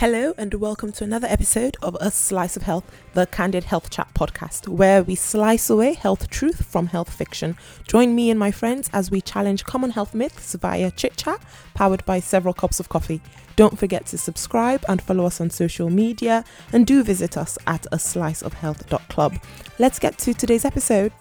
Hello, 0.00 0.32
and 0.38 0.54
welcome 0.54 0.92
to 0.92 1.04
another 1.04 1.26
episode 1.28 1.76
of 1.82 1.94
A 2.00 2.10
Slice 2.10 2.56
of 2.56 2.62
Health, 2.62 2.90
the 3.12 3.26
Candid 3.26 3.64
Health 3.64 3.90
Chat 3.90 4.08
podcast, 4.14 4.66
where 4.66 5.02
we 5.02 5.14
slice 5.14 5.68
away 5.68 5.92
health 5.92 6.30
truth 6.30 6.64
from 6.64 6.86
health 6.86 7.12
fiction. 7.12 7.54
Join 7.86 8.14
me 8.14 8.30
and 8.30 8.40
my 8.40 8.50
friends 8.50 8.88
as 8.94 9.10
we 9.10 9.20
challenge 9.20 9.64
common 9.64 9.90
health 9.90 10.14
myths 10.14 10.54
via 10.54 10.90
chit 10.90 11.18
chat, 11.18 11.42
powered 11.74 12.02
by 12.06 12.18
several 12.18 12.54
cups 12.54 12.80
of 12.80 12.88
coffee. 12.88 13.20
Don't 13.56 13.78
forget 13.78 14.06
to 14.06 14.16
subscribe 14.16 14.82
and 14.88 15.02
follow 15.02 15.26
us 15.26 15.38
on 15.38 15.50
social 15.50 15.90
media, 15.90 16.46
and 16.72 16.86
do 16.86 17.04
visit 17.04 17.36
us 17.36 17.58
at 17.66 17.86
a 17.92 17.98
slice 17.98 18.40
of 18.40 18.54
sliceofhealth.club. 18.54 19.38
Let's 19.78 19.98
get 19.98 20.16
to 20.20 20.32
today's 20.32 20.64
episode. 20.64 21.12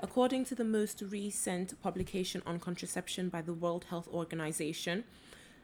According 0.00 0.46
to 0.46 0.56
the 0.56 0.64
most 0.64 1.00
recent 1.00 1.80
publication 1.80 2.42
on 2.44 2.58
contraception 2.58 3.28
by 3.28 3.42
the 3.42 3.54
World 3.54 3.84
Health 3.90 4.08
Organization, 4.08 5.04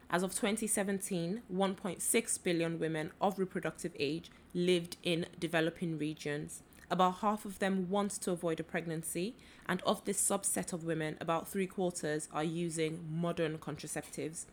as 0.09 0.23
of 0.23 0.33
2017, 0.33 1.41
1.6 1.53 2.43
billion 2.43 2.79
women 2.79 3.11
of 3.19 3.37
reproductive 3.37 3.91
age 3.99 4.31
lived 4.53 4.97
in 5.03 5.25
developing 5.39 5.97
regions. 5.97 6.63
About 6.89 7.17
half 7.17 7.43
of 7.43 7.59
them 7.59 7.89
want 7.89 8.11
to 8.11 8.31
avoid 8.31 8.61
a 8.61 8.63
pregnancy, 8.63 9.35
and 9.67 9.81
of 9.81 10.05
this 10.05 10.21
subset 10.21 10.71
of 10.71 10.85
women, 10.85 11.17
about 11.19 11.47
three 11.47 11.67
quarters 11.67 12.29
are 12.31 12.43
using 12.43 13.05
modern 13.11 13.57
contraceptives. 13.57 14.45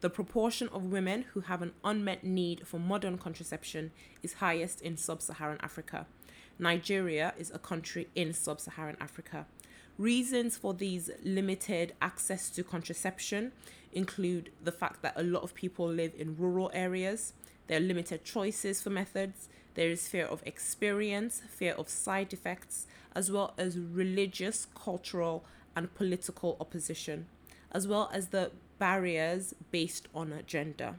The 0.00 0.10
proportion 0.10 0.68
of 0.72 0.90
women 0.90 1.26
who 1.32 1.40
have 1.42 1.62
an 1.62 1.72
unmet 1.84 2.24
need 2.24 2.66
for 2.66 2.80
modern 2.80 3.16
contraception 3.16 3.92
is 4.22 4.34
highest 4.34 4.82
in 4.82 4.96
sub 4.96 5.22
Saharan 5.22 5.58
Africa. 5.62 6.06
Nigeria 6.58 7.32
is 7.38 7.50
a 7.50 7.58
country 7.58 8.08
in 8.14 8.32
sub 8.32 8.60
Saharan 8.60 8.96
Africa. 9.00 9.46
Reasons 9.98 10.58
for 10.58 10.74
these 10.74 11.10
limited 11.24 11.94
access 12.02 12.50
to 12.50 12.62
contraception 12.62 13.52
include 13.92 14.50
the 14.62 14.72
fact 14.72 15.00
that 15.00 15.14
a 15.16 15.22
lot 15.22 15.42
of 15.42 15.54
people 15.54 15.88
live 15.88 16.12
in 16.18 16.36
rural 16.36 16.70
areas, 16.74 17.32
there 17.66 17.78
are 17.78 17.80
limited 17.80 18.22
choices 18.22 18.82
for 18.82 18.90
methods, 18.90 19.48
there 19.74 19.88
is 19.88 20.06
fear 20.06 20.26
of 20.26 20.42
experience, 20.44 21.40
fear 21.48 21.72
of 21.74 21.88
side 21.88 22.32
effects, 22.32 22.86
as 23.14 23.30
well 23.30 23.54
as 23.56 23.78
religious, 23.78 24.66
cultural, 24.74 25.44
and 25.74 25.94
political 25.94 26.56
opposition, 26.60 27.26
as 27.72 27.88
well 27.88 28.10
as 28.12 28.28
the 28.28 28.50
barriers 28.78 29.54
based 29.70 30.08
on 30.14 30.42
gender. 30.46 30.96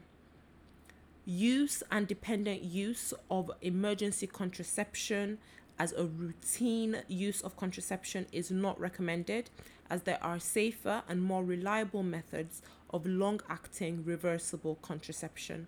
Use 1.24 1.82
and 1.90 2.08
dependent 2.08 2.62
use 2.62 3.12
of 3.30 3.50
emergency 3.60 4.26
contraception 4.26 5.38
as 5.78 5.92
a 5.92 6.04
routine 6.04 7.02
use 7.06 7.40
of 7.40 7.56
contraception 7.56 8.26
is 8.32 8.50
not 8.50 8.80
recommended, 8.80 9.50
as 9.90 10.02
there 10.02 10.22
are 10.22 10.38
safer 10.38 11.02
and 11.08 11.22
more 11.22 11.44
reliable 11.44 12.02
methods 12.02 12.62
of 12.90 13.06
long 13.06 13.40
acting 13.48 14.04
reversible 14.04 14.76
contraception. 14.82 15.66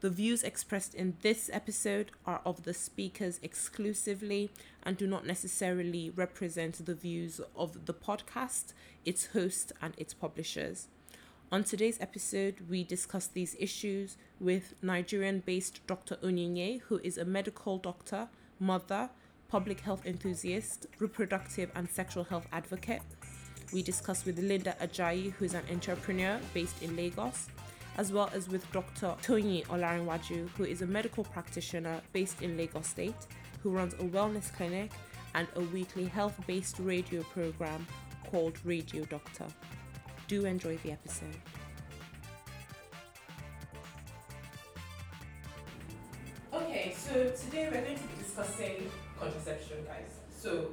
The 0.00 0.10
views 0.10 0.42
expressed 0.42 0.94
in 0.94 1.16
this 1.22 1.48
episode 1.52 2.10
are 2.26 2.42
of 2.44 2.64
the 2.64 2.74
speakers 2.74 3.40
exclusively 3.42 4.50
and 4.82 4.96
do 4.96 5.06
not 5.06 5.26
necessarily 5.26 6.10
represent 6.10 6.84
the 6.84 6.94
views 6.94 7.40
of 7.56 7.86
the 7.86 7.94
podcast, 7.94 8.74
its 9.06 9.26
host, 9.28 9.72
and 9.80 9.94
its 9.96 10.12
publishers. 10.12 10.88
On 11.50 11.64
today's 11.64 11.98
episode, 12.00 12.56
we 12.68 12.84
discuss 12.84 13.26
these 13.26 13.56
issues 13.58 14.16
with 14.38 14.74
Nigerian 14.82 15.40
based 15.46 15.80
Dr. 15.86 16.16
Onyinye, 16.16 16.82
who 16.82 17.00
is 17.02 17.16
a 17.16 17.24
medical 17.24 17.78
doctor, 17.78 18.28
mother, 18.58 19.10
public 19.48 19.80
health 19.80 20.06
enthusiast, 20.06 20.86
reproductive 20.98 21.70
and 21.74 21.88
sexual 21.88 22.24
health 22.24 22.46
advocate. 22.52 23.02
We 23.72 23.82
discuss 23.82 24.24
with 24.24 24.38
Linda 24.38 24.76
Ajayi, 24.80 25.32
who 25.32 25.44
is 25.44 25.54
an 25.54 25.64
entrepreneur 25.70 26.40
based 26.54 26.82
in 26.82 26.96
Lagos, 26.96 27.48
as 27.96 28.12
well 28.12 28.30
as 28.32 28.48
with 28.48 28.70
Dr. 28.72 29.14
Tony 29.22 29.62
Olanrewaju, 29.64 30.48
who 30.50 30.64
is 30.64 30.82
a 30.82 30.86
medical 30.86 31.24
practitioner 31.24 32.00
based 32.12 32.42
in 32.42 32.56
Lagos 32.56 32.86
State, 32.86 33.26
who 33.62 33.70
runs 33.70 33.94
a 33.94 34.04
wellness 34.04 34.52
clinic 34.52 34.90
and 35.34 35.48
a 35.56 35.60
weekly 35.60 36.06
health 36.06 36.38
based 36.46 36.78
radio 36.78 37.22
program 37.22 37.86
called 38.30 38.58
Radio 38.64 39.04
Doctor. 39.04 39.46
Do 40.28 40.44
enjoy 40.44 40.76
the 40.78 40.92
episode. 40.92 41.36
Okay, 46.52 46.94
so 46.96 47.12
today 47.30 47.68
we're 47.70 47.82
going 47.82 47.96
to 47.96 48.02
be 48.02 48.22
discussing 48.22 48.90
contraception, 49.18 49.84
guys. 49.84 50.20
So 50.30 50.70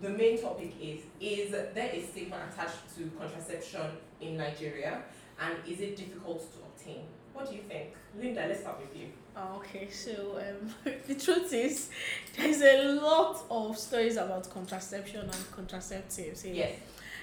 the 0.00 0.10
main 0.10 0.40
topic 0.40 0.74
is 0.80 1.00
is 1.20 1.50
there 1.50 1.90
a 1.92 2.02
stigma 2.02 2.36
attached 2.50 2.96
to 2.96 3.10
contraception 3.18 3.86
in 4.20 4.36
Nigeria 4.36 5.02
and 5.40 5.54
is 5.66 5.80
it 5.80 5.96
difficult 5.96 6.40
to 6.52 6.58
obtain? 6.60 7.04
What 7.32 7.48
do 7.48 7.56
you 7.56 7.62
think? 7.62 7.94
Linda, 8.18 8.44
let's 8.46 8.60
start 8.60 8.78
with 8.80 8.94
you. 9.00 9.08
Oh, 9.36 9.56
okay, 9.56 9.88
so 9.88 10.38
um, 10.38 10.74
the 11.06 11.14
truth 11.14 11.52
is, 11.52 11.88
there's 12.36 12.60
a 12.60 13.00
lot 13.00 13.42
of 13.50 13.78
stories 13.78 14.16
about 14.16 14.50
contraception 14.50 15.22
and 15.22 15.32
contraceptives. 15.32 16.44
Yes. 16.54 16.78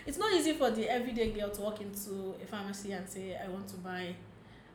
It's 0.08 0.18
not 0.18 0.34
easy 0.34 0.54
for 0.54 0.72
the 0.72 0.90
everyday 0.90 1.32
girl 1.32 1.50
to 1.52 1.62
walk 1.62 1.82
into 1.82 2.34
a 2.42 2.46
pharmacy 2.48 2.94
and 2.94 3.08
say, 3.08 3.38
I 3.38 3.48
want 3.50 3.68
to 3.68 3.78
buy 3.78 4.16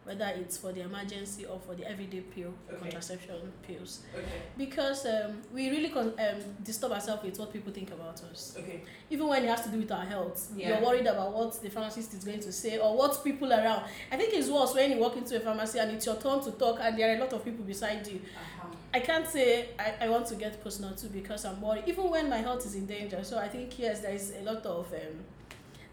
whether 0.04 0.30
it's 0.36 0.58
for 0.58 0.70
the 0.72 0.82
emergency 0.82 1.46
or 1.46 1.58
for 1.58 1.74
the 1.74 1.88
everyday 1.88 2.20
pill 2.20 2.52
Okay. 2.70 2.78
contraception 2.82 3.52
pills 3.66 4.00
Okay. 4.14 4.24
because 4.56 5.06
um, 5.06 5.40
we 5.52 5.70
really 5.70 5.88
con- 5.88 6.12
um, 6.18 6.40
disturb 6.62 6.92
ourselves 6.92 7.22
with 7.24 7.38
what 7.38 7.52
people 7.52 7.72
think 7.72 7.90
about 7.90 8.20
us 8.30 8.54
Okay. 8.58 8.82
even 9.10 9.26
when 9.26 9.44
it 9.44 9.48
has 9.48 9.62
to 9.62 9.70
do 9.70 9.78
with 9.78 9.90
our 9.92 10.04
health 10.04 10.50
Yeah. 10.56 10.68
you're 10.68 10.86
worried 10.86 11.06
about 11.06 11.32
what 11.32 11.60
the 11.62 11.70
pharmacist 11.70 12.12
is 12.14 12.24
going 12.24 12.40
to 12.40 12.52
say 12.52 12.78
or 12.78 12.96
what 12.96 13.22
people 13.24 13.50
around 13.52 13.84
i 14.12 14.16
think 14.16 14.32
it's 14.34 14.48
worse 14.48 14.74
when 14.74 14.90
you 14.92 14.98
walk 14.98 15.16
into 15.16 15.36
a 15.36 15.40
pharmacy 15.40 15.78
and 15.78 15.90
it's 15.92 16.06
your 16.06 16.16
turn 16.16 16.42
to 16.44 16.50
talk 16.52 16.78
and 16.80 16.98
there 16.98 17.12
are 17.12 17.16
a 17.16 17.20
lot 17.20 17.32
of 17.32 17.44
people 17.44 17.64
beside 17.64 18.06
you 18.06 18.20
Uh-huh. 18.36 18.68
i 18.92 19.00
can't 19.00 19.26
say 19.26 19.68
i, 19.78 19.94
I 20.04 20.08
want 20.10 20.26
to 20.26 20.34
get 20.34 20.62
personal 20.62 20.94
too 20.94 21.08
because 21.08 21.44
i'm 21.46 21.60
worried 21.62 21.84
even 21.86 22.10
when 22.10 22.28
my 22.28 22.38
health 22.38 22.66
is 22.66 22.74
in 22.74 22.86
danger 22.86 23.24
so 23.24 23.38
i 23.38 23.48
think 23.48 23.78
yes 23.78 24.00
there 24.00 24.14
is 24.14 24.34
a 24.38 24.42
lot 24.42 24.64
of 24.66 24.92
um, 24.92 25.16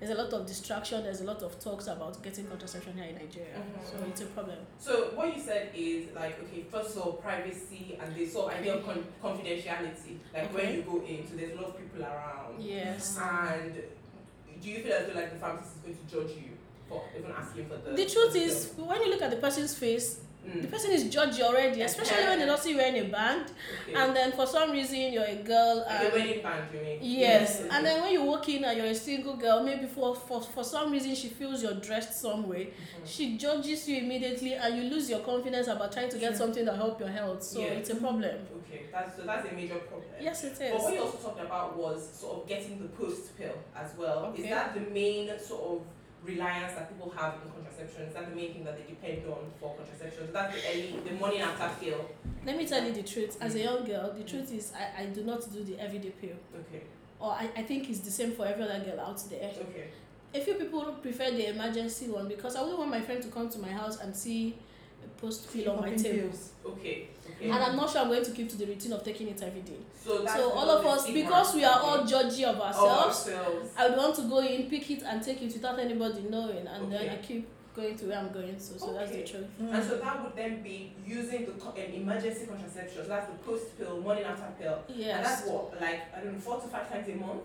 there's 0.02 0.18
a 0.18 0.22
lot 0.22 0.34
of 0.34 0.48
distraction 0.48 1.04
there's 1.04 1.22
a 1.22 1.24
lot 1.24 1.42
of 1.44 1.60
talks 1.60 1.86
about 1.86 2.22
getting 2.24 2.46
contraception 2.48 2.94
here 2.96 3.06
in 3.06 3.16
nigeria 3.16 3.54
Mhm. 3.56 3.86
so 3.90 4.06
it's 4.10 4.22
a 4.22 4.26
problem 4.38 4.58
So 4.80 5.12
what 5.16 5.28
you 5.36 5.42
said 5.42 5.70
is 5.76 6.08
like 6.16 6.36
okay, 6.44 6.66
first 6.72 6.98
of 6.98 7.04
all, 7.04 7.14
privacy 7.14 8.00
and 8.02 8.16
the 8.16 8.26
sort 8.26 8.52
of 8.52 8.60
idea 8.60 8.74
of 8.78 8.84
con- 8.86 9.06
confidentiality. 9.24 10.18
Like 10.34 10.52
when 10.56 10.74
you 10.76 10.82
go 10.82 10.98
in, 11.06 11.20
so 11.28 11.36
there's 11.36 11.52
a 11.54 11.62
lot 11.62 11.66
of 11.72 11.78
people 11.78 12.02
around. 12.04 12.60
yes 12.60 13.18
And 13.22 13.74
do 14.62 14.70
you 14.72 14.80
feel 14.84 14.94
as 14.94 15.08
though 15.08 15.14
like 15.22 15.32
the 15.34 15.40
pharmacist 15.40 15.76
is 15.78 15.82
going 15.84 15.98
to 15.98 16.06
judge 16.16 16.32
you 16.38 16.50
for 16.90 17.04
even 17.18 17.32
asking 17.32 17.68
for 17.70 17.78
the? 17.78 17.92
the 17.96 18.06
truth 18.14 18.36
is 18.36 18.74
when 18.78 19.00
you 19.04 19.10
look 19.12 19.22
at 19.22 19.30
the 19.32 19.38
person's 19.38 19.76
face 19.76 20.20
pill? 20.44 20.62
the 20.62 20.68
Mm. 20.68 20.72
person 20.72 20.91
is 20.91 21.03
judged 21.09 21.41
already 21.41 21.81
especially 21.81 22.24
when 22.24 22.40
they 22.40 22.46
don't 22.46 22.59
see 22.59 22.72
you 22.72 22.78
wearing 22.78 23.00
a 23.00 23.09
band 23.09 23.46
Okay. 23.52 23.94
and 24.03 24.16
then 24.16 24.31
for 24.31 24.46
some 24.47 24.72
reason 24.72 25.13
you're 25.13 25.24
a 25.25 25.35
girl 25.35 25.78
like 25.88 26.00
and 26.02 26.07
a 26.07 26.12
wedding 26.18 26.41
band, 26.44 26.63
you 26.74 26.79
mean? 26.79 26.97
Yes, 27.02 27.62
okay. 27.62 27.69
and 27.75 27.85
then 27.85 28.02
when 28.02 28.12
you 28.13 28.24
walk 28.24 28.47
in 28.50 28.63
and 28.66 28.78
you're 28.78 28.88
a 28.88 28.96
single 28.96 29.35
girl, 29.35 29.63
maybe 29.63 29.85
for, 29.88 30.16
for 30.16 30.41
for 30.41 30.63
some 30.63 30.91
reason 30.91 31.16
she 31.16 31.29
feels 31.29 31.62
you're 31.63 31.79
dressed 31.90 32.13
some 32.19 32.47
way, 32.47 32.66
Mhm. 32.68 33.07
she 33.13 33.38
judges 33.38 33.88
you 33.90 33.97
immediately 33.97 34.53
and 34.53 34.75
you 34.78 34.84
lose 34.90 35.09
your 35.09 35.19
confidence 35.19 35.68
about 35.68 35.91
trying 35.91 36.09
to 36.09 36.18
get 36.18 36.29
Sure. 36.29 36.38
something 36.38 36.66
that 36.66 36.75
help 36.75 37.00
your 37.00 37.09
health. 37.09 37.41
So 37.44 37.59
Yeah. 37.62 37.78
it's 37.79 37.90
a 37.90 37.96
problem. 37.96 38.35
Okay, 38.59 38.81
that's 38.91 39.16
so 39.18 39.22
that's 39.23 39.47
a 39.52 39.53
major 39.53 39.79
problem. 39.90 40.09
Yes, 40.19 40.44
it 40.44 40.53
But 40.59 40.81
what 40.81 40.94
is. 40.94 41.00
you 41.00 41.02
also 41.06 41.18
talked 41.18 41.41
about 41.41 41.75
was 41.78 42.00
sort 42.22 42.34
of 42.44 42.47
getting 42.47 42.79
the 42.81 42.90
post 42.90 43.35
pill 43.38 43.58
as 43.75 43.90
well. 43.97 44.31
Is 44.34 44.40
Okay. 44.41 44.50
that 44.50 44.73
the 44.75 44.81
main 44.81 45.31
sort 45.40 45.62
of 45.72 45.81
reliance 46.24 46.74
that 46.76 46.90
people 46.90 47.12
have 47.18 47.36
in 47.44 47.52
contraception? 47.52 48.04
Is 48.04 48.14
that 48.14 48.30
the 48.30 48.36
main 48.36 48.54
thing 48.54 48.64
that 48.64 48.78
they 48.78 48.84
depend 48.94 49.26
on 49.28 49.52
for 49.59 49.76
contraception? 49.76 50.30
That's 50.32 50.56
the 50.56 50.62
early, 50.70 50.96
the 51.08 51.14
morning 51.16 51.42
after 51.42 51.70
pill. 51.84 52.09
Let 52.46 52.58
me 52.58 52.68
tell 52.68 52.84
you 52.84 52.94
the 52.94 53.04
truth. 53.04 53.38
As 53.42 53.56
a 53.56 53.59
young 53.59 53.86
girl, 53.86 54.14
the 54.18 54.24
truth 54.24 54.54
is 54.54 54.72
I, 54.78 55.04
I 55.04 55.06
do 55.08 55.24
not 55.24 55.52
do 55.52 55.64
the 55.64 55.80
everyday 55.80 56.09
pill. 56.09 56.36
Okay, 56.59 56.84
Or 57.20 57.32
I, 57.32 57.50
I 57.56 57.64
think 57.64 57.90
it's 57.90 58.00
the 58.00 58.12
same 58.12 58.32
for 58.32 58.46
every 58.46 58.64
other 58.64 58.80
girl 58.84 59.00
out 59.00 59.22
there. 59.30 59.50
okay, 59.70 59.88
A 60.34 60.40
few 60.44 60.56
people 60.56 60.82
prefer 61.02 61.32
the 61.32 61.50
emergency 61.50 62.08
one 62.09 62.28
because 62.28 62.56
I 62.56 62.62
wouldn't 62.62 62.79
want 62.79 62.91
my 62.91 63.02
friend 63.02 63.22
to 63.22 63.29
come 63.29 63.50
to 63.50 63.59
my 63.59 63.70
house 63.70 64.00
and 64.00 64.16
see 64.16 64.56
post 65.20 65.52
pill 65.53 65.72
on 65.72 65.82
my 65.82 65.96
table. 65.96 66.30
okay, 66.66 67.08
okay. 67.30 67.50
And 67.50 67.64
I'm 67.64 67.76
not 67.76 67.90
sure 67.90 68.02
I'm 68.02 68.08
going 68.09 68.24
to 68.24 68.32
keep 68.32 68.50
to 68.50 68.58
the 68.58 68.66
routine 68.66 68.94
of 68.94 69.03
taking 69.03 69.28
it 69.28 69.42
every 69.42 69.62
day. 69.62 69.78
so 70.03 70.26
So 70.26 70.52
all 70.52 70.70
of 70.70 70.86
us, 70.86 71.06
because 71.12 71.56
we 71.56 71.64
are 71.64 71.80
all 71.80 72.00
okay. 72.02 72.12
judgy 72.14 72.44
of 72.44 72.56
Of 72.58 72.62
ourselves, 72.62 73.28
ourselves. 73.28 73.70
I 73.78 73.90
would 73.90 73.98
want 73.98 74.16
to 74.16 74.22
go 74.24 74.40
in, 74.40 74.70
pick 74.70 74.90
it, 74.92 75.03
and 75.03 75.22
take 75.24 75.42
it 75.42 75.53
without 75.53 75.80
anybody 75.80 76.22
knowing, 76.30 76.66
and 76.68 76.92
then 76.92 77.02
Okay. 77.02 77.09
I 77.14 77.18
keep 77.18 77.48
going 77.76 77.96
to 77.98 78.06
where 78.08 78.18
I'm 78.20 78.32
going 78.34 78.56
to. 78.56 78.62
So 78.62 78.94
that's 78.94 79.12
the 79.12 79.18
Okay. 79.22 79.32
truth. 79.32 79.48
And 79.59 79.84
so 79.84 79.98
that 80.00 80.24
would 80.24 80.36
then 80.36 80.62
be 80.62 80.94
using 81.06 81.46
the 81.46 81.52
co- 81.54 81.70
um, 81.70 81.78
emergency 81.94 82.46
contraception. 82.46 83.04
So 83.04 83.08
that's 83.09 83.28
the 83.32 83.38
post 83.40 83.78
pill, 83.78 84.02
morning 84.02 84.26
after 84.26 84.52
pill. 84.59 84.80
And 84.90 85.00
that's 85.26 85.42
Yes. 85.42 85.47
what, 85.47 85.80
like, 85.80 86.02
I 86.16 86.20
don't 86.22 86.34
know, 86.34 86.40
four 86.40 86.59
to 86.59 86.68
five 86.68 86.90
times 86.92 87.08
a 87.08 87.16
month? 87.16 87.44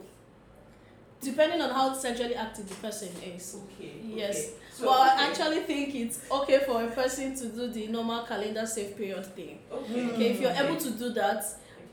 Depending 1.22 1.60
on 1.62 1.70
how 1.70 1.92
sexually 1.94 2.34
active 2.34 2.68
the 2.68 2.74
person 2.76 3.08
is. 3.24 3.56
Okay. 3.74 3.92
Yes. 4.04 4.36
Okay. 4.36 4.52
So, 4.72 4.86
Well, 4.86 5.00
I 5.00 5.14
okay. 5.14 5.24
actually 5.30 5.60
think 5.62 5.94
it's 5.94 6.20
okay 6.30 6.60
for 6.66 6.82
a 6.84 6.88
person 6.88 7.34
to 7.36 7.46
do 7.48 7.68
the 7.68 7.86
normal 7.88 8.24
calendar 8.24 8.66
safe 8.66 8.96
period 8.96 9.24
thing. 9.34 9.58
Okay. 9.72 10.10
Okay, 10.10 10.26
if 10.32 10.40
you're 10.40 10.50
able 10.52 10.76
to 10.76 10.90
do 10.90 11.10
that, 11.14 11.44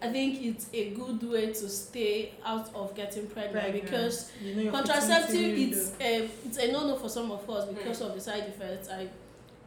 I 0.01 0.11
think 0.11 0.41
it's 0.43 0.67
a 0.73 0.89
good 0.89 1.23
way 1.23 1.47
to 1.47 1.69
stay 1.69 2.33
out 2.43 2.69
of 2.75 2.93
getting 2.93 3.27
pregnant, 3.27 3.53
Pregnant. 3.63 3.85
because 3.85 4.31
You 4.43 4.65
know 4.65 4.71
contraceptive 4.71 5.57
it's 5.57 5.91
um, 5.91 6.29
it's 6.45 6.57
a 6.57 6.71
no 6.73 6.85
no 6.87 6.97
for 6.97 7.07
some 7.07 7.31
of 7.31 7.49
us 7.49 7.69
because 7.69 8.01
of 8.01 8.13
the 8.13 8.19
side 8.19 8.43
effects. 8.43 8.89
I 8.89 9.03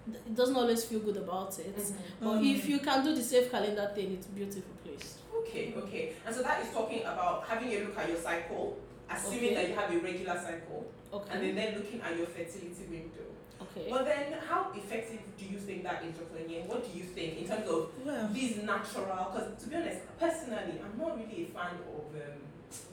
it 0.09 0.35
doesn't 0.37 0.55
always 0.55 0.85
feel 0.85 1.01
good 1.01 1.17
about 1.17 1.59
it. 1.59 1.75
But 2.21 2.35
Mm. 2.41 2.55
if 2.55 2.69
you 2.69 2.79
can 2.81 3.03
do 3.03 3.15
the 3.15 3.23
safe 3.23 3.51
calendar 3.51 3.91
thing, 3.95 4.13
it's 4.13 4.27
a 4.27 4.31
beautiful 4.31 4.71
place. 4.85 5.17
Okay, 5.39 5.75
okay. 5.79 6.13
And 6.27 6.35
so 6.37 6.43
that 6.43 6.63
is 6.65 6.71
talking 6.73 7.01
about 7.01 7.45
having 7.49 7.73
a 7.73 7.79
look 7.85 7.99
at 7.99 8.09
your 8.11 8.19
cycle, 8.19 8.77
assuming 9.11 9.45
Okay. 9.45 9.55
that 9.55 9.69
you 9.69 9.75
have 9.75 9.91
a 9.93 9.99
regular 9.99 10.39
cycle, 10.39 10.87
Okay. 11.13 11.31
and 11.33 11.43
then, 11.43 11.55
then 11.55 11.75
looking 11.77 12.01
at 12.01 12.17
your 12.17 12.27
fertility 12.27 12.85
window. 12.91 13.27
okay. 13.63 13.87
But 13.91 14.05
then, 14.05 14.33
how 14.49 14.73
effective 14.75 15.21
do 15.39 15.45
you 15.45 15.59
think 15.59 15.83
that 15.85 16.03
is, 16.05 16.15
Dr. 16.17 16.43
Nyen? 16.49 16.67
What 16.67 16.83
do 16.85 16.99
you 16.99 17.05
think 17.05 17.39
in 17.39 17.47
terms 17.49 17.69
of 17.69 17.91
Well, 18.05 18.29
these 18.33 18.57
natural? 18.63 19.31
Because 19.33 19.63
to 19.63 19.69
be 19.71 19.77
honest, 19.77 20.01
personally, 20.19 20.81
I'm 20.85 20.99
not 20.99 21.17
really 21.19 21.43
a 21.45 21.47
fan 21.57 21.77
of 21.87 22.05
um, 22.15 22.39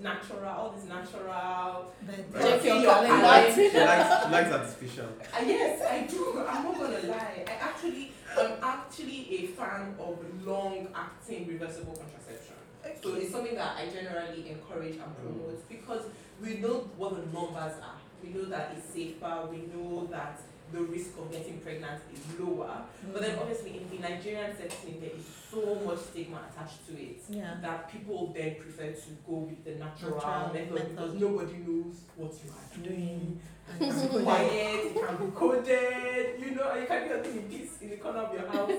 natural, 0.02 0.46
all 0.46 0.70
this 0.72 0.86
natural. 0.86 1.92
but 2.06 2.42
Check 2.42 2.64
your 2.64 2.76
Your 2.78 2.94
calendar. 2.94 3.22
calendar. 3.26 3.54
She 3.72 3.80
likes, 3.80 4.32
likes 4.32 4.52
artificial. 4.60 5.06
Uh, 5.34 5.44
yes, 5.46 5.82
I 5.82 6.02
do. 6.08 6.46
I'm 6.48 6.64
not 6.64 6.80
gonna 6.80 7.00
lie. 7.10 7.44
I 7.48 7.54
actually, 7.60 8.12
I'm 8.38 8.52
actually 8.62 9.20
a 9.44 9.48
fan 9.48 9.96
of 10.00 10.20
long-acting 10.46 11.48
reversible 11.48 11.94
contraception. 11.94 12.53
So 13.02 13.16
it's 13.16 13.32
something 13.32 13.56
that 13.56 13.78
I 13.78 13.88
generally 13.88 14.50
encourage 14.50 14.96
and 14.96 15.16
promote 15.18 15.58
mm. 15.58 15.70
because 15.70 16.04
we 16.42 16.58
know 16.58 16.90
what 16.98 17.16
the 17.16 17.26
numbers 17.38 17.74
are. 17.82 18.00
We 18.24 18.30
know 18.30 18.46
that 18.46 18.76
it's 18.78 18.94
safer. 18.94 19.48
We 19.50 19.64
know 19.74 20.08
that 20.12 20.42
the 20.72 20.82
risk 20.82 21.12
of 21.20 21.32
getting 21.32 21.60
pregnant 21.60 22.02
is 22.14 22.40
lower. 22.40 22.84
But 23.12 23.22
then 23.22 23.38
mm. 23.38 23.42
obviously 23.42 23.78
in 23.78 23.90
the 23.90 24.00
Nigerian 24.08 24.56
setting, 24.58 25.00
there 25.00 25.12
is 25.12 25.26
so 25.52 25.76
much 25.86 26.00
stigma 26.00 26.42
attached 26.50 26.86
to 26.88 26.94
it 26.94 27.22
yeah. 27.30 27.56
that 27.62 27.92
people 27.92 28.34
then 28.36 28.56
prefer 28.56 28.92
to 28.92 29.10
go 29.28 29.34
with 29.34 29.64
the 29.64 29.76
natural, 29.76 30.16
Natural 30.16 30.54
method, 30.54 30.74
method. 30.74 30.90
because 30.96 31.14
nobody 31.14 31.58
knows 31.58 31.96
what 32.16 32.34
you 32.44 32.52
are 32.52 32.84
doing. 32.84 33.08
Doing. 33.08 33.42
It's 33.80 34.24
quiet, 34.24 34.86
it 34.86 35.08
can 35.08 35.18
be 35.26 35.32
coded, 35.36 36.40
you 36.40 36.52
know, 36.56 36.70
and 36.72 36.82
you 36.82 36.88
can 36.88 37.04
do 37.04 37.10
your 37.14 37.24
thing 37.24 37.38
in 37.38 37.44
peace 37.50 37.72
in 37.82 37.90
the 37.90 37.98
corner 37.98 38.20
of 38.20 38.34
your 38.34 38.48
house. 38.48 38.70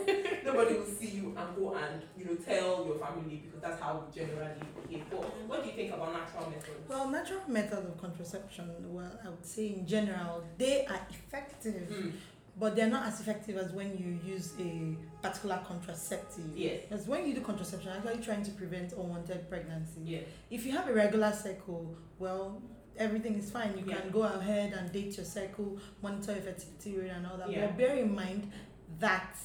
Nobody 0.45 0.75
will 0.77 0.87
see 0.87 1.09
you 1.09 1.35
and 1.37 1.57
go 1.57 1.75
and, 1.75 2.03
you 2.17 2.25
know, 2.27 2.35
tell 2.37 2.85
your 2.87 2.99
family 2.99 3.43
because 3.45 3.61
that's 3.61 3.81
how 3.83 4.05
we 4.07 4.21
generally 4.21 4.61
behave. 4.89 5.05
But 5.11 5.23
what 5.49 5.63
do 5.63 5.71
you 5.71 5.75
think 5.77 5.93
about 5.95 6.13
natural 6.13 6.49
methods? 6.51 6.89
Well, 6.89 7.11
natural 7.11 7.41
methods 7.49 7.87
of 7.87 8.01
contraception, 8.01 8.71
well, 8.95 9.19
I 9.25 9.31
would 9.31 9.45
say 9.45 9.69
in 9.69 9.87
general, 9.87 10.45
they 10.59 10.87
are 10.87 11.01
effective, 11.11 11.89
Mm, 11.91 12.13
but 12.57 12.77
they're 12.77 12.89
not 12.91 13.07
as 13.09 13.21
effective 13.21 13.57
as 13.57 13.73
when 13.73 13.99
you 13.99 14.33
use 14.33 14.53
a 14.61 14.97
particular 15.21 15.61
contraceptive. 15.67 16.57
yes, 16.57 16.83
Because 16.89 17.09
when 17.09 17.27
you 17.27 17.35
do 17.35 17.41
contraception, 17.41 17.91
actually 17.91 18.23
trying 18.23 18.45
to 18.45 18.53
prevent 18.53 18.93
unwanted 18.93 19.49
pregnancy. 19.51 20.01
yes. 20.05 20.25
If 20.51 20.65
you 20.65 20.71
have 20.73 20.89
a 20.89 20.93
regular 20.95 21.33
cycle, 21.33 21.97
well, 22.21 22.63
everything 22.99 23.35
is 23.39 23.51
fine. 23.51 23.77
You 23.79 23.85
Yeah. 23.87 24.01
can 24.01 24.11
go 24.11 24.23
ahead 24.23 24.73
and 24.73 24.91
date 24.93 25.17
your 25.17 25.27
cycle, 25.27 25.79
monitor 26.03 26.33
your 26.33 26.43
fertility 26.43 26.97
rate 26.99 27.11
and 27.11 27.27
all 27.27 27.37
that. 27.39 27.51
Yeah. 27.51 27.67
But 27.67 27.79
bear 27.79 27.97
in 27.97 28.15
mind 28.15 28.51
that 29.01 29.37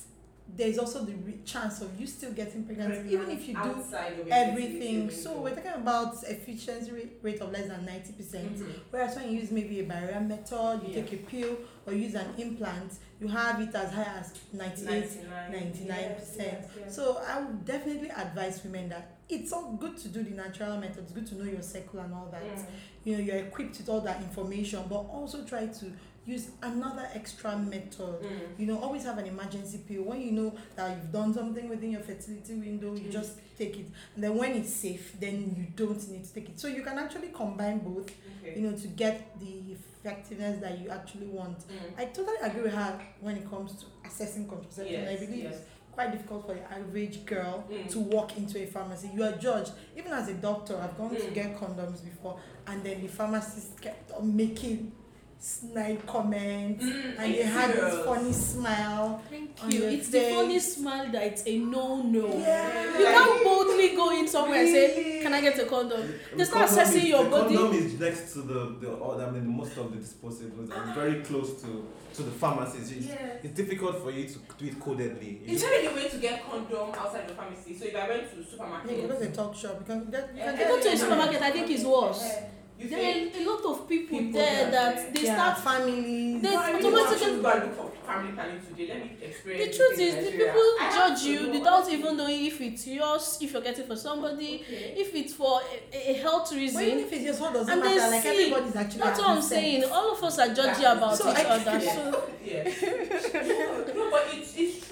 there's 0.55 0.79
also 0.79 1.05
the 1.05 1.13
re- 1.13 1.39
chance 1.45 1.79
of 1.81 1.99
you 1.99 2.07
still 2.07 2.31
getting 2.33 2.63
pregnant, 2.63 3.05
even 3.05 3.29
if 3.29 3.47
you 3.47 3.53
do 3.53 3.59
Outside 3.59 4.19
of 4.19 4.27
a 4.27 4.33
everything. 4.33 5.11
So 5.11 5.41
we're 5.41 5.53
talking 5.53 5.73
about 5.73 6.15
efficiency 6.23 6.91
rate, 6.91 7.19
rate 7.21 7.39
of 7.39 7.51
less 7.51 7.67
than 7.67 7.85
ninety 7.85 8.13
percent. 8.13 8.57
Mhm. 8.57 8.73
Whereas 8.89 9.15
when 9.15 9.31
you 9.31 9.39
use 9.41 9.51
maybe 9.51 9.79
a 9.79 9.83
barrier 9.83 10.19
method, 10.19 10.81
you 10.83 10.89
Yeah. 10.95 11.03
take 11.03 11.13
a 11.13 11.17
pill 11.17 11.57
or 11.85 11.93
use 11.93 12.15
an 12.15 12.33
implant, 12.39 12.93
you 13.19 13.27
have 13.27 13.61
it 13.61 13.75
as 13.75 13.91
high 13.91 14.17
as 14.19 14.33
98 14.51 15.21
99%. 15.51 15.87
Yes, 15.87 16.35
yes, 16.37 16.65
yes. 16.79 16.95
So 16.95 17.17
I 17.17 17.41
would 17.41 17.63
definitely 17.65 18.09
advise 18.09 18.63
women 18.63 18.89
that 18.89 19.17
it's 19.29 19.53
all 19.53 19.73
good 19.73 19.97
to 19.97 20.07
do 20.07 20.23
the 20.23 20.31
natural 20.31 20.77
method. 20.79 21.03
It's 21.03 21.11
good 21.11 21.27
to 21.27 21.35
know 21.35 21.43
your 21.43 21.61
cycle 21.61 21.99
and 21.99 22.11
all 22.11 22.27
that. 22.31 22.41
Mm. 22.43 22.65
You 23.09 23.17
know, 23.17 23.23
you're 23.23 23.37
equipped 23.37 23.79
with 23.79 23.89
all 23.89 24.01
that 24.01 24.21
information, 24.21 24.83
but 24.87 24.97
also 24.99 25.43
try 25.43 25.65
to 25.65 25.85
use 26.27 26.49
another 26.61 27.09
extra 27.15 27.57
method. 27.57 28.21
Mm. 28.21 28.59
You 28.59 28.67
know, 28.67 28.77
always 28.79 29.03
have 29.05 29.17
an 29.17 29.25
emergency 29.25 29.79
pill. 29.87 30.03
When 30.03 30.21
you 30.21 30.31
know 30.31 30.53
that 30.75 30.95
you've 30.95 31.11
done 31.11 31.33
something 31.33 31.67
within 31.67 31.89
your 31.89 32.01
fertility 32.01 32.53
window, 32.53 32.93
you 32.93 33.09
Mm. 33.09 33.11
just 33.11 33.39
take 33.57 33.75
it. 33.79 33.87
And 34.13 34.23
then 34.23 34.35
when 34.37 34.51
it's 34.51 34.71
safe, 34.71 35.19
then 35.19 35.55
you 35.57 35.65
don't 35.75 36.07
need 36.11 36.23
to 36.23 36.31
take 36.35 36.49
it. 36.49 36.59
So 36.59 36.67
you 36.67 36.83
can 36.83 36.99
actually 36.99 37.29
combine 37.29 37.79
both, 37.79 38.11
Okay. 38.43 38.59
you 38.59 38.69
know, 38.69 38.77
to 38.77 38.87
get 38.89 39.39
the 39.39 39.73
effectiveness 39.73 40.61
that 40.61 40.79
you 40.79 40.91
actually 40.91 41.27
want. 41.27 41.57
Mm. 41.67 41.97
I 41.97 42.05
totally 42.05 42.37
agree 42.43 42.61
with 42.61 42.73
her 42.75 43.01
when 43.21 43.37
it 43.37 43.49
comes 43.49 43.71
to 43.81 43.85
assessing 44.05 44.47
contraception. 44.47 45.07
I 45.07 45.15
believe 45.15 45.45
yes. 45.45 45.61
Quite 45.99 46.13
difficult 46.13 46.45
for 46.47 46.53
the 46.53 46.71
average 46.71 47.25
girl 47.25 47.65
Mm. 47.69 47.89
to 47.89 47.99
walk 47.99 48.37
into 48.37 48.57
a 48.57 48.65
pharmacy. 48.65 49.09
You 49.13 49.23
are 49.25 49.33
judged. 49.33 49.73
Even 49.97 50.13
as 50.13 50.29
a 50.29 50.33
doctor, 50.33 50.77
I've 50.77 50.97
gone 50.97 51.09
to 51.09 51.21
Mm. 51.21 51.33
get 51.33 51.57
condoms 51.59 52.01
before, 52.05 52.39
and 52.67 52.81
then 52.85 53.01
the 53.01 53.07
pharmacist 53.09 53.81
kept 53.81 54.09
on 54.13 54.33
making 54.33 54.93
snide 55.41 56.05
comments 56.05 56.83
mm, 56.83 57.17
and 57.17 57.33
they 57.33 57.43
had 57.43 57.73
this 57.73 58.05
funny 58.05 58.33
smile. 58.33 59.21
Thank 59.29 59.51
you. 59.69 59.83
It's 59.83 60.09
face. 60.09 60.27
the 60.27 60.35
funny 60.35 60.59
smile 60.59 61.11
that 61.13 61.23
it's 61.23 61.43
a 61.47 61.57
no 61.59 62.01
no. 62.01 62.27
Yeah. 62.37 62.99
You 62.99 63.05
can't 63.05 63.43
boldly 63.45 63.95
go 63.95 64.11
in 64.11 64.27
somewhere 64.27 64.61
really? 64.61 64.85
and 64.85 64.93
say, 64.93 65.19
Can 65.23 65.33
I 65.33 65.39
get 65.39 65.57
a 65.57 65.65
condom? 65.65 66.01
The, 66.01 66.37
They 66.37 66.43
start 66.43 66.69
assessing 66.69 67.03
is, 67.03 67.07
your 67.07 67.23
the 67.23 67.29
body. 67.29 67.55
condom 67.55 67.73
is 67.73 67.97
next 67.97 68.33
to 68.33 68.41
the, 68.41 68.75
the 68.81 68.91
I 68.91 69.31
mean 69.31 69.47
most 69.47 69.77
of 69.77 69.91
the 69.93 69.97
disposables 69.97 70.71
and 70.71 70.73
ah. 70.73 70.93
very 70.93 71.21
close 71.21 71.61
to 71.61 71.87
to 72.15 72.23
the 72.23 72.31
pharmacies. 72.31 72.91
It's, 72.91 73.07
yeah. 73.07 73.37
it's 73.41 73.53
difficult 73.53 74.03
for 74.03 74.11
you 74.11 74.27
to 74.27 74.39
do 74.57 74.65
it 74.65 74.77
codedly. 74.77 75.47
Is 75.47 75.61
there 75.61 75.73
any 75.73 75.87
way 75.95 76.09
to 76.09 76.17
get 76.17 76.43
condom 76.49 76.89
outside 76.93 77.29
the 77.29 77.33
pharmacy? 77.35 77.77
So 77.77 77.85
if 77.85 77.95
I 77.95 78.09
went 78.09 78.29
to 78.35 78.43
supermarket, 78.43 78.91
you 78.91 79.03
yeah, 79.03 79.07
go 79.07 79.19
to 79.19 79.27
a 79.27 79.31
talk 79.31 79.55
shop. 79.55 79.77
You 79.79 79.85
can 79.85 80.11
get. 80.11 80.31
You 80.35 80.43
can 80.43 80.57
yeah, 80.57 80.57
get, 80.57 80.57
get, 80.57 80.83
get, 80.83 80.83
get, 80.83 80.83
get, 80.83 81.21
get, 81.21 81.39
get, 81.39 81.53
get, 81.53 81.69
get, 81.69 81.69
get, 81.69 82.19
get, 82.19 82.41
get, 82.41 82.58
You 82.79 82.87
There 82.87 82.99
are 82.99 83.41
a 83.41 83.45
lot 83.45 83.63
of 83.71 83.89
people, 83.89 84.17
People 84.19 84.39
there 84.39 84.71
that- 84.71 84.95
that 84.95 85.13
they 85.13 85.23
yeah, 85.25 85.35
start. 85.35 85.57
families. 85.67 86.41
They- 86.41 86.49
No, 86.49 86.57
I 86.57 86.73
automatically- 86.75 87.41
go 87.41 87.49
and 87.49 87.63
look 87.65 87.75
for 87.75 87.91
family 88.07 88.31
planning 88.31 88.61
today. 88.67 88.87
Let 88.87 88.97
me 89.03 89.17
The 89.19 89.25
experience. 89.27 89.75
truth 89.75 89.99
it 89.99 90.03
is, 90.07 90.15
the 90.25 90.31
people 90.31 90.67
I 90.79 90.89
judge 90.97 91.21
you 91.23 91.49
without 91.51 91.91
even 91.91 92.15
knowing 92.15 92.45
if 92.45 92.61
it's 92.61 92.87
yours, 92.87 93.37
if 93.41 93.51
you're 93.51 93.61
getting 93.61 93.85
for 93.85 93.97
somebody, 93.97 94.63
Okay. 94.65 94.93
if 94.95 95.13
it's 95.13 95.33
for 95.33 95.59
a, 95.91 96.11
a 96.11 96.13
health 96.23 96.47
But 96.51 96.57
even 96.57 96.79
reason. 96.79 96.99
if 96.99 97.11
it's 97.11 97.25
just 97.25 97.41
what 97.41 97.53
doesn't 97.53 97.69
And 97.73 97.83
they 97.83 97.95
matter, 97.97 98.11
like 98.11 98.23
see- 98.23 98.29
everybody's 98.29 98.75
actually. 98.77 99.01
That's 99.01 99.19
what 99.19 99.29
I'm 99.29 99.41
saying. 99.41 99.83
All 99.83 100.11
of 100.13 100.23
us 100.23 100.39
are 100.39 100.47
judgy 100.47 100.81
That- 100.81 100.97
about 100.97 101.17
So 101.17 101.29
each 101.31 101.37
I- 101.37 101.43
other. 101.43 101.79
So 101.81 102.23
Yeah. 102.45 102.63
no, 103.33 103.93
no, 103.93 104.09
but 104.09 104.23
it's, 104.33 104.53
it's 104.55 104.88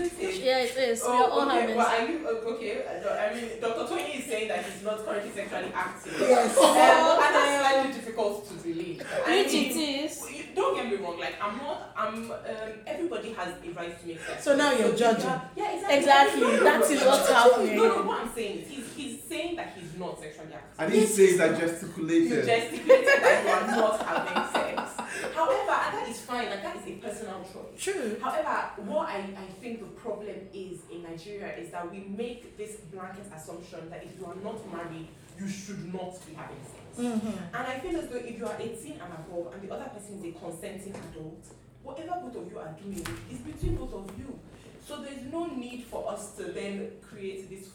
isn't 0.00 0.20
it? 0.20 0.36
yeah, 0.44 0.58
it 0.58 0.76
is. 0.76 1.02
we 1.02 1.08
are 1.08 1.14
Oh, 1.24 1.30
all 1.30 1.48
okay. 1.48 1.60
having. 1.60 1.76
Well, 1.76 1.86
are 1.86 2.04
you 2.08 2.26
uh, 2.26 2.50
okay? 2.52 2.84
I 2.86 3.28
I 3.30 3.34
mean, 3.34 3.44
Dr. 3.60 3.86
Tony 3.88 4.02
is 4.18 4.24
saying 4.26 4.48
that 4.48 4.64
he's 4.64 4.82
not 4.82 5.04
currently 5.04 5.30
sexually 5.32 5.72
active. 5.74 6.16
Yes. 6.20 6.56
Um, 6.58 6.64
and 6.66 7.34
that's 7.34 7.60
slightly 7.60 7.92
difficult 7.92 8.48
to 8.48 8.54
believe. 8.54 8.98
Which 9.00 9.52
mean, 9.52 9.70
it 9.70 9.76
is. 10.04 10.26
Don't 10.54 10.74
get 10.76 10.86
me 10.90 10.96
wrong. 10.96 11.18
Like 11.18 11.34
I'm 11.42 11.56
not. 11.58 11.92
I'm. 11.96 12.30
Um, 12.30 12.38
everybody 12.86 13.32
has 13.32 13.48
a 13.64 13.70
right 13.70 14.00
to 14.00 14.06
make 14.06 14.20
sex. 14.20 14.44
So 14.44 14.56
now 14.56 14.72
you're 14.72 14.88
if 14.92 14.98
judging. 14.98 15.28
are- 15.28 15.50
Yeah, 15.56 15.72
exactly. 15.74 15.98
Exactly. 15.98 16.40
No, 16.42 16.50
no, 16.56 16.64
That 16.64 16.80
no, 16.80 16.86
is 16.86 17.00
no, 17.00 17.06
what's 17.08 17.28
happening. 17.30 17.76
No, 17.76 17.88
no. 17.88 18.02
What 18.04 18.20
I'm 18.22 18.32
saying 18.34 18.58
is, 18.60 18.68
he's 18.68 18.92
he's 18.96 19.22
saying 19.28 19.56
that 19.56 19.72
he's 19.78 19.94
not 19.98 20.18
sexually 20.20 20.54
active. 20.54 20.74
I 20.78 20.86
didn't 20.88 21.08
say 21.08 21.36
that 21.36 21.50
You 21.60 21.66
gesticulated. 21.66 22.44
gesticulated 22.46 23.06
that 23.22 23.44
you 23.44 23.50
are 23.50 23.76
not 23.76 24.02
having 24.02 24.52
sex. 24.52 24.92
However, 25.34 25.72
and 25.84 25.94
that 25.98 26.06
is 26.08 26.16
fine. 26.28 26.50
Like 26.50 26.62
that 26.62 26.76
is 26.76 26.86
a 26.86 26.92
personal 26.96 27.40
choice. 27.42 27.74
True. 27.78 28.16
However, 28.20 28.56
what 28.84 29.08
I, 29.08 29.16
I 29.16 29.46
think 29.60 29.80
the 29.80 29.86
problem 30.00 30.36
is 30.52 30.80
in 30.92 31.02
Nigeria 31.02 31.56
is 31.56 31.70
that 31.70 31.90
we 31.90 32.00
make 32.00 32.56
this 32.56 32.76
blanket 32.92 33.26
assumption 33.34 33.88
that 33.90 34.04
if 34.04 34.18
you 34.18 34.26
are 34.26 34.36
not 34.44 34.60
married, 34.72 35.08
you 35.38 35.48
should 35.48 35.92
not 35.92 36.14
be 36.26 36.34
having 36.34 36.62
sex. 36.64 36.98
Mm-hmm. 36.98 37.54
And 37.54 37.66
I 37.66 37.78
feel 37.78 37.98
as 38.00 38.08
though 38.08 38.16
if 38.16 38.38
you 38.38 38.46
are 38.46 38.56
18 38.58 38.92
and 38.92 39.12
above 39.12 39.54
and 39.54 39.62
the 39.62 39.74
other 39.74 39.88
person 39.90 40.18
is 40.18 40.24
a 40.24 40.38
consenting 40.38 40.94
adult, 41.10 41.44
whatever 41.82 42.20
both 42.22 42.36
of 42.36 42.50
you 42.50 42.58
are 42.58 42.74
doing 42.82 43.06
is 43.30 43.38
between 43.38 43.76
both 43.76 43.94
of 43.94 44.10
you. 44.18 44.38
So 44.86 45.02
there's 45.02 45.22
no 45.30 45.46
need 45.46 45.84
for 45.84 46.10
us 46.10 46.34
to 46.36 46.44
then 46.44 46.92
create 47.02 47.48
this 47.48 47.68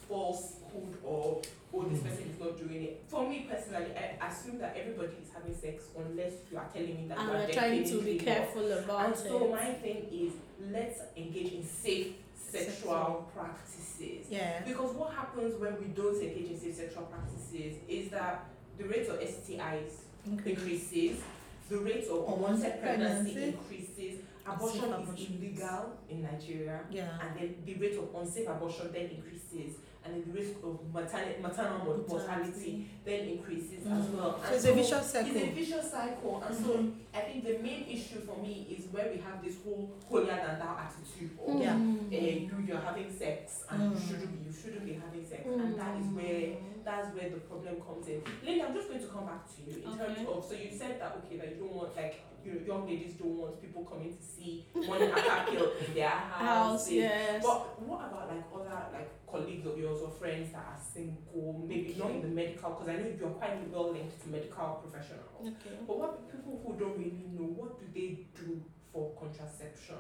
falsehood 0.74 0.98
or 1.03 1.42
oh 1.74 1.84
this 1.84 2.00
person 2.01 2.30
is 2.34 2.39
not 2.39 2.58
doing 2.58 2.84
it. 2.84 3.03
For 3.08 3.27
me 3.27 3.48
personally, 3.50 3.92
I 3.96 4.27
assume 4.27 4.60
that 4.60 4.75
everybody 4.80 5.13
is 5.24 5.30
having 5.34 5.56
sex 5.56 5.86
unless 5.98 6.34
you 6.51 6.58
are 6.58 6.68
telling 6.74 6.96
me 6.96 7.06
that 7.10 7.18
And 7.18 7.30
you 7.30 7.36
are 7.36 7.48
trying 7.48 7.84
to 7.84 8.01
be 8.01 8.18
definitely 8.18 8.18
not. 8.18 8.25
careful 8.25 8.72
And 8.72 8.84
about 8.86 9.18
so 9.18 9.48
my 9.50 9.74
thing 9.74 10.08
is 10.12 10.34
let's 10.72 11.00
engage 11.18 11.53
in 11.53 11.65
safe 11.65 12.13
sexual 12.36 13.30
practices. 13.36 14.27
Yeah. 14.30 14.62
Because 14.65 14.94
what 14.96 15.13
happens 15.13 15.60
when 15.60 15.80
we 15.80 15.88
don't 15.88 16.22
engage 16.22 16.51
in 16.51 16.60
safe 16.60 16.75
sexual 16.75 17.03
practices 17.03 17.77
is 17.88 18.12
that 18.12 18.46
the 18.77 18.86
rate 18.86 19.08
of 19.08 19.20
STIs 19.20 19.94
Okay. 20.39 20.51
increases, 20.51 21.18
the 21.70 21.77
rate 21.80 22.08
of 22.08 22.25
Unwanted 22.32 22.80
pregnancy 22.82 23.34
pregnancy. 23.34 23.44
increases, 23.58 24.20
abortion 24.48 24.94
is 24.94 25.27
illegal 25.27 25.98
in 26.10 26.22
Nigeria, 26.24 26.80
Yeah. 26.89 27.20
and 27.22 27.38
then 27.38 27.56
the 27.65 27.74
rate 27.75 27.98
of 27.98 28.08
unsafe 28.15 28.48
abortion 28.48 28.89
then 28.94 29.10
increases. 29.10 29.75
And 30.05 30.13
then 30.15 30.24
the 30.27 30.33
risk 30.39 30.55
of 30.63 30.79
maternal 30.93 31.33
maternal 31.41 31.79
mor- 31.86 32.03
mortality 32.07 32.89
then 33.05 33.22
increases 33.39 33.88
as 33.88 34.05
Mm. 34.07 34.15
well. 34.17 34.39
So 34.39 34.45
And 34.48 34.55
it's 34.55 34.65
a 34.65 34.74
vicious 34.74 35.05
cycle. 35.12 35.36
It's 35.36 35.48
a 35.48 35.51
vicious 35.51 35.91
cycle, 35.91 36.43
and 36.45 36.55
so 36.55 36.69
Mhm. 36.77 36.91
I 37.13 37.19
think 37.22 37.43
the 37.45 37.57
main 37.60 37.86
issue 37.88 38.19
for 38.27 38.38
me 38.41 38.67
is 38.75 38.86
where 38.91 39.10
we 39.13 39.17
have 39.22 39.41
this 39.43 39.55
whole 39.63 39.89
holier 40.10 40.36
than 40.45 40.60
thou 40.60 40.75
attitude 40.86 41.31
of 41.39 41.62
Yeah. 41.62 41.75
uh, 41.75 42.12
you 42.12 42.51
you're 42.67 42.77
having 42.89 43.10
sex 43.10 43.63
and 43.69 43.81
you 43.83 43.89
Mm. 43.98 44.07
shouldn't 44.07 44.31
be 44.33 44.39
you 44.50 44.53
shouldn't 44.53 44.86
be 44.86 44.93
having 44.93 45.25
sex, 45.25 45.41
and 45.48 45.75
that 45.79 45.93
is 46.01 46.07
where 46.17 46.57
that's 46.83 47.15
where 47.15 47.29
the 47.29 47.38
problem 47.48 47.79
comes 47.79 48.05
in. 48.10 48.22
Linda, 48.43 48.67
I'm 48.67 48.74
just 48.74 48.89
going 48.89 49.00
to 49.00 49.07
come 49.07 49.25
back 49.25 49.48
to 49.48 49.57
you 49.63 49.88
in 49.88 49.98
terms 49.98 50.19
of 50.27 50.43
so 50.43 50.53
you 50.53 50.69
said 50.69 51.00
that 51.00 51.15
okay 51.24 51.38
that 51.38 51.48
you 51.51 51.55
don't 51.63 51.74
want 51.74 51.95
like 51.95 52.15
you 52.43 52.51
know 52.51 52.60
young 52.67 52.86
ladies 52.86 53.13
don't 53.13 53.38
want 53.38 53.62
people 53.62 53.86
coming 53.86 54.12
to 54.12 54.22
see 54.22 54.65
morning 54.75 55.10
after 55.12 55.51
pill 55.53 55.72
in 55.88 55.93
their 55.93 56.10
house. 56.10 56.41
house, 56.41 56.91
yes. 56.91 57.41
But 57.41 57.81
what 57.88 58.01
about 58.12 58.27
like 58.27 58.43
other 58.53 58.81
like 58.91 59.10
colleagues 59.34 59.66
of 59.66 59.78
yours 59.78 60.00
or 60.06 60.12
friends 60.12 60.52
that 60.54 60.66
are 60.74 60.80
single, 60.94 61.66
maybe 61.68 61.96
not 61.98 62.12
in 62.12 62.22
the 62.22 62.28
medical 62.28 62.70
because 62.72 62.88
I 62.90 62.96
know 62.98 63.08
you're 63.20 63.30
quite 63.42 63.68
well 63.72 63.92
linked 63.92 64.22
to 64.24 64.30
medical 64.30 64.80
professionals. 64.86 65.42
Okay. 65.42 65.75
But 65.88 65.98
what 66.00 66.32
people 66.32 66.62
who 66.63 66.78
don't 66.80 66.98
really 66.98 67.25
know, 67.34 67.50
what 67.60 67.80
do 67.80 67.86
they 67.94 68.28
do 68.40 68.62
for 68.92 69.12
contraception? 69.20 69.96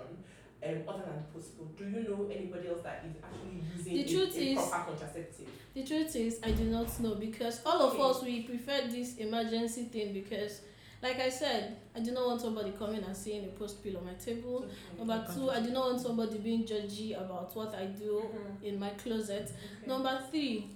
Um, 0.65 0.77
other 0.87 1.03
than 1.03 1.23
possible, 1.33 1.65
do 1.77 1.83
you 1.83 2.07
know 2.07 2.29
anybody 2.33 2.69
else 2.69 2.83
that 2.83 3.03
is 3.05 3.17
actually 3.21 3.63
using 3.75 3.93
The 3.95 4.03
a, 4.03 4.07
truth 4.07 4.37
a 4.37 4.51
is- 4.51 4.67
proper 4.69 4.91
contraceptive? 4.91 5.47
The 5.73 5.83
truth 5.83 6.15
is, 6.15 6.39
I 6.41 6.51
do 6.51 6.63
not 6.65 6.97
know 7.01 7.15
because 7.15 7.59
all 7.65 7.81
of 7.81 7.93
Okay. 7.95 8.01
us 8.03 8.23
we 8.23 8.43
prefer 8.43 8.87
this 8.89 9.17
emergency 9.17 9.85
thing 9.85 10.13
because, 10.13 10.61
like 11.03 11.19
I 11.19 11.29
said, 11.29 11.75
I 11.95 11.99
do 11.99 12.11
not 12.11 12.25
want 12.25 12.41
somebody 12.41 12.71
coming 12.71 13.03
and 13.03 13.15
seeing 13.15 13.43
a 13.43 13.47
post 13.49 13.83
pill 13.83 13.97
on 13.97 14.05
my 14.05 14.13
table. 14.13 14.65
Number 14.97 15.27
two, 15.35 15.49
I 15.51 15.59
do 15.59 15.69
not 15.71 15.89
want 15.91 16.01
somebody 16.01 16.37
being 16.37 16.63
judgy 16.65 17.11
about 17.17 17.53
what 17.55 17.75
I 17.75 17.85
do 17.87 18.23
Mhm. 18.23 18.63
in 18.63 18.79
my 18.79 18.89
closet. 18.91 19.51
Okay. 19.51 19.87
Number 19.87 20.23
three, 20.31 20.69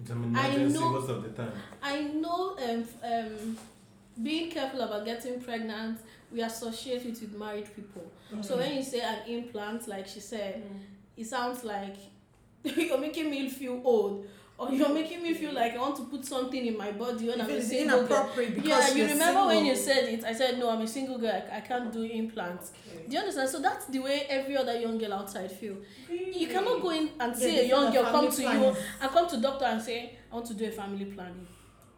It's 0.00 0.10
an 0.10 0.36
I 0.36 0.48
emergency 0.48 0.78
know- 0.78 0.90
most 0.90 1.08
of 1.08 1.22
the 1.22 1.30
time. 1.30 1.52
I 1.82 2.02
know 2.02 2.56
um, 2.58 2.84
um, 3.02 3.56
being 4.22 4.50
careful 4.50 4.80
about 4.82 5.04
getting 5.04 5.40
pregnant, 5.40 5.98
we 6.30 6.42
associate 6.42 7.04
it 7.06 7.20
with 7.20 7.32
married 7.34 7.68
people. 7.74 8.04
So 8.42 8.56
when 8.58 8.76
you 8.76 8.82
say 8.82 9.00
an 9.00 9.20
implant, 9.26 9.88
like 9.88 10.06
she 10.06 10.20
said, 10.20 10.62
Mm. 10.62 10.80
it 11.16 11.26
sounds 11.26 11.64
like 11.64 11.96
you're 12.64 12.98
making 12.98 13.30
me 13.30 13.48
feel 13.48 13.80
old 13.84 14.26
or 14.56 14.70
you're 14.70 14.92
making 14.94 15.20
me 15.22 15.34
feel 15.34 15.52
like 15.52 15.74
I 15.74 15.78
want 15.78 15.96
to 15.96 16.04
put 16.04 16.24
something 16.24 16.64
in 16.64 16.76
my 16.78 16.92
body 16.92 17.26
when 17.28 17.40
if 17.40 17.46
I'm 17.48 17.54
a 17.56 17.62
single 17.62 18.04
girl. 18.06 18.30
Yeah, 18.62 18.88
you 18.94 19.06
remember 19.06 19.46
when 19.46 19.64
you 19.66 19.74
single. 19.74 20.02
said 20.04 20.14
it? 20.14 20.24
I 20.24 20.32
said 20.32 20.58
no, 20.58 20.70
I'm 20.70 20.80
a 20.80 20.86
single 20.86 21.18
girl. 21.18 21.32
I, 21.52 21.56
I 21.56 21.60
can't 21.60 21.92
do 21.92 22.02
implants. 22.02 22.72
Okay. 22.88 23.06
Do 23.08 23.12
you 23.14 23.18
understand? 23.18 23.50
So 23.50 23.60
that's 23.60 23.86
the 23.86 23.98
way 23.98 24.26
every 24.28 24.56
other 24.56 24.78
young 24.78 24.96
girl 24.98 25.12
outside 25.14 25.50
feel. 25.50 25.76
You 26.08 26.16
Really? 26.18 26.46
cannot 26.46 26.80
go 26.82 26.90
in 26.90 27.10
and 27.18 27.32
Yeah, 27.32 27.38
see 27.46 27.58
a 27.60 27.64
young 27.68 27.92
girl 27.92 28.04
come 28.04 28.30
to 28.30 28.42
family 28.42 28.66
you 28.68 28.76
and 29.02 29.10
come 29.10 29.28
to 29.28 29.36
doctor 29.40 29.64
and 29.64 29.82
say 29.82 30.16
I 30.30 30.34
want 30.34 30.46
to 30.46 30.54
do 30.54 30.64
a 30.66 30.70
family 30.70 31.06
planning. 31.06 31.46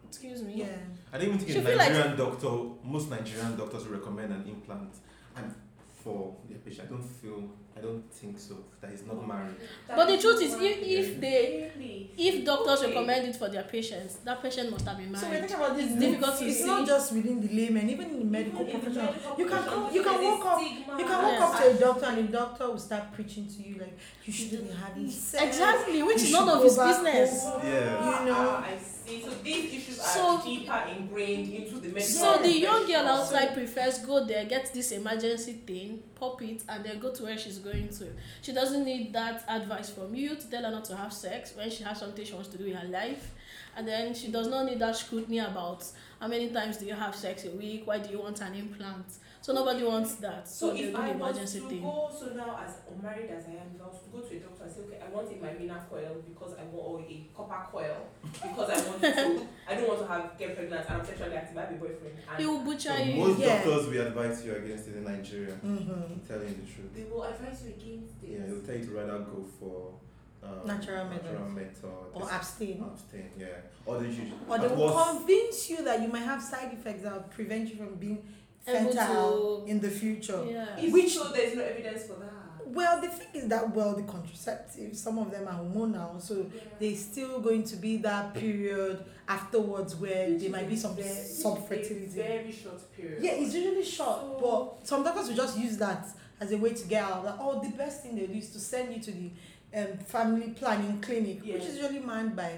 Excuse 0.09 0.43
me. 0.43 0.55
Yeah. 0.57 0.67
I 1.13 1.19
don't 1.19 1.27
even 1.27 1.39
think 1.39 1.51
She 1.53 1.59
a 1.59 1.63
feel 1.63 1.77
like- 1.77 1.91
Nigerian 1.93 2.17
doctor, 2.17 2.51
most 2.85 3.11
Nigerian 3.11 3.57
doctors 3.57 3.85
will 3.87 3.99
recommend 3.99 4.33
an 4.33 4.45
implant 4.49 4.95
and 5.37 5.55
for 6.03 6.35
their 6.49 6.59
patient. 6.59 6.87
I 6.89 6.91
don't 6.93 7.03
feel, 7.03 7.43
I 7.77 7.81
don't 7.81 8.05
think 8.13 8.39
so. 8.39 8.55
That 8.81 8.93
is 8.93 9.03
not 9.05 9.27
married. 9.27 9.57
That 9.89 9.97
But 9.97 10.07
the 10.09 10.17
truth 10.19 10.41
is, 10.41 10.55
if, 10.55 10.79
if 10.83 11.21
they 11.21 11.73
Really? 11.77 11.96
If 12.19 12.45
doctors 12.45 12.81
Okay. 12.83 12.89
recommend 12.95 13.29
it 13.29 13.37
for 13.37 13.49
their 13.49 13.63
patients, 13.65 14.17
that 14.25 14.41
patient 14.43 14.71
must 14.71 14.87
have 14.87 14.97
been 14.99 15.15
So 15.15 15.27
we're 15.27 15.33
married. 15.35 15.49
talking 15.49 15.65
about 15.65 15.77
this. 15.77 15.91
It's 15.91 16.01
difficult 16.01 16.39
to 16.39 16.45
It's 16.47 16.59
see. 16.59 16.67
not 16.67 16.87
just 16.87 17.13
within 17.13 17.41
the 17.41 17.49
layman, 17.55 17.91
even 17.91 18.07
in 18.11 18.19
the 18.21 18.25
medical 18.25 18.63
Even 18.63 18.75
in 18.75 18.81
the 18.81 18.85
profession. 18.91 19.07
medical 19.15 19.39
You 19.39 19.45
can 19.47 19.57
profession, 19.63 19.83
come- 19.85 19.95
you 19.95 20.03
can 20.03 20.23
walk 20.25 20.47
up- 20.47 20.61
stigma. 20.61 20.99
You 21.01 21.05
can 21.07 21.23
walk 21.23 21.33
Yes. 21.33 21.43
up 21.43 21.61
to 21.63 21.69
a 21.71 21.75
doctor 21.75 22.07
and 22.07 22.19
the 22.29 22.33
doctor 22.33 22.67
will 22.71 22.79
start 22.79 23.13
preaching 23.13 23.47
to 23.47 23.69
you 23.69 23.75
like 23.81 23.97
you 24.25 24.33
shouldn't 24.33 24.69
be 24.71 24.75
having 24.77 25.11
sex. 25.11 25.43
Exactly, 25.45 26.03
which 26.03 26.19
You 26.23 26.27
is 26.27 26.33
none 26.33 26.49
of 26.49 26.63
his 26.63 26.77
business. 26.79 27.43
home. 27.45 27.61
Yeah. 27.65 28.21
You 28.21 28.27
know. 28.27 28.51
I 28.65 28.79
see. 29.07 29.23
So 29.23 29.31
these 29.43 29.75
issues 29.75 30.01
So- 30.01 30.37
are 30.39 30.43
deeper 30.45 30.85
ingrained 30.97 31.53
into 31.53 31.75
the 31.77 31.89
medical. 31.89 32.03
So 32.03 32.39
the 32.43 32.53
young 32.53 32.87
girl 32.87 33.07
outside 33.07 33.55
prefers 33.55 33.99
go 33.99 34.25
there, 34.25 34.45
get 34.45 34.73
this 34.73 34.93
emergency 34.93 35.55
thing, 35.67 36.03
pop 36.15 36.43
it, 36.43 36.63
and 36.69 36.85
then 36.85 36.99
go 36.99 37.13
to 37.13 37.23
where 37.25 37.39
she's 37.39 37.59
going 37.59 37.89
to. 37.99 38.07
She 38.43 38.53
doesn't 38.53 38.85
need 38.85 39.13
that 39.13 39.45
advice 39.49 39.91
from 39.91 40.15
you 40.15 40.37
to 40.37 40.51
tell 40.51 40.63
her 40.65 40.71
not 40.71 40.85
to 40.87 40.97
have 40.97 41.13
sex 41.13 41.53
when 41.57 41.71
she 41.71 41.85
has 41.85 41.99
something 41.99 42.25
she 42.25 42.35
wants 42.35 42.49
to 42.51 42.59
do 42.59 42.65
in 42.65 42.75
her 42.75 42.89
life. 42.89 43.33
And 43.77 43.87
then 43.87 44.15
she 44.15 44.29
does 44.29 44.49
not 44.49 44.65
need 44.67 44.79
that 44.79 44.97
scrutiny 44.97 45.39
about 45.39 45.85
how 46.19 46.29
many 46.29 46.49
times 46.49 46.79
do 46.79 46.87
you 46.87 46.95
have 46.95 47.15
sex 47.15 47.45
a 47.45 47.51
week, 47.51 47.87
why 47.87 47.99
do 47.99 48.11
you 48.11 48.21
want 48.21 48.41
an 48.41 48.55
implant. 48.55 49.05
So 49.47 49.53
nobody 49.53 49.85
wants 49.85 50.17
that. 50.17 50.49
So 50.49 50.71
So 50.71 50.75
if 50.75 50.93
I 50.93 51.13
the 51.13 51.19
was 51.19 51.53
to 51.53 51.61
thing. 51.61 51.81
go, 51.81 52.11
so 52.19 52.35
now 52.35 52.59
as 52.67 52.79
unmarried 52.91 53.31
as 53.31 53.45
I 53.47 53.51
am, 53.63 53.71
if 53.77 53.81
I 53.81 53.87
was 53.87 54.03
to 54.03 54.11
go 54.11 54.19
to 54.19 54.37
a 54.37 54.41
doctor 54.41 54.65
and 54.65 54.73
say, 54.75 54.81
okay, 54.81 54.99
I 55.07 55.09
want 55.15 55.31
a 55.31 55.35
Mirena 55.35 55.89
coil 55.89 56.17
because 56.29 56.55
I 56.59 56.65
want 56.65 56.75
or 56.75 56.99
a 57.09 57.27
copper 57.33 57.63
coil 57.71 58.09
because 58.25 58.71
I 58.71 58.89
want 58.89 59.01
to, 59.03 59.47
I 59.71 59.75
don't 59.77 59.87
want 59.87 60.01
to 60.01 60.07
have 60.09 60.37
get 60.37 60.57
pregnant 60.57 60.85
and 60.91 60.99
I'm 61.01 61.07
sexually 61.07 61.37
active. 61.37 61.57
I 61.59 61.61
have 61.61 61.71
a 61.71 61.75
boyfriend. 61.77 62.15
They 62.37 62.45
will 62.47 62.59
butcher 62.65 62.91
So 62.91 63.05
you. 63.05 63.15
most 63.25 63.39
Yeah. 63.39 63.55
doctors 63.65 63.87
will 63.87 64.07
advise 64.09 64.45
you 64.45 64.53
against 64.57 64.89
it 64.89 64.97
in 64.97 65.05
Nigeria. 65.05 65.55
Mm-hmm. 65.65 66.27
Telling 66.27 66.55
the 66.61 66.67
truth. 66.67 66.91
they 66.97 67.05
will 67.05 67.23
advise 67.23 67.63
you 67.63 67.71
against 67.79 68.21
this. 68.21 68.31
Yeah, 68.33 68.47
they'll 68.49 68.63
tell 68.67 68.75
you 68.75 68.85
to 68.87 68.91
rather 68.99 69.19
go 69.21 69.47
for 69.61 69.95
um, 70.43 70.67
Natural 70.67 71.05
natural 71.09 71.49
method. 71.51 71.87
Or 72.15 72.29
abstain. 72.33 72.83
abstain. 72.83 73.31
Yeah. 73.39 73.47
Or 73.85 74.01
they 74.01 74.13
should. 74.13 74.33
Or 74.49 74.59
they 74.59 74.67
will 74.75 74.93
worst- 74.93 75.19
convince 75.19 75.71
you 75.71 75.85
that 75.85 76.03
you 76.03 76.09
might 76.09 76.27
have 76.27 76.43
side 76.43 76.73
effects 76.73 77.05
that 77.05 77.13
will 77.13 77.31
prevent 77.31 77.69
you 77.71 77.77
from 77.77 77.95
being 77.95 78.19
Able 78.19 78.25
fertile 78.67 79.63
to- 79.65 79.71
in 79.71 79.81
the 79.81 79.91
future. 79.91 80.45
Yeah. 80.49 80.91
Which- 80.91 81.15
so 81.17 81.29
there's 81.33 81.55
no 81.57 81.63
evidence 81.63 82.05
for 82.05 82.15
that. 82.15 82.33
Well, 82.67 83.01
the 83.01 83.09
thing 83.09 83.29
is 83.35 83.49
that 83.49 83.75
well, 83.75 83.95
the 83.95 84.03
contraceptives, 84.03 84.97
some 84.97 85.19
of 85.19 85.31
them 85.31 85.47
are 85.49 85.61
hormonal, 85.61 86.21
so 86.21 86.45
there's 86.79 86.99
still 86.99 87.41
going 87.41 87.63
to 87.65 87.77
be 87.77 87.97
that 87.99 88.35
period 88.35 89.05
afterwards 89.29 89.95
where 89.97 90.29
Which 90.31 90.43
there 90.43 90.51
might 90.51 90.69
be 90.69 90.77
some 90.77 90.95
subfertility. 90.97 92.05
a 92.19 92.23
Very 92.23 92.53
short 92.53 92.81
period. 92.97 93.23
Yeah, 93.23 93.33
it's 93.33 93.55
usually 93.55 93.85
short, 93.85 94.21
So- 94.21 94.39
but 94.81 94.87
some 94.87 95.05
doctors 95.05 95.29
will 95.29 95.37
just 95.37 95.59
use 95.59 95.77
that 95.79 96.07
as 96.41 96.53
a 96.53 96.59
way 96.59 96.75
to 96.75 96.87
get 96.87 97.03
out. 97.05 97.25
Like, 97.25 97.37
oh, 97.39 97.61
the 97.63 97.71
best 97.71 98.03
thing 98.03 98.17
they 98.17 98.27
do 98.27 98.35
is 98.35 98.51
to 98.51 98.59
send 98.59 98.93
you 98.95 99.01
to 99.01 99.11
the 99.13 99.31
um, 99.75 99.99
family 100.07 100.51
planning 100.51 101.01
clinic, 101.01 101.39
which 101.43 101.47
Yeah. 101.47 101.57
is 101.69 101.77
usually 101.77 101.99
manned 102.01 102.35
by 102.37 102.51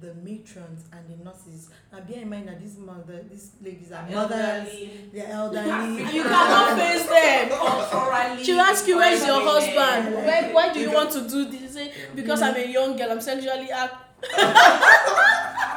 the 0.00 0.14
matrons 0.14 0.84
and 0.92 1.08
the 1.08 1.24
nurses. 1.24 1.68
Now, 1.92 2.00
bear 2.00 2.22
in 2.22 2.28
mind 2.30 2.48
that 2.48 2.60
these 2.60 2.78
mother, 2.78 3.24
these 3.30 3.52
ladies 3.62 3.92
are 3.92 4.08
mothers, 4.08 4.38
Elderly, 4.40 4.90
they're 5.12 5.30
elderly. 5.30 5.70
And 5.70 5.98
You 6.14 6.22
cannot 6.22 6.78
face 6.78 7.06
them. 7.06 8.44
She'll 8.44 8.60
ask 8.60 8.86
you 8.86 8.96
where's 8.96 9.24
your 9.26 9.40
husband? 9.40 10.14
Why, 10.14 10.50
why 10.52 10.72
do 10.72 10.80
you 10.80 10.90
want 10.92 11.10
to 11.12 11.28
do 11.28 11.44
this? 11.50 11.74
Say, 11.74 11.92
because 12.14 12.42
I'm 12.42 12.56
a 12.56 12.66
young 12.66 12.96
girl, 12.96 13.10
I'm 13.12 13.20
sexually 13.20 13.70
active. 13.70 13.98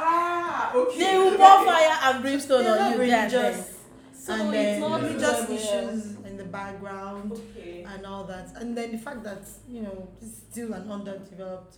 Ah, 0.06 0.74
okay. 0.76 0.98
They 1.00 1.18
will 1.18 1.38
pour 1.38 1.66
fire 1.66 1.98
and 2.04 2.22
brimstone 2.22 2.66
on 2.66 2.92
you. 2.92 2.98
there, 2.98 3.22
religious. 3.26 3.70
So 4.14 4.34
and 4.34 4.42
it's 4.44 4.52
then 4.52 4.80
not 4.82 5.02
religious 5.02 5.40
enjoyable, 5.50 5.54
issues 5.56 6.16
in 6.26 6.38
the 6.38 6.44
background. 6.46 7.32
Okay. 7.34 7.84
and 7.88 8.06
all 8.06 8.24
that. 8.26 8.50
And 8.56 8.76
then 8.78 8.92
the 8.92 8.98
fact 8.98 9.24
that, 9.24 9.44
you 9.70 9.82
know, 9.82 10.08
it's 10.22 10.38
still 10.52 10.74
an 10.74 10.90
underdeveloped, 10.90 11.78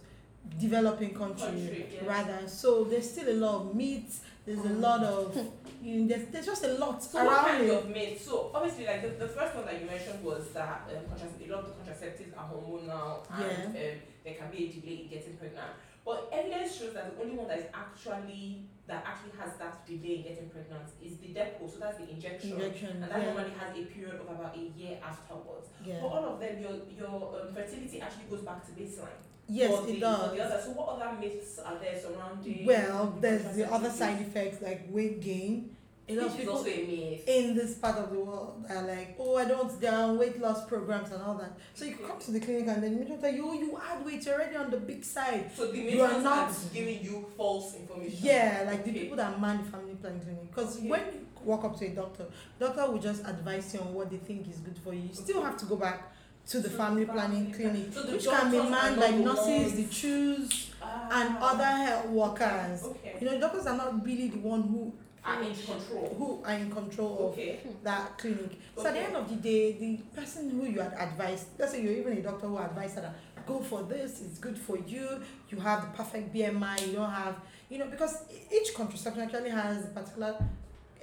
developing 0.59 1.13
country, 1.13 1.45
Country, 1.47 1.85
yes. 1.91 2.03
rather. 2.05 2.47
So 2.47 2.83
there's 2.85 3.09
still 3.09 3.29
a 3.29 3.37
lot 3.45 3.55
of 3.61 3.75
meat, 3.75 4.13
there's 4.45 4.59
a 4.59 4.73
lot 4.73 5.03
of, 5.03 5.35
you 5.81 6.01
know, 6.01 6.07
there's, 6.07 6.27
there's 6.29 6.45
just 6.45 6.63
a 6.63 6.73
lot 6.73 7.03
So 7.03 7.23
what 7.23 7.33
around 7.33 7.45
kind 7.45 7.63
it. 7.63 7.69
of 7.73 7.89
myths? 7.89 8.25
So 8.25 8.51
obviously, 8.53 8.85
like 8.85 9.01
the, 9.01 9.09
the 9.25 9.27
first 9.27 9.55
one 9.55 9.65
that 9.65 9.79
you 9.81 9.87
mentioned 9.87 10.23
was 10.23 10.49
that 10.53 10.89
um, 10.89 11.03
contracept- 11.11 11.47
a 11.49 11.51
lot 11.51 11.63
of 11.65 11.69
the 11.69 11.91
contraceptives 11.91 12.37
are 12.37 12.49
hormonal 12.49 13.25
and 13.41 13.67
um, 13.67 13.73
there 13.73 14.33
can 14.35 14.49
be 14.51 14.65
a 14.65 14.67
delay 14.79 15.01
in 15.03 15.09
getting 15.09 15.35
pregnant. 15.37 15.71
But 16.05 16.29
evidence 16.31 16.77
shows 16.77 16.93
that 16.93 17.15
the 17.17 17.23
only 17.23 17.35
one 17.35 17.47
that 17.47 17.57
is 17.57 17.65
actually 17.73 18.67
that 18.85 19.03
actually 19.07 19.31
has 19.41 19.57
that 19.57 19.81
delay 19.87 20.17
in 20.17 20.21
getting 20.21 20.49
pregnant 20.51 20.85
is 21.03 21.17
the 21.17 21.33
depo. 21.33 21.65
So 21.65 21.79
that's 21.79 21.97
the 21.97 22.07
injection. 22.07 22.51
Injection, 22.53 23.01
And 23.01 23.09
that 23.09 23.17
yeah. 23.19 23.33
normally 23.33 23.53
has 23.57 23.75
a 23.75 23.81
period 23.89 24.21
of 24.21 24.29
about 24.29 24.55
a 24.55 24.61
year 24.77 24.99
afterwards. 25.03 25.69
yeah. 25.83 25.99
For 26.01 26.11
all 26.11 26.23
of 26.33 26.39
them, 26.39 26.61
your 26.61 26.77
your 26.95 27.41
um, 27.41 27.49
fertility 27.55 27.99
actually 28.01 28.25
goes 28.29 28.41
back 28.41 28.63
to 28.67 28.71
baseline. 28.73 29.17
Yes, 29.47 29.79
the, 29.85 29.93
it 29.95 29.99
does. 29.99 30.31
the 30.33 30.43
other. 30.43 30.61
So 30.63 30.71
what 30.71 30.99
other 30.99 31.19
myths 31.19 31.59
are 31.59 31.77
there 31.77 31.99
surrounding? 31.99 32.65
Well, 32.65 33.15
there's 33.21 33.55
the 33.55 33.71
other 33.71 33.89
side 33.89 34.21
effects 34.21 34.61
like 34.61 34.85
weight 34.89 35.21
gain. 35.21 35.71
A 36.07 36.15
lot 36.17 36.27
of 36.27 36.37
people 36.37 36.63
in 36.63 37.55
this 37.55 37.79
part 37.79 37.97
of 37.97 38.11
the 38.11 38.19
world 38.19 38.63
are 38.69 38.83
like, 38.83 39.15
oh, 39.19 39.37
I 39.37 39.45
don't 39.45 39.81
down 39.81 40.19
weight 40.19 40.39
loss 40.39 40.63
programs 40.67 41.11
and 41.11 41.19
all 41.23 41.33
that. 41.35 41.57
So 41.73 41.85
you 41.85 41.95
come 41.95 42.19
to 42.19 42.31
the 42.31 42.39
clinic 42.39 42.67
and 42.67 42.83
then 42.83 42.99
you 42.99 43.17
tell 43.19 43.33
you, 43.33 43.43
oh, 43.49 43.53
you 43.53 43.79
add 43.91 44.05
weight, 44.05 44.23
you're 44.23 44.35
already 44.35 44.55
on 44.55 44.69
the 44.69 44.77
big 44.77 45.03
side. 45.03 45.49
So 45.55 45.71
the 45.71 45.79
You 45.79 46.01
are 46.03 46.21
not- 46.21 46.49
are 46.49 46.53
giving 46.71 47.03
you 47.03 47.25
false 47.35 47.73
information. 47.73 48.19
Yeah, 48.21 48.65
like 48.67 48.83
the 48.83 48.91
Okay. 48.91 48.99
people 48.99 49.17
that 49.17 49.41
man 49.41 49.63
the 49.65 49.71
family 49.71 49.95
planning 49.95 50.19
clinic. 50.21 50.47
Because 50.53 50.77
Okay. 50.77 50.89
when 50.89 51.01
you 51.11 51.27
walk 51.43 51.63
up 51.63 51.75
to 51.79 51.85
a 51.87 51.89
doctor, 51.89 52.25
doctor 52.59 52.91
will 52.91 52.99
just 52.99 53.25
advise 53.25 53.73
you 53.73 53.79
on 53.79 53.91
what 53.95 54.11
they 54.11 54.17
think 54.17 54.47
is 54.47 54.57
good 54.59 54.77
for 54.77 54.93
you. 54.93 55.01
You 55.09 55.13
still 55.15 55.37
Okay. 55.37 55.45
have 55.47 55.57
to 55.57 55.65
go 55.65 55.75
back 55.75 56.13
to 56.47 56.59
the 56.59 56.69
family 56.69 57.05
planning 57.05 57.51
clinic, 57.51 57.91
so 57.91 58.03
the 58.03 58.13
which 58.13 58.25
can 58.27 58.51
be 58.51 58.57
doctors 58.57 58.73
are 58.73 58.81
manned 58.83 58.95
not 58.97 59.05
by 59.05 59.11
the 59.17 59.23
nurses, 59.23 59.73
the 59.75 60.07
ones- 60.37 60.71
Ah. 60.81 61.09
and 61.21 61.37
other 61.41 61.63
health 61.63 62.09
workers. 62.09 62.83
Okay. 62.83 63.15
You 63.19 63.25
know, 63.31 63.39
doctors 63.39 63.65
are 63.65 63.75
not 63.77 64.05
really 64.05 64.27
the 64.29 64.37
one 64.37 64.61
who 64.63 64.93
Are 65.23 65.41
in 65.41 65.55
control. 65.55 66.15
who 66.17 66.43
are 66.45 66.53
in 66.53 66.69
control 66.69 67.13
of 67.13 67.33
Okay. 67.33 67.59
that 67.83 68.17
clinic. 68.19 68.51
So 68.77 68.85
at 68.85 68.93
the 68.93 68.99
Okay. 68.99 69.07
end 69.07 69.15
of 69.15 69.27
the 69.29 69.35
day, 69.37 69.71
the 69.79 69.97
person 70.15 70.51
who 70.51 70.65
you 70.65 70.79
had 70.81 70.93
advised, 70.93 71.47
let's 71.57 71.71
say 71.71 71.81
you're 71.81 71.93
even 71.93 72.17
a 72.19 72.21
doctor 72.21 72.45
who 72.47 72.57
advised 72.59 72.95
her 72.95 73.01
that 73.01 73.47
go 73.47 73.59
for 73.59 73.81
this. 73.83 74.21
It's 74.21 74.37
good 74.37 74.57
for 74.57 74.77
you. 74.77 75.19
You 75.49 75.59
have 75.59 75.81
the 75.81 75.97
perfect 75.97 76.31
BMI. 76.31 76.77
You 76.85 76.93
don't 76.93 77.09
have, 77.09 77.35
you 77.69 77.79
know, 77.79 77.87
because 77.87 78.17
e- 78.31 78.55
each 78.55 78.75
contraception 78.75 79.23
actually 79.23 79.49
has 79.49 79.85
a 79.85 79.87
particular 79.87 80.35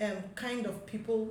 um, 0.00 0.16
kind 0.36 0.66
of 0.66 0.86
people 0.86 1.28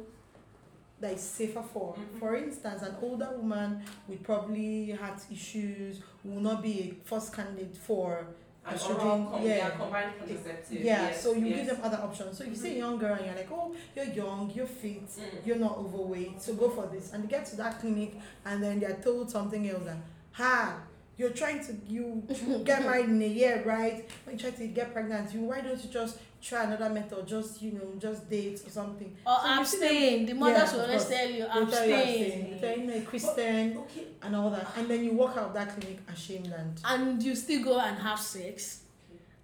that 1.02 1.14
is 1.14 1.22
safer 1.22 1.64
for. 1.74 1.96
Mhm. 1.96 2.20
For 2.20 2.36
instance, 2.36 2.82
an 2.84 2.96
older 3.02 3.30
woman 3.36 3.82
with 4.08 4.24
probably 4.24 4.92
heart 4.92 5.20
issues 5.32 6.00
will 6.24 6.40
not 6.42 6.62
be 6.62 6.80
a 7.04 7.08
first 7.08 7.34
candidate 7.34 7.76
for 7.76 8.28
And 8.64 8.78
estrogen, 8.78 9.04
oral 9.06 9.26
com- 9.32 9.42
yeah. 9.44 9.56
yeah, 9.58 9.70
combined 9.72 10.12
contraceptive. 10.20 10.82
yeah, 10.84 11.08
yes, 11.08 11.24
so 11.24 11.34
you 11.34 11.48
yes. 11.48 11.58
give 11.58 11.68
them 11.76 11.80
other 11.84 11.98
options. 11.98 12.38
So 12.38 12.44
you 12.44 12.56
see 12.56 12.76
a 12.76 12.78
young 12.78 13.00
girl 13.00 13.16
and 13.16 13.26
you're 13.26 13.36
like, 13.36 13.52
oh, 13.52 13.74
you're 13.96 14.06
young, 14.06 14.52
you're 14.54 14.68
fit, 14.68 15.08
Mm. 15.10 15.46
you're 15.46 15.58
not 15.58 15.78
overweight, 15.80 16.40
so 16.40 16.54
go 16.54 16.70
for 16.70 16.86
this. 16.94 17.12
And 17.12 17.24
they 17.24 17.28
get 17.28 17.44
to 17.48 17.56
that 17.58 17.80
clinic 17.80 18.14
and 18.46 18.62
then 18.64 18.80
they're 18.80 18.94
told 19.04 19.32
something 19.32 19.68
else 19.68 19.88
and 19.88 20.02
ha, 20.34 20.78
you're 21.18 21.32
trying 21.32 21.66
to 21.66 21.74
you 21.88 22.22
get 22.64 22.84
married 22.86 23.10
in 23.10 23.20
a 23.24 23.28
year, 23.28 23.64
right? 23.66 24.08
When 24.26 24.36
you 24.36 24.40
try 24.42 24.52
to 24.52 24.68
get 24.68 24.94
pregnant, 24.94 25.34
you 25.34 25.42
why 25.42 25.62
don't 25.62 25.84
you 25.84 25.90
just 25.90 26.20
try 26.42 26.64
another 26.64 26.90
method, 26.90 27.28
just 27.28 27.62
you 27.62 27.72
know, 27.74 27.94
just 28.00 28.30
date 28.30 28.60
or 28.66 28.70
something. 28.70 29.16
Or 29.26 29.38
So 29.42 29.48
abstain. 29.62 30.26
The 30.26 30.34
mothers 30.34 30.58
Yeah, 30.72 30.74
will 30.74 30.82
of 30.84 30.90
always 30.90 31.06
tell 31.06 31.30
you 31.30 31.38
They'll 31.40 31.68
tell 31.68 31.88
you 31.88 31.96
abstain. 31.96 32.60
tell 32.60 32.78
you, 32.80 32.84
no, 32.88 33.02
Christian 33.02 33.78
Okay. 33.78 34.08
and 34.24 34.36
all 34.36 34.50
that. 34.52 34.68
And 34.78 34.88
then 34.90 35.04
you 35.04 35.14
walk 35.14 35.32
out 35.38 35.48
of 35.50 35.54
that 35.54 35.70
clinic 35.80 36.00
ashamed 36.12 36.48
and 36.58 36.80
And 36.84 37.22
you 37.24 37.36
still 37.36 37.64
go 37.64 37.80
and 37.80 37.98
have 38.00 38.20
sex. 38.20 38.80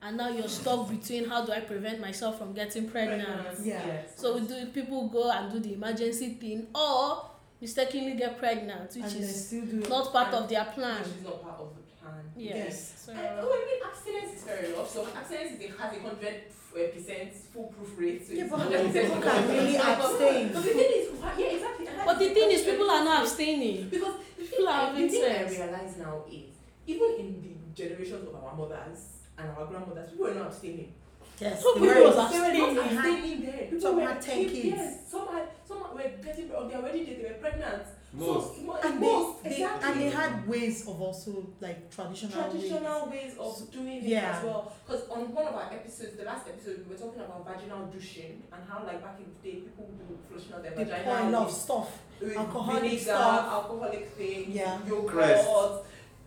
And 0.02 0.18
now 0.18 0.30
you're 0.30 0.48
stuck 0.48 0.90
between 0.90 1.28
how 1.28 1.44
do 1.46 1.52
I 1.52 1.62
prevent 1.62 2.00
myself 2.00 2.38
from 2.38 2.54
getting 2.54 2.90
pregnant. 2.90 3.28
Yeah. 3.64 3.86
Yes. 3.86 4.14
So 4.16 4.40
do 4.40 4.66
people 4.68 5.08
go 5.08 5.30
and 5.32 5.52
do 5.52 5.60
the 5.60 5.74
emergency 5.74 6.30
thing 6.36 6.68
or 6.76 7.26
mistakenly 7.60 8.14
get 8.16 8.38
pregnant, 8.38 8.94
which 8.96 9.04
and 9.04 9.24
is 9.24 9.48
still 9.48 9.66
do 9.66 9.80
it. 9.82 9.90
not 9.90 10.12
part 10.14 10.34
of 10.36 10.48
their 10.48 10.66
plan. 10.66 11.00
Which 11.00 11.08
is 11.18 11.24
not 11.24 11.42
part 11.42 11.60
of 11.60 11.70
the 11.76 11.82
plan. 12.08 12.24
Yes. 12.36 12.56
Yes. 12.58 12.94
So, 13.06 13.12
And, 13.12 13.40
oh, 13.42 13.52
I 13.52 13.60
mean, 13.68 13.80
abstinence 13.90 14.32
is 14.38 14.44
very 14.44 14.74
enough. 14.74 14.90
So 14.90 15.08
abstinence 15.16 15.52
is 15.52 15.60
a, 15.62 15.68
has 15.82 15.98
a 15.98 16.00
hundred 16.02 16.38
uh, 16.76 16.88
percent 16.94 17.34
foolproof 17.54 17.92
rate. 17.98 18.26
So 18.28 18.34
Yeah, 18.34 18.48
but 18.50 18.60
100% 18.60 18.94
people 18.94 19.22
can 19.22 19.48
really 19.50 19.76
abstain. 19.78 20.54
But 20.54 20.64
the 20.64 20.70
thing 20.80 20.92
is, 21.00 21.06
why- 21.22 21.36
yeah, 21.38 21.46
exactly. 21.56 21.88
and 21.88 21.98
but 22.06 22.20
the 22.20 22.30
thing 22.34 22.52
is, 22.52 22.62
people 22.64 22.90
are 22.90 23.04
not 23.04 23.22
abstaining. 23.24 23.90
Because 23.90 24.16
the 24.38 24.44
thing, 24.44 24.48
People 24.58 24.68
are 24.70 24.82
I, 24.82 24.86
the 24.86 24.96
having 24.96 25.10
thing 25.10 25.24
I 25.26 25.44
realize 25.50 25.98
now 25.98 26.24
is, 26.32 26.50
even 26.88 27.10
in 27.20 27.28
the 27.42 27.54
generations 27.82 28.28
of 28.28 28.36
our 28.36 28.56
mothers 28.56 29.00
and 29.38 29.50
our 29.52 29.66
grandmothers, 29.66 30.10
people 30.12 30.26
were 30.26 30.34
not 30.34 30.48
abstaining. 30.48 30.94
Yes. 31.40 31.62
So 31.62 31.74
they 31.76 31.82
people 31.82 31.96
were- 31.96 32.08
was 32.08 32.32
they 32.32 32.40
were 32.40 32.46
abstaining. 32.46 32.76
Not 32.76 32.86
abstaining. 32.86 32.98
abstaining 32.98 33.46
there. 33.46 33.64
People 33.68 33.82
Some 33.82 33.96
were 33.98 34.08
had 34.08 34.22
10 34.22 34.46
kids. 34.50 34.66
Yes, 34.66 35.12
some 35.12 35.28
had, 35.28 35.48
some 35.68 35.80
were 35.94 36.12
getting, 36.24 36.52
on 36.56 36.68
their 36.70 36.82
wedding 36.82 37.06
day, 37.06 37.16
they 37.22 37.28
were 37.30 37.38
pregnant. 37.38 37.84
Most. 38.14 38.56
So, 38.56 38.62
mo- 38.64 38.80
and 38.84 39.02
they, 39.04 39.06
most, 39.12 39.44
they 39.44 39.50
exactly. 39.52 39.92
and 39.92 40.02
they 40.02 40.10
had 40.10 40.48
ways 40.48 40.82
of 40.88 41.02
also 41.02 41.48
like 41.60 41.92
traditional, 41.92 42.42
ways. 42.44 42.52
traditional 42.52 43.10
ways 43.10 43.34
of 43.38 43.72
doing 43.72 43.88
it 43.98 44.04
Yeah. 44.04 44.38
as 44.38 44.44
well. 44.44 44.74
Because 44.86 45.10
on 45.10 45.34
one 45.34 45.46
of 45.48 45.54
our 45.56 45.74
episodes, 45.74 46.16
the 46.18 46.24
last 46.24 46.48
episode, 46.48 46.86
we 46.88 46.94
were 46.96 47.00
talking 47.00 47.22
about 47.22 47.46
vaginal 47.46 47.86
douching 47.88 48.44
and 48.52 48.62
how, 48.70 48.84
like 48.86 49.04
back 49.04 49.20
in 49.20 49.26
the 49.26 49.50
day, 49.52 49.58
people 49.62 49.90
would 50.10 50.20
flushing 50.30 50.54
out 50.54 50.64
their 50.64 50.72
They 50.72 50.84
vagina 50.86 51.04
pour 51.04 51.18
a 51.20 51.30
lot 51.30 51.42
of 51.42 51.46
with, 51.48 51.56
stuff. 51.56 52.00
with 52.22 52.38
alcoholic 52.38 52.82
vinegar, 52.84 53.04
stuff. 53.04 53.46
alcoholic 53.54 54.10
things, 54.18 54.56
Yeah. 54.56 54.80
yogurt, 54.88 55.12
Crest. 55.14 55.48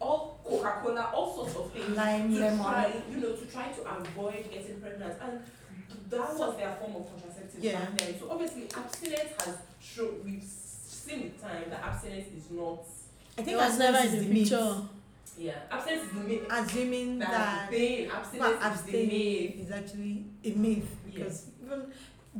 all 0.01 0.39
Coca 0.45 0.81
Cola, 0.83 1.11
all 1.15 1.35
sorts 1.35 1.57
of 1.57 1.73
things. 1.73 1.97
Lime, 1.97 2.33
to 2.35 2.41
lemon. 2.41 2.59
try, 2.59 2.93
you 3.11 3.17
know, 3.19 3.33
to 3.37 3.47
try 3.47 3.69
to 3.69 3.81
avoid 3.97 4.51
getting 4.51 4.81
pregnant, 4.81 5.15
and 5.23 5.41
that 6.11 6.39
was 6.39 6.57
their 6.57 6.75
form 6.77 6.97
of 6.97 7.07
contraceptive 7.11 7.63
Yeah. 7.65 7.81
back 7.81 7.97
then. 7.99 8.19
So 8.19 8.31
obviously, 8.31 8.65
abstinence 8.75 9.45
has 9.45 9.57
shown 9.81 10.23
we've 10.25 10.43
seen 11.11 11.23
with 11.25 11.40
time 11.43 11.64
that 11.71 11.83
abstinence 11.85 12.29
is 12.37 12.50
not. 12.50 12.83
I 13.38 13.43
think 13.43 13.61
abstinence 13.61 14.12
in 14.12 14.19
is 14.19 14.26
the 14.26 14.35
picture. 14.40 14.76
Yeah, 15.38 15.52
abstinence 15.71 16.05
is 16.05 16.12
the 16.12 16.21
myth. 16.21 16.43
Assuming 16.50 17.19
that 17.19 17.71
the 17.71 17.76
thing. 17.76 18.09
well, 18.38 18.59
Abstinence 18.61 18.81
is 18.81 18.83
the 18.93 19.07
myth. 19.07 19.67
is 19.67 19.71
actually 19.71 20.25
a 20.45 20.50
myth 20.50 20.88
because 21.07 21.47
even 21.64 21.83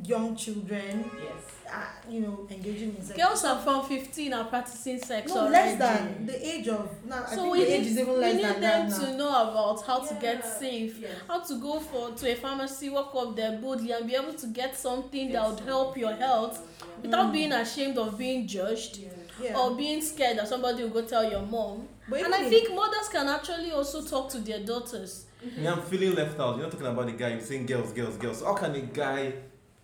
young 0.03 0.35
children, 0.35 1.09
Yes. 1.21 1.73
are, 1.73 1.93
you 2.09 2.21
know, 2.21 2.47
engaging 2.49 2.95
in 2.97 3.03
sex. 3.03 3.17
Girls 3.19 3.43
are 3.43 3.59
from 3.61 3.85
15 3.85 4.33
are 4.33 4.45
practicing 4.45 4.99
sex 4.99 5.29
no 5.33 5.41
already. 5.41 5.77
less 5.77 5.77
than 5.79 6.25
the 6.25 6.47
age 6.47 6.67
of 6.69 6.89
now. 7.05 7.23
I 7.27 7.35
So 7.35 7.41
think 7.43 7.51
we 7.51 7.59
the 7.65 7.73
age 7.73 7.81
need, 7.83 7.91
is 7.91 7.99
even 7.99 8.13
we 8.13 8.19
less 8.19 8.35
need 8.35 8.45
than 8.45 8.61
them 8.61 8.89
that 8.89 8.99
now. 9.01 9.05
to 9.11 9.17
know 9.17 9.29
about 9.51 9.85
how 9.85 9.99
to 9.99 10.13
get 10.15 10.37
Yeah. 10.43 10.59
safe. 10.59 10.97
Yes. 10.99 11.11
How 11.27 11.39
to 11.41 11.55
go 11.59 11.79
for 11.79 12.11
to 12.11 12.31
a 12.31 12.35
pharmacy, 12.35 12.89
walk 12.89 13.13
up 13.15 13.35
there 13.35 13.57
boldly 13.57 13.91
and 13.91 14.07
be 14.07 14.15
able 14.15 14.33
to 14.33 14.47
get 14.47 14.77
something 14.77 15.29
Yes. 15.29 15.33
that 15.33 15.49
would 15.49 15.59
help 15.67 15.97
your 15.97 16.13
health 16.13 16.59
without 17.01 17.27
Mm. 17.27 17.33
being 17.33 17.51
ashamed 17.51 17.97
of 17.97 18.17
being 18.17 18.47
judged 18.47 18.97
Yeah. 18.97 19.09
Yeah. 19.41 19.57
or 19.59 19.75
being 19.75 20.01
scared 20.01 20.37
that 20.37 20.47
somebody 20.47 20.83
will 20.83 20.89
go 20.91 21.01
tell 21.01 21.29
your 21.29 21.41
mom. 21.41 21.87
but 22.09 22.19
And 22.21 22.33
I 22.35 22.43
in- 22.43 22.49
think 22.49 22.73
mothers 22.73 23.07
can 23.09 23.27
actually 23.27 23.71
also 23.71 24.01
talk 24.01 24.29
to 24.31 24.39
their 24.39 24.59
daughters. 24.59 25.25
Me, 25.57 25.65
I'm 25.67 25.81
feeling 25.81 26.13
left 26.15 26.37
out. 26.39 26.55
You're 26.57 26.63
not 26.65 26.71
talking 26.71 26.87
about 26.87 27.05
the 27.05 27.13
guy. 27.13 27.29
You're 27.29 27.41
saying 27.41 27.65
girls, 27.67 27.93
girls, 27.93 28.17
girls. 28.17 28.41
How 28.43 28.53
can 28.53 28.75
a 28.75 28.81
guy, 28.81 29.33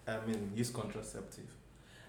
I 0.08 0.26
mean, 0.26 0.52
use 0.56 0.70
contraceptive? 0.70 1.46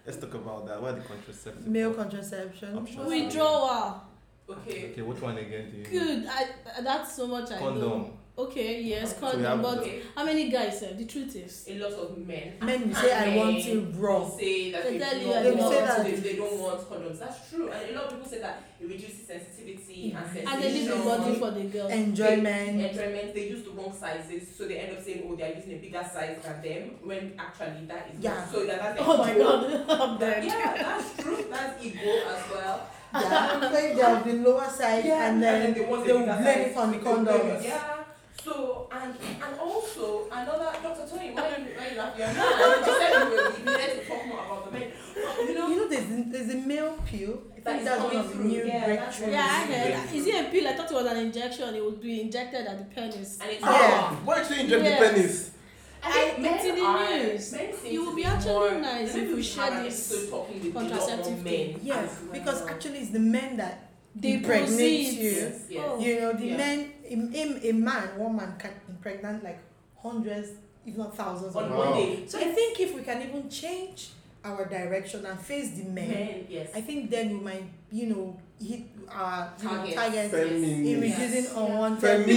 Let's 0.06 0.18
talk 0.18 0.34
about 0.34 0.66
that. 0.68 0.80
What 0.80 0.94
are 0.94 0.96
the 1.00 1.02
contraceptive? 1.02 1.66
male 1.66 1.92
contraception. 1.92 2.78
Options. 2.78 3.06
Withdrawal. 3.06 4.02
Okay. 4.48 4.90
Okay, 4.92 5.02
which 5.02 5.20
one 5.20 5.36
again 5.36 5.70
do 5.70 5.76
you? 5.78 5.84
Good. 5.84 6.26
I, 6.26 6.46
that's 6.82 7.14
so 7.14 7.26
much 7.26 7.50
I 7.50 7.58
know. 7.60 7.68
Condom. 7.70 8.17
Okay, 8.38 8.82
yes, 8.82 9.10
So 9.18 9.26
we 9.26 9.32
condom. 9.32 9.42
have 9.50 9.62
But 9.62 9.78
Okay. 9.78 10.00
how 10.14 10.24
many 10.24 10.48
guys? 10.48 10.80
Uh, 10.82 10.94
the 10.96 11.04
truth 11.06 11.34
is. 11.34 11.66
A 11.68 11.74
lot 11.82 11.92
of 11.92 12.16
men. 12.24 12.54
Men 12.62 12.88
will 12.88 12.94
say, 13.02 13.12
"I 13.12 13.36
want 13.36 13.54
Men 13.54 13.62
to 13.66 13.80
raw." 13.98 14.30
Say 14.30 14.70
that 14.70 14.84
They 14.84 14.92
they, 14.92 14.98
tell 15.04 15.18
you 15.18 15.26
don't 15.26 15.36
I 15.38 15.42
They 15.42 15.50
will 15.50 15.58
want- 15.58 15.74
say 15.74 15.80
that. 15.80 16.04
They, 16.06 16.14
they 16.26 16.36
don't 16.36 16.58
want 16.60 16.80
condoms. 16.88 17.18
That's 17.18 17.50
true. 17.50 17.68
And 17.68 17.90
a 17.90 17.92
lot 17.98 18.04
of 18.06 18.10
people 18.14 18.30
say 18.30 18.38
that 18.46 18.62
it 18.80 18.86
reduces 18.86 19.26
sensitivity 19.26 20.14
and 20.16 20.24
sensation. 20.24 20.48
And 20.48 20.62
they 20.62 20.70
leave 20.72 20.88
the 20.88 20.96
body 21.10 21.34
for 21.34 21.50
the 21.50 21.64
girl. 21.64 21.88
Enjoyment. 21.88 22.80
enjoyment 22.80 23.34
they 23.34 23.48
use 23.48 23.64
the 23.64 23.70
wrong 23.72 23.92
sizes 23.92 24.42
so 24.56 24.68
they 24.68 24.78
end 24.86 24.96
up 24.96 25.02
saying 25.04 25.24
oh 25.26 25.34
they're 25.34 25.54
using 25.58 25.72
a 25.74 25.80
bigger 25.82 26.04
size 26.14 26.38
than 26.44 26.62
them 26.62 26.82
when 27.02 27.34
actually 27.38 27.86
that 27.90 28.06
is 28.14 28.20
Yeah. 28.22 28.34
not. 28.38 28.52
so 28.52 28.64
that, 28.66 28.78
that's 28.78 29.00
Oh 29.02 29.16
my 29.18 29.34
god, 29.34 29.60
I'm 29.90 30.18
dead. 30.18 30.44
yeah 30.44 30.74
that's 30.78 31.08
true 31.22 31.44
that's 31.50 31.84
ego 31.84 32.12
as 32.34 32.42
well 32.54 32.76
Yeah, 33.12 33.58
like 33.72 33.96
they 33.96 34.02
have 34.02 34.24
the 34.24 34.34
lower 34.46 34.68
side 34.68 35.06
and 35.06 35.42
then 35.42 35.74
they 35.74 35.80
want 35.80 36.04
they 36.06 36.12
the 36.12 36.18
will 36.18 36.26
bigger 36.26 36.38
blame 36.42 36.58
it 36.70 36.76
on 36.76 36.92
the 36.92 36.98
because 36.98 37.18
condoms. 37.18 37.64
yeah 37.64 37.94
so 38.48 38.88
and 38.92 39.14
and 39.44 39.58
also 39.60 40.26
another 40.30 40.70
Dr. 40.82 41.04
Tony 41.08 41.30
why 41.30 41.48
you 41.56 41.64
why 41.76 41.88
you 41.90 41.98
laugh 41.98 42.14
you're 42.18 42.32
not 42.34 42.86
you 42.86 42.94
said 43.00 43.12
you 43.12 43.30
were 43.30 43.52
you 43.58 43.64
needed 43.78 44.00
to 44.02 44.08
talk 44.08 44.26
more 44.26 44.40
about 44.46 44.64
the 44.66 44.78
men 44.78 44.88
you 45.48 45.54
know 45.54 45.68
You 45.68 45.76
know, 45.76 45.88
there's 45.88 46.08
there's 46.32 46.50
a 46.54 46.58
male 46.66 46.96
pill. 47.06 47.42
I 47.56 47.60
That 47.60 47.72
think 47.74 47.84
that's 47.84 48.00
one 48.02 48.10
coming 48.10 48.18
of 48.18 48.28
the 48.28 48.34
through. 48.34 48.44
new 48.44 48.64
Yeah, 48.64 48.86
breakthroughs. 48.88 49.32
Yeah, 49.32 49.46
I 49.50 49.66
Breakthrough. 49.66 50.00
heard. 50.00 50.14
Is 50.18 50.26
it 50.26 50.46
a 50.46 50.50
pill? 50.52 50.68
I 50.68 50.72
thought 50.76 50.90
it 50.90 50.94
was 50.94 51.06
an 51.06 51.16
injection. 51.26 51.74
It 51.74 51.84
would 51.84 52.00
be 52.00 52.20
injected 52.22 52.66
at 52.66 52.76
the 52.78 52.84
penis. 52.94 53.38
and 53.40 53.50
it's 53.50 53.60
Yeah. 53.60 54.14
Why 54.24 54.42
should 54.44 54.56
you 54.56 54.62
inject 54.64 54.84
Yes. 54.84 55.00
the 55.00 55.08
penis? 55.14 55.50
I 56.02 56.10
think 56.12 56.38
I- 56.38 56.40
men 56.42 56.66
in 56.66 56.74
the 56.76 56.82
are- 56.82 57.16
news. 57.18 57.52
It 57.52 57.98
would 58.00 58.16
be 58.16 58.22
be 58.22 58.24
actually 58.24 58.52
more- 58.52 58.80
nice 58.80 59.14
maybe 59.14 59.26
if 59.26 59.28
we 59.30 59.34
we 59.34 59.42
share 59.42 59.70
this 59.82 60.12
episode 60.12 60.30
talking 60.30 60.54
with 60.62 60.64
a 60.64 60.78
lot 60.78 60.88
more 60.88 60.98
contraceptive 60.98 61.38
men. 61.44 61.66
Yes, 61.82 61.98
as 61.98 62.18
because 62.38 62.58
actually 62.72 62.98
it's 63.02 63.10
the 63.18 63.24
men 63.36 63.50
that 63.62 63.74
They 64.14 64.32
impregnate 64.34 64.68
proceed. 64.68 65.18
you. 65.24 65.30
Yes, 65.30 65.54
yes. 65.68 65.84
Oh. 65.88 65.98
You 66.04 66.12
know, 66.20 66.32
the 66.32 66.46
Yeah. 66.46 66.56
men, 66.62 66.78
a, 67.10 67.14
a, 67.14 67.70
a 67.70 67.72
man, 67.72 68.18
one 68.18 68.36
man 68.36 68.54
can 68.58 68.72
impregnate 68.88 69.42
like 69.42 69.58
hundreds, 70.02 70.50
if 70.86 70.96
not 70.96 71.16
thousands 71.16 71.54
of 71.54 71.56
on 71.56 71.70
men. 71.70 71.78
Wow. 71.78 71.90
one 71.90 71.94
day. 72.00 72.24
So 72.26 72.38
I 72.38 72.44
think 72.52 72.78
if 72.80 72.94
we 72.94 73.02
can 73.02 73.22
even 73.22 73.48
change 73.48 74.10
our 74.44 74.64
direction 74.66 75.26
and 75.26 75.38
face 75.38 75.70
the 75.72 75.84
men, 75.84 76.08
men, 76.08 76.46
yes. 76.48 76.70
I 76.74 76.80
think 76.80 77.10
then 77.10 77.30
we 77.30 77.40
might, 77.44 77.64
you 77.90 78.06
know, 78.06 78.38
hit 78.60 78.82
our 79.10 79.52
you 79.58 79.64
know, 79.64 79.70
Targets. 79.74 79.94
targets 79.96 80.34
in 80.34 80.48
Feminism. 80.48 81.00
reducing 81.00 81.44
Yes. 81.44 81.52
unwanted 81.56 82.00
pregnancy. 82.00 82.34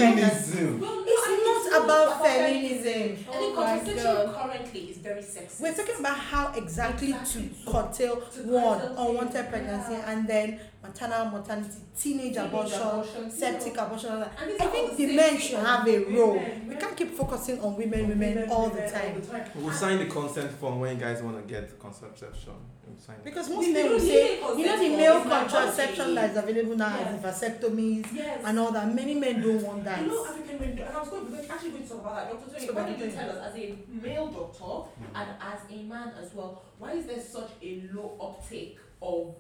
Feminism. 0.58 0.80
Well, 0.82 1.04
It's 1.08 1.28
I 1.28 1.72
not 1.72 1.84
about 1.84 2.24
feminism. 2.26 3.26
I 3.30 3.36
Oh 3.36 3.40
think 3.40 3.56
my 3.56 3.78
contraception 3.80 4.34
currently 4.34 4.80
is 4.82 4.98
very 4.98 5.22
sexist. 5.22 5.62
We're 5.62 5.74
talking 5.74 5.96
about 6.00 6.18
how 6.18 6.54
exactly, 6.54 7.10
Exactly. 7.14 7.50
to 7.66 7.72
curtail 7.72 8.16
one 8.46 8.82
unwanted 8.82 9.50
pregnancy 9.50 9.94
yeah. 9.94 10.12
and 10.12 10.28
then 10.28 10.60
maternal 10.84 11.26
mortality, 11.30 11.70
teenage, 11.98 12.34
Teenage 12.34 12.38
abortion, 12.38 12.82
abortion, 12.82 13.26
you 13.26 13.32
septic 13.32 13.76
know. 13.76 13.86
abortion. 13.86 14.12
all 14.12 14.20
that. 14.20 14.34
And 14.42 14.62
I 14.62 14.66
think 14.68 14.98
the 14.98 15.16
men 15.16 15.38
should 15.38 15.60
have 15.60 15.88
a 15.88 15.98
role. 16.06 16.34
women. 16.34 16.68
We 16.70 16.76
can't 16.76 16.98
keep 16.98 17.12
focusing 17.16 17.60
on 17.62 17.78
women, 17.78 18.08
women 18.10 18.50
all 18.50 18.70
the 18.70 18.82
time. 18.90 19.22
We'll 19.56 19.72
sign 19.74 20.00
the 20.00 20.06
consent 20.08 20.52
form 20.52 20.80
when 20.80 20.96
you 20.98 21.02
guys 21.02 21.22
want 21.22 21.38
to 21.38 21.44
get 21.54 21.78
contraception. 21.80 22.54
We'll 22.88 22.98
sign 23.00 23.18
it. 23.18 23.24
Because 23.26 23.48
We 23.50 23.56
most 23.58 23.70
men 23.74 23.90
will 23.92 24.00
say, 24.00 24.38
you 24.40 24.66
know, 24.66 24.78
the 24.80 24.90
male 24.98 25.18
it's 25.18 25.26
my 25.28 25.44
contraception 25.46 26.16
that 26.16 26.32
is 26.32 26.38
available 26.38 26.76
now 26.78 26.98
Yeah. 27.00 27.16
is 27.16 27.22
vasectomies 27.22 28.08
Yes. 28.14 28.42
and 28.44 28.60
all 28.60 28.72
that. 28.72 28.94
Many 28.94 29.14
men 29.16 29.42
don't 29.42 29.62
want 29.62 29.84
that. 29.84 30.02
You 30.02 30.08
know, 30.08 30.26
African 30.26 30.60
men, 30.60 30.70
and 30.80 30.98
I 30.98 31.00
was 31.00 31.10
going, 31.10 31.32
we're 31.32 31.40
actually 31.54 31.70
going 31.72 31.84
to 31.84 31.90
talk 31.90 32.00
about 32.02 32.16
that. 32.16 32.32
Dr. 32.32 32.54
Tony, 32.54 32.66
So 32.68 32.74
why 32.74 32.82
what 32.82 32.90
did 32.90 33.00
you 33.00 33.06
you 33.06 33.12
tell 33.12 33.30
us, 33.30 33.38
as 33.48 33.56
a 33.56 33.76
male 34.02 34.28
doctor 34.28 34.64
mm. 34.66 34.90
and 35.16 35.30
as 35.42 35.60
a 35.70 35.84
man 35.84 36.12
as 36.22 36.34
well, 36.34 36.62
why 36.80 36.94
is 36.94 37.06
there 37.06 37.22
such 37.22 37.52
a 37.62 37.84
low 37.94 38.18
uptake 38.20 38.78
of 39.02 39.36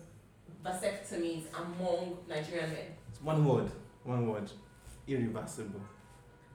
vasectomies 0.63 1.43
among 1.53 2.17
Nigerian 2.27 2.69
men? 2.71 2.85
It's 3.09 3.21
one 3.21 3.45
word. 3.45 3.71
One 4.03 4.27
word. 4.27 4.49
Irreversible. 5.07 5.81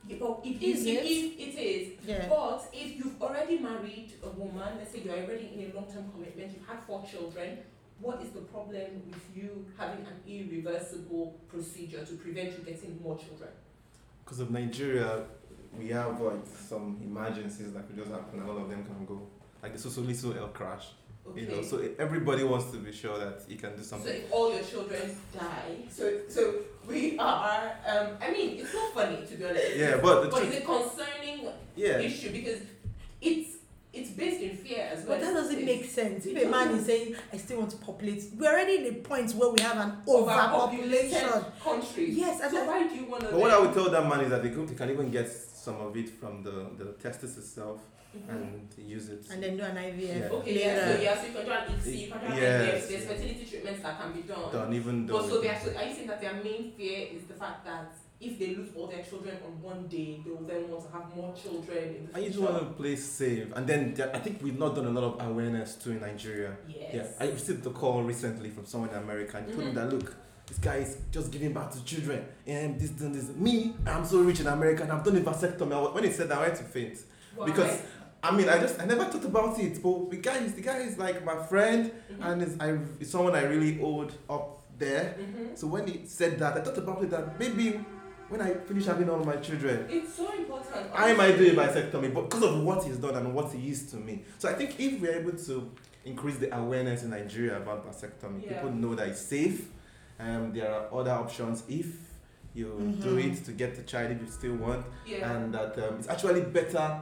Yeah, 0.09 0.19
oh, 0.23 0.41
but 0.43 0.47
if, 0.47 0.63
Is 0.63 0.87
if, 0.87 1.03
it? 1.03 1.07
if 1.07 1.57
it 1.57 1.61
is, 1.61 2.07
Yeah. 2.07 2.29
But 2.29 2.69
if 2.73 2.97
you've 2.97 3.21
already 3.21 3.59
married 3.59 4.13
a 4.23 4.29
woman, 4.29 4.79
let's 4.79 4.93
say 4.93 5.01
you're 5.05 5.15
already 5.15 5.51
in 5.55 5.71
a 5.71 5.75
long 5.75 5.87
term 5.93 6.11
commitment, 6.13 6.53
you've 6.53 6.67
had 6.67 6.79
four 6.87 7.05
children, 7.05 7.59
what 8.01 8.23
is 8.23 8.31
the 8.31 8.43
problem 8.43 9.03
with 9.07 9.21
you 9.35 9.67
having 9.77 10.07
an 10.07 10.21
irreversible 10.29 11.41
procedure 11.49 12.05
to 12.05 12.15
prevent 12.15 12.53
you 12.57 12.65
getting 12.65 13.01
more 13.03 13.19
children? 13.19 13.51
Because 14.25 14.41
of 14.41 14.51
Nigeria, 14.51 15.25
we 15.77 15.89
have 15.89 16.21
like 16.21 16.47
some 16.69 16.99
emergencies 17.03 17.73
that 17.73 17.87
could 17.87 17.97
just 17.97 18.11
happen 18.11 18.41
and 18.41 18.49
all 18.49 18.59
of 18.59 18.69
them 18.69 18.85
can 18.85 19.05
go. 19.07 19.27
Like 19.63 19.73
the 19.77 19.79
Sosoliso 19.79 20.37
L 20.37 20.49
crash. 20.49 20.89
Okay. 21.31 21.41
You 21.41 21.49
know, 21.49 21.63
so 21.63 21.83
everybody 21.99 22.45
wants 22.45 22.71
to 22.71 22.79
be 22.79 22.93
sure 22.93 23.19
that 23.19 23.43
you 23.49 23.57
can 23.57 23.77
do 23.77 23.83
something. 23.83 24.07
So 24.07 24.17
if 24.17 24.33
all 24.33 24.55
your 24.55 24.63
children 24.63 25.17
die, 25.35 25.77
so 25.91 26.21
so 26.29 26.55
we 26.87 27.19
are. 27.19 27.73
Um, 27.87 28.09
I 28.23 28.31
mean, 28.31 28.59
it's 28.59 28.73
not 28.73 28.95
funny 28.95 29.27
to 29.27 29.35
be 29.37 29.45
honest. 29.45 29.77
Yeah, 29.77 29.99
but 30.03 30.31
But 30.31 30.43
it's 30.45 30.59
a 30.59 30.61
concerning 30.61 31.49
yeah, 31.75 31.99
issue 31.99 32.31
because 32.33 32.61
it's 32.61 32.71
it's 33.21 33.25
based 33.25 33.25
in 33.27 33.55
fear 33.55 33.56
as 34.97 35.05
well. 35.05 35.19
But 35.19 35.25
that 35.25 35.35
doesn't 35.35 35.59
It's 35.59 35.67
make 35.67 35.85
sense. 35.85 36.27
If 36.27 36.43
a 36.43 36.49
man 36.49 36.71
is 36.71 36.87
saying, 36.87 37.17
I 37.33 37.37
still 37.37 37.59
want 37.59 37.71
to 37.73 37.77
populate, 37.79 38.25
we're 38.37 38.51
already 38.51 38.87
in 38.87 38.95
a 38.95 38.99
point 38.99 39.33
where 39.33 39.51
we 39.51 39.61
have 39.61 39.79
an 39.79 39.93
overpopulation. 40.09 41.29
Country. 41.63 42.11
Yes, 42.11 42.41
and 42.41 42.51
So 42.51 42.57
that- 42.59 42.67
why 42.67 42.87
do 42.87 42.95
you 42.95 43.07
want 43.07 43.23
to? 43.23 43.31
but 43.31 43.41
what 43.41 43.51
I 43.51 43.59
would 43.59 43.73
tell 43.75 43.89
that 43.91 44.09
man 44.09 44.21
is 44.21 44.31
that 44.31 44.43
they, 44.43 44.51
could, 44.51 44.69
they 44.69 44.75
can 44.75 44.91
even 44.91 45.11
get 45.11 45.31
some 45.31 45.81
of 45.81 45.97
it 45.97 46.09
from 46.09 46.43
the, 46.43 46.71
the 46.79 46.93
testis 47.03 47.37
itself 47.39 47.81
mm-hmm. 48.17 48.31
and 48.31 48.69
use 48.79 49.09
it. 49.09 49.27
And 49.31 49.43
then 49.43 49.57
do 49.57 49.63
an 49.65 49.77
IVF 49.77 50.21
Yeah. 50.21 50.29
Okay, 50.37 50.61
yeah, 50.61 50.97
so 50.97 51.03
yeah, 51.03 51.21
so 51.21 51.27
you 51.27 51.33
can 51.33 51.45
do 51.45 51.53
an 51.53 51.59
ICSI, 51.59 52.01
you 52.01 52.11
can 52.13 52.21
do 52.21 52.27
an 52.27 52.37
Yes, 52.37 52.85
IVF, 52.85 52.89
there's 52.89 53.05
fertility 53.05 53.47
treatments 53.51 53.83
that 53.83 54.01
can 54.01 54.13
be 54.13 54.23
done. 54.23 54.53
Done, 54.53 54.73
even 54.75 55.07
though. 55.07 55.19
But 55.19 55.29
so 55.29 55.41
they 55.41 55.49
are, 55.49 55.61
so 55.61 55.77
are 55.77 55.85
you 55.85 55.95
saying 55.95 56.07
that 56.07 56.21
their 56.21 56.35
main 56.35 56.73
fear 56.77 57.09
is 57.13 57.25
the 57.25 57.35
fact 57.35 57.65
that 57.65 57.93
if 58.21 58.39
they 58.39 58.55
lose 58.55 58.71
all 58.75 58.87
their 58.87 59.03
children 59.03 59.37
on 59.45 59.61
one 59.63 59.87
day, 59.89 60.21
they 60.25 60.31
will 60.31 60.43
then 60.47 60.71
want 60.71 60.85
to 60.87 60.91
have 60.97 61.15
more 61.15 61.35
children 61.35 61.85
in 61.97 62.09
the 62.13 62.19
I 62.19 62.27
just 62.27 62.39
want 62.39 62.59
to 62.59 62.65
play 62.75 62.97
safe, 62.97 63.49
and 63.55 63.67
then 63.67 63.95
there, 63.95 64.15
I 64.15 64.19
think 64.21 64.43
we've 64.43 64.59
not 64.59 64.75
done 64.75 64.87
a 64.87 64.91
lot 64.91 65.05
of 65.21 65.27
awareness 65.31 65.75
too 65.75 65.93
in 65.93 66.01
Nigeria. 66.01 66.57
Yes. 66.69 66.91
Yeah, 66.95 67.07
I 67.27 67.31
received 67.31 67.67
a 67.67 67.71
call 67.71 68.03
recently 68.03 68.51
from 68.51 68.65
someone 68.65 68.91
in 68.91 68.97
America 68.97 69.37
and 69.37 69.47
he 69.49 69.53
told 69.55 69.69
Mhm. 69.69 69.75
that 69.75 69.93
look, 69.93 70.17
this 70.47 70.59
guy 70.59 70.77
is 70.77 70.97
just 71.11 71.31
giving 71.31 71.53
back 71.53 71.71
to 71.73 71.85
children 71.85 72.25
and 72.47 72.79
this, 72.81 72.91
this, 72.91 73.13
this. 73.27 73.37
Me, 73.37 73.75
I'm 73.87 74.05
so 74.05 74.23
rich 74.23 74.41
in 74.41 74.47
America 74.47 74.83
and 74.85 74.93
I've 74.93 75.05
done 75.05 75.17
a 75.17 75.21
vasectomy. 75.21 75.93
When 75.95 76.05
he 76.05 76.11
said 76.13 76.29
that, 76.31 76.39
I 76.39 76.43
went 76.43 76.57
to 76.57 76.65
faint 76.65 76.99
Why? 77.35 77.47
because 77.47 77.83
I 78.23 78.31
mean, 78.35 78.49
I 78.49 78.59
just 78.59 78.81
I 78.81 78.87
never 78.87 79.05
thought 79.05 79.25
about 79.25 79.59
it. 79.61 79.83
But 79.83 80.11
the 80.11 80.17
guy 80.17 80.39
is 80.39 80.55
the 80.55 80.63
guy 80.63 80.79
is 80.79 80.97
like 80.99 81.23
my 81.25 81.37
friend 81.47 81.93
Mhm. 82.11 82.25
and 82.33 82.43
is 82.43 82.57
I 82.61 82.79
is 82.99 83.11
someone 83.11 83.35
I 83.35 83.43
really 83.43 83.79
owed 83.83 84.13
up 84.31 84.63
there. 84.79 85.17
Mhm. 85.19 85.59
So 85.59 85.67
when 85.67 85.87
he 85.87 86.07
said 86.07 86.39
that, 86.39 86.57
I 86.57 86.61
thought 86.61 86.79
about 86.79 87.03
it 87.03 87.11
that 87.11 87.39
maybe 87.39 87.81
when 88.29 88.41
I 88.41 88.55
finish 88.55 88.87
having 88.87 89.09
all 89.09 89.19
my 89.25 89.37
children, 89.37 89.87
It's 89.89 90.15
so 90.15 90.33
important. 90.33 90.87
I 90.95 91.13
might 91.13 91.37
do 91.37 91.47
a 91.47 91.55
vasectomy, 91.55 92.13
but 92.13 92.29
because 92.29 92.43
of 92.43 92.63
what 92.63 92.85
he's 92.85 92.99
done 92.99 93.15
and 93.17 93.35
what 93.35 93.53
he 93.53 93.71
is 93.71 93.91
to 93.91 93.97
me. 93.97 94.25
So 94.39 94.49
I 94.49 94.55
think 94.55 94.79
if 94.81 95.01
we're 95.01 95.15
able 95.21 95.33
to 95.33 95.71
increase 96.05 96.37
the 96.37 96.57
awareness 96.57 97.03
in 97.03 97.11
Nigeria 97.11 97.57
about 97.57 97.87
vasectomy, 97.87 98.45
Yeah. 98.45 98.55
people 98.55 98.71
know 98.71 98.95
that 98.95 99.09
it's 99.09 99.21
safe. 99.21 99.69
Um, 100.19 100.53
there 100.53 100.73
are 100.73 100.93
other 100.93 101.11
options 101.13 101.63
if 101.69 101.87
you 102.55 102.67
do 103.03 103.17
Mhm. 103.17 103.33
it 103.39 103.45
to 103.45 103.53
get 103.53 103.77
the 103.77 103.83
child 103.83 104.11
if 104.13 104.21
you 104.23 104.29
still 104.29 104.57
want, 104.57 104.87
Yeah. 105.07 105.31
and 105.37 105.53
that 105.55 105.79
um, 105.79 105.97
it's 105.99 106.09
actually 106.09 106.41
better 106.43 107.01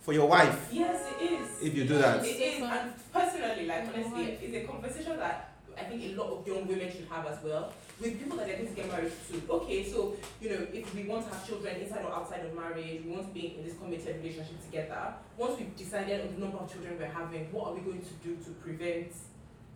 for 0.00 0.12
your 0.12 0.28
wife. 0.28 0.68
Yes, 0.72 1.00
it 1.20 1.30
is. 1.32 1.62
If 1.62 1.74
you 1.74 1.84
do 1.86 1.98
that. 1.98 2.24
It 2.24 2.28
is. 2.40 2.62
And 2.62 2.92
personally, 3.12 3.66
like 3.66 3.88
honestly, 3.88 4.24
it's 4.42 4.56
a 4.64 4.66
conversation 4.70 5.16
that 5.18 5.49
I 5.80 5.84
think 5.84 6.02
a 6.04 6.14
lot 6.20 6.30
of 6.30 6.46
young 6.46 6.66
women 6.66 6.90
should 6.92 7.06
have 7.08 7.26
as 7.26 7.42
well. 7.42 7.72
With 8.00 8.18
people 8.18 8.36
that 8.36 8.46
they're 8.46 8.56
going 8.56 8.68
to 8.68 8.74
get 8.74 8.88
married 8.88 9.12
to. 9.30 9.52
Okay, 9.52 9.84
so 9.90 10.16
you 10.40 10.50
know, 10.50 10.66
if 10.72 10.94
we 10.94 11.04
want 11.04 11.26
to 11.26 11.34
have 11.34 11.46
children 11.46 11.76
inside 11.76 12.04
or 12.04 12.12
outside 12.12 12.44
of 12.44 12.54
marriage, 12.54 13.02
we 13.04 13.10
want 13.10 13.26
to 13.28 13.34
be 13.34 13.56
in 13.58 13.64
this 13.64 13.76
committed 13.78 14.16
relationship 14.16 14.62
together. 14.64 15.14
Once 15.36 15.58
we've 15.58 15.74
decided 15.76 16.20
on 16.20 16.34
the 16.34 16.40
number 16.40 16.58
of 16.58 16.70
children 16.70 16.96
we're 16.98 17.06
having, 17.06 17.50
what 17.52 17.68
are 17.68 17.74
we 17.74 17.80
going 17.80 18.02
to 18.02 18.14
do 18.22 18.36
to 18.44 18.50
prevent 18.62 19.12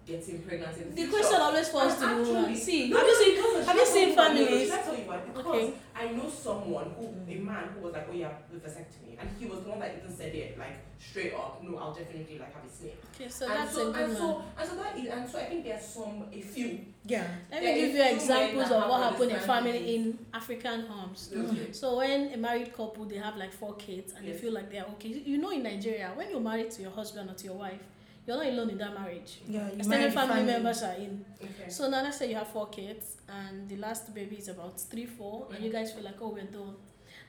getting 0.07 0.43
pregnant 0.43 0.77
in 0.77 0.95
the, 0.95 1.03
The 1.03 1.09
question 1.11 1.41
always 1.41 1.69
falls 1.69 1.97
to 1.99 2.05
actually- 2.05 2.57
See, 2.57 2.89
No, 2.89 2.99
have 2.99 3.07
you 3.07 3.17
seen 3.17 3.37
doesn't. 3.43 3.65
have 3.67 3.77
you 3.77 3.87
seen 3.87 4.15
tell 4.15 4.35
you 4.35 4.43
why? 4.43 4.47
families? 4.47 4.71
I 4.71 4.79
tell 4.83 4.97
you 4.97 5.05
why? 5.05 5.17
Because 5.19 5.47
Okay. 5.47 5.75
I 5.97 6.09
know 6.09 6.29
someone 6.29 6.91
who, 6.99 7.05
mm. 7.07 7.37
a 7.37 7.41
man 7.41 7.69
who 7.75 7.81
was 7.81 7.93
like, 7.95 8.09
oh 8.11 8.15
yeah, 8.15 8.33
the 8.53 8.59
vasectomy, 8.59 9.17
and 9.19 9.31
he 9.39 9.47
was 9.47 9.61
the 9.63 9.71
one 9.71 9.79
that 9.81 9.95
even 9.97 10.15
said 10.15 10.35
it 10.35 10.59
like 10.59 10.77
straight 10.99 11.33
up, 11.35 11.63
no, 11.63 11.79
I'll 11.79 11.95
definitely 11.95 12.39
like 12.39 12.53
have 12.55 12.65
a 12.65 12.69
snake. 12.77 13.01
Okay, 13.15 13.29
so 13.29 13.47
and 13.47 13.55
that's 13.55 13.75
so, 13.75 13.91
a 13.91 13.93
good 13.93 14.03
and 14.09 14.17
so, 14.17 14.43
and 14.59 14.69
so 14.69 14.77
that 14.77 14.99
is, 14.99 15.07
and 15.09 15.31
so 15.31 15.39
I 15.39 15.45
think 15.45 15.65
there 15.65 15.77
are 15.77 15.81
some, 15.81 16.25
a 16.33 16.41
few. 16.41 16.81
Yeah. 17.07 17.27
Let 17.51 17.63
me 17.63 17.71
are 17.71 17.75
give 17.75 17.95
you 17.95 18.03
examples 18.03 18.71
of 18.71 18.89
what 18.91 19.03
happened 19.03 19.31
in 19.33 19.41
family 19.41 19.95
in 19.95 20.19
African 20.33 20.87
homes. 20.87 21.31
Okay. 21.35 21.73
So 21.73 21.97
when 21.99 22.33
a 22.33 22.37
married 22.37 22.75
couple 22.75 23.05
they 23.05 23.17
have 23.17 23.37
like 23.37 23.53
four 23.53 23.75
kids 23.75 24.13
and 24.17 24.25
Yes. 24.27 24.35
they 24.37 24.41
feel 24.43 24.53
like 24.53 24.71
they're 24.71 24.87
okay. 24.95 25.09
You 25.09 25.39
know 25.39 25.51
in 25.51 25.63
Nigeria, 25.63 26.11
when 26.15 26.31
you're 26.31 26.41
married 26.41 26.71
to 26.73 26.83
your 26.83 26.91
husband 26.91 27.31
or 27.31 27.35
to 27.35 27.45
your 27.45 27.55
wife, 27.57 27.81
you're 28.27 28.37
not 28.37 28.47
alone 28.47 28.71
in 28.71 28.79
that 28.79 28.95
marriage. 28.95 29.41
Yeah. 29.47 29.67
You 29.71 29.77
Extended 29.79 29.89
marry 29.89 30.11
family, 30.11 30.45
members 30.45 30.83
are 30.83 30.95
in. 30.95 31.25
Okay. 31.43 31.69
So 31.69 31.89
now 31.91 32.03
let's 32.03 32.19
say 32.19 32.29
you 32.31 32.37
have 32.37 32.49
four 32.49 32.69
kids 32.69 33.17
and 33.29 33.69
the 33.69 33.77
last 33.77 34.15
baby 34.15 34.37
is 34.37 34.49
about 34.49 34.81
three, 34.81 35.07
four, 35.07 35.49
and 35.55 35.65
you 35.65 35.71
guys 35.71 35.93
feel 35.93 36.05
like, 36.05 36.17
oh, 36.21 36.29
we're 36.29 36.45
done. 36.45 36.75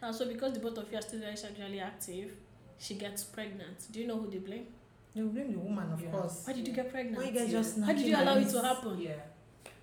Now, 0.01 0.11
so 0.11 0.25
because 0.27 0.53
the 0.53 0.59
both 0.59 0.77
of 0.77 0.91
you 0.91 0.97
are 0.97 1.01
still 1.01 1.19
very 1.19 1.35
sexually 1.35 1.79
active, 1.79 2.31
she 2.77 2.95
gets 2.95 3.23
pregnant. 3.23 3.91
Do 3.91 3.99
you 3.99 4.07
know 4.07 4.17
who 4.19 4.29
they 4.29 4.37
blame? 4.39 4.67
You 5.13 5.27
blame 5.27 5.51
the 5.53 5.59
woman, 5.59 5.91
of 5.93 6.01
Yeah. 6.01 6.11
course. 6.11 6.43
Why 6.45 6.53
did 6.53 6.67
you 6.67 6.73
get 6.73 6.91
pregnant? 6.91 7.17
Why 7.17 7.29
you 7.29 7.39
guys 7.39 7.51
just 7.51 7.79
How 7.79 7.93
did 7.93 8.05
you 8.05 8.15
allow 8.15 8.35
it 8.37 8.49
to 8.49 8.61
happen? 8.61 8.99
Yeah. 8.99 9.13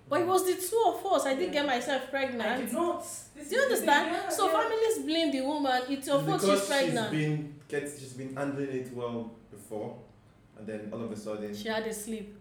But 0.09 0.21
it 0.21 0.27
was 0.27 0.45
the 0.45 0.53
two 0.55 0.83
of 0.87 1.05
us. 1.13 1.25
I 1.25 1.33
didn't 1.35 1.53
Yeah. 1.53 1.61
get 1.61 1.65
myself 1.65 2.03
I 2.03 2.09
pregnant. 2.11 2.65
did 2.65 2.73
not. 2.73 3.01
This 3.35 3.49
Do 3.49 3.55
you 3.55 3.61
understand? 3.61 4.11
Yeah, 4.11 4.29
so 4.29 4.45
yeah. 4.47 4.61
families 4.61 4.99
blame 5.05 5.31
the 5.31 5.41
woman. 5.41 5.81
It's 5.89 6.07
your 6.07 6.19
fault 6.21 6.41
because 6.41 6.59
she's 6.59 6.67
pregnant. 6.69 7.11
she's 7.11 7.19
been 7.27 7.55
gets 7.67 7.99
she's 7.99 8.13
been 8.13 8.35
handling 8.35 8.69
it 8.69 8.93
well 8.93 9.31
before, 9.49 9.97
and 10.57 10.67
then 10.67 10.89
all 10.91 11.03
of 11.03 11.11
a 11.11 11.15
sudden. 11.15 11.55
She 11.55 11.67
had 11.67 11.85
a 11.87 11.93
sleep. 11.93 12.37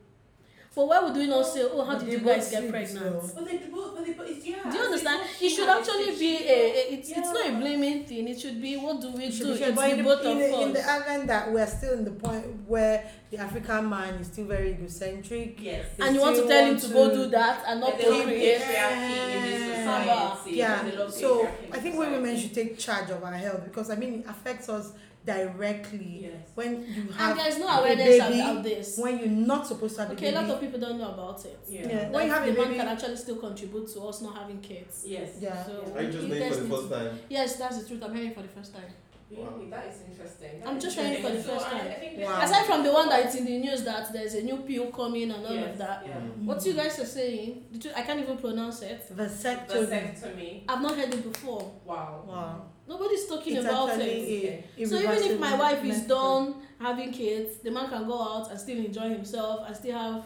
But 0.74 0.88
why 0.88 1.00
would 1.00 1.14
we 1.14 1.26
not 1.26 1.44
say, 1.44 1.68
oh, 1.70 1.84
how 1.84 1.96
But 1.98 2.04
did 2.06 2.12
you 2.12 2.18
both 2.20 2.34
guys 2.36 2.50
get 2.50 2.70
pregnant? 2.70 3.34
But 3.34 3.44
they 3.44 3.58
both, 3.58 3.94
but 3.94 4.06
they, 4.06 4.12
it's, 4.32 4.46
yeah. 4.46 4.70
Do 4.70 4.78
you 4.78 4.84
understand? 4.84 5.28
It 5.38 5.50
should 5.50 5.68
actually 5.68 6.18
be 6.18 6.36
a, 6.48 6.50
a 6.50 6.92
it's, 6.94 7.10
it's 7.10 7.18
not 7.18 7.44
a 7.46 7.50
Yeah. 7.50 7.58
blaming 7.60 8.04
thing. 8.06 8.26
It 8.28 8.40
should 8.40 8.58
be 8.62 8.78
what 8.78 8.98
do 9.02 9.10
we 9.12 9.30
Should 9.30 9.48
do? 9.48 9.52
It's 9.52 9.60
the 9.60 9.66
the, 9.96 10.02
both 10.02 10.24
in, 10.24 10.30
of 10.32 10.38
the, 10.38 10.60
in 10.62 10.72
the 10.72 10.80
us. 10.80 10.86
advent 10.86 11.26
that 11.26 11.52
we're 11.52 11.66
still 11.66 11.92
in 11.98 12.04
the 12.06 12.12
point 12.12 12.46
where 12.66 13.04
the 13.30 13.36
African 13.36 13.86
man 13.90 14.14
is 14.14 14.28
still 14.28 14.46
very 14.46 14.70
egocentric. 14.70 15.60
Yes. 15.60 15.84
They 15.98 16.06
And 16.06 16.14
you 16.14 16.22
want 16.22 16.36
to 16.36 16.48
tell 16.48 16.64
him 16.64 16.68
want 16.70 16.80
to 16.80 16.88
to- 16.88 16.94
go 16.94 17.14
do 17.16 17.26
that 17.26 17.64
and 17.68 17.80
not 17.80 17.90
procreate. 18.00 18.62
patriarchy 18.62 19.36
in 19.36 19.42
this 19.42 19.60
Yeah. 19.60 19.76
society. 19.76 20.56
Yeah, 20.56 21.08
so 21.10 21.48
I 21.70 21.78
think 21.80 21.98
women 21.98 22.34
should 22.38 22.54
take 22.54 22.78
charge 22.78 23.10
of 23.10 23.22
our 23.22 23.34
health 23.34 23.62
because 23.64 23.90
I 23.90 23.96
mean 23.96 24.20
it 24.20 24.26
affects 24.26 24.70
us 24.70 24.92
directly 25.24 26.20
Yes. 26.22 26.48
when 26.54 26.82
you 26.82 27.02
And 27.02 27.10
have 27.12 27.36
there's 27.36 27.58
no 27.58 27.68
a 27.68 27.78
awareness 27.80 28.06
baby, 28.18 28.40
about 28.40 28.62
this. 28.64 28.98
when 28.98 29.18
you're 29.18 29.28
not 29.28 29.66
supposed 29.66 29.94
to 29.96 30.02
have 30.02 30.10
Okay, 30.12 30.28
a 30.28 30.32
a 30.32 30.34
lot 30.34 30.42
baby. 30.42 30.52
of 30.54 30.60
people 30.60 30.80
don't 30.80 30.98
know 30.98 31.10
about 31.12 31.44
it. 31.44 31.58
Yeah. 31.68 31.88
Yeah. 31.88 32.08
When 32.10 32.26
you 32.26 32.32
have 32.32 32.44
the 32.44 32.50
a 32.50 32.54
man 32.54 32.64
baby- 32.64 32.76
can 32.78 32.88
actually 32.88 33.16
still 33.16 33.36
contribute 33.36 33.88
to 33.94 34.00
us 34.02 34.20
not 34.22 34.36
having 34.36 34.60
kids. 34.60 35.04
Yes. 35.06 35.30
Yeah. 35.40 35.64
So 35.64 35.84
I 35.96 36.04
just 36.06 36.18
you 36.18 36.28
made 36.28 36.52
for 36.52 36.60
the 36.60 36.68
first 36.68 36.90
time. 36.90 37.18
Yes, 37.28 37.56
that's 37.56 37.78
the 37.82 37.88
truth. 37.88 38.02
I'm 38.02 38.14
hearing 38.14 38.34
for 38.34 38.42
the 38.42 38.48
first 38.48 38.74
time. 38.74 38.84
Really? 39.30 39.70
That 39.70 39.86
is 39.86 39.96
interesting. 40.10 40.60
That 40.60 40.68
I'm 40.68 40.76
is 40.76 40.82
just 40.84 40.98
hearing 40.98 41.22
for 41.22 41.30
the 41.30 41.42
first 41.42 41.64
So 41.70 41.74
I- 41.76 41.78
time. 41.78 42.20
Wow. 42.20 42.40
Aside 42.42 42.66
from 42.66 42.82
the 42.82 42.92
one 42.92 43.08
that 43.08 43.24
it's 43.24 43.34
in 43.34 43.46
the 43.46 43.58
news 43.60 43.82
that 43.84 44.12
there's 44.12 44.34
a 44.34 44.42
new 44.42 44.58
pill 44.58 44.86
coming 44.90 45.30
and 45.30 45.46
all 45.46 45.54
Yes, 45.54 45.72
of 45.72 45.78
that. 45.78 46.04
Yeah. 46.06 46.16
Mm. 46.20 46.44
What 46.44 46.66
you 46.66 46.74
guys 46.74 46.98
are 46.98 47.06
saying, 47.06 47.64
the 47.72 47.78
truth, 47.78 47.94
I 47.96 48.02
can't 48.02 48.20
even 48.20 48.36
pronounce 48.36 48.82
it. 48.82 49.00
vasectomy. 49.16 49.88
Vasectomy. 49.88 50.62
I've 50.68 50.82
not 50.82 50.96
heard 50.96 51.14
it 51.14 51.32
before. 51.32 51.72
Wow. 51.86 52.24
Wow. 52.28 52.62
Nobody's 52.92 53.26
talking 53.26 53.56
It's 53.56 53.64
about 53.64 53.98
it. 54.00 54.64
a 54.78 54.86
So 54.86 54.96
even 54.96 55.22
if 55.30 55.40
my 55.40 55.54
wife 55.56 55.82
is 55.84 56.02
done 56.02 56.44
having 56.78 57.10
kids, 57.12 57.58
the 57.64 57.70
man 57.70 57.88
can 57.88 58.06
go 58.06 58.20
out 58.20 58.50
and 58.50 58.58
still 58.60 58.76
enjoy 58.78 59.08
himself 59.18 59.60
and 59.66 59.74
still 59.76 59.98
have 59.98 60.24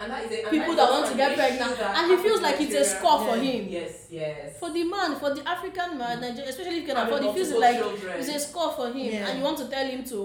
And 0.00 0.10
that 0.10 0.24
is 0.24 0.30
a, 0.32 0.42
and 0.42 0.50
people 0.50 0.74
that 0.74 0.90
want 0.90 1.06
to 1.10 1.16
get 1.16 1.36
pregnant, 1.36 1.78
and 1.80 2.10
he 2.10 2.16
feels 2.16 2.40
like 2.40 2.60
it's 2.60 2.74
a 2.74 2.84
score 2.84 3.18
for 3.26 3.36
Yeah. 3.36 3.42
him. 3.52 3.68
Yes, 3.68 3.92
yes. 4.10 4.58
For 4.58 4.70
the 4.72 4.82
man, 4.84 5.10
for 5.22 5.30
the 5.36 5.48
African 5.48 5.96
man, 5.98 6.20
Niger- 6.20 6.42
especially 6.48 6.78
if 6.78 6.82
you 6.82 6.88
can 6.94 6.96
afford, 6.96 7.22
it 7.24 7.32
feels 7.34 7.52
like 7.52 7.78
children 7.78 8.18
it's 8.18 8.28
a 8.28 8.38
score 8.40 8.72
for 8.72 8.86
him, 8.88 8.96
Yeah. 9.12 9.28
and 9.28 9.38
you 9.38 9.44
want 9.44 9.58
to 9.58 9.66
tell 9.66 9.86
him 9.86 10.02
to. 10.12 10.18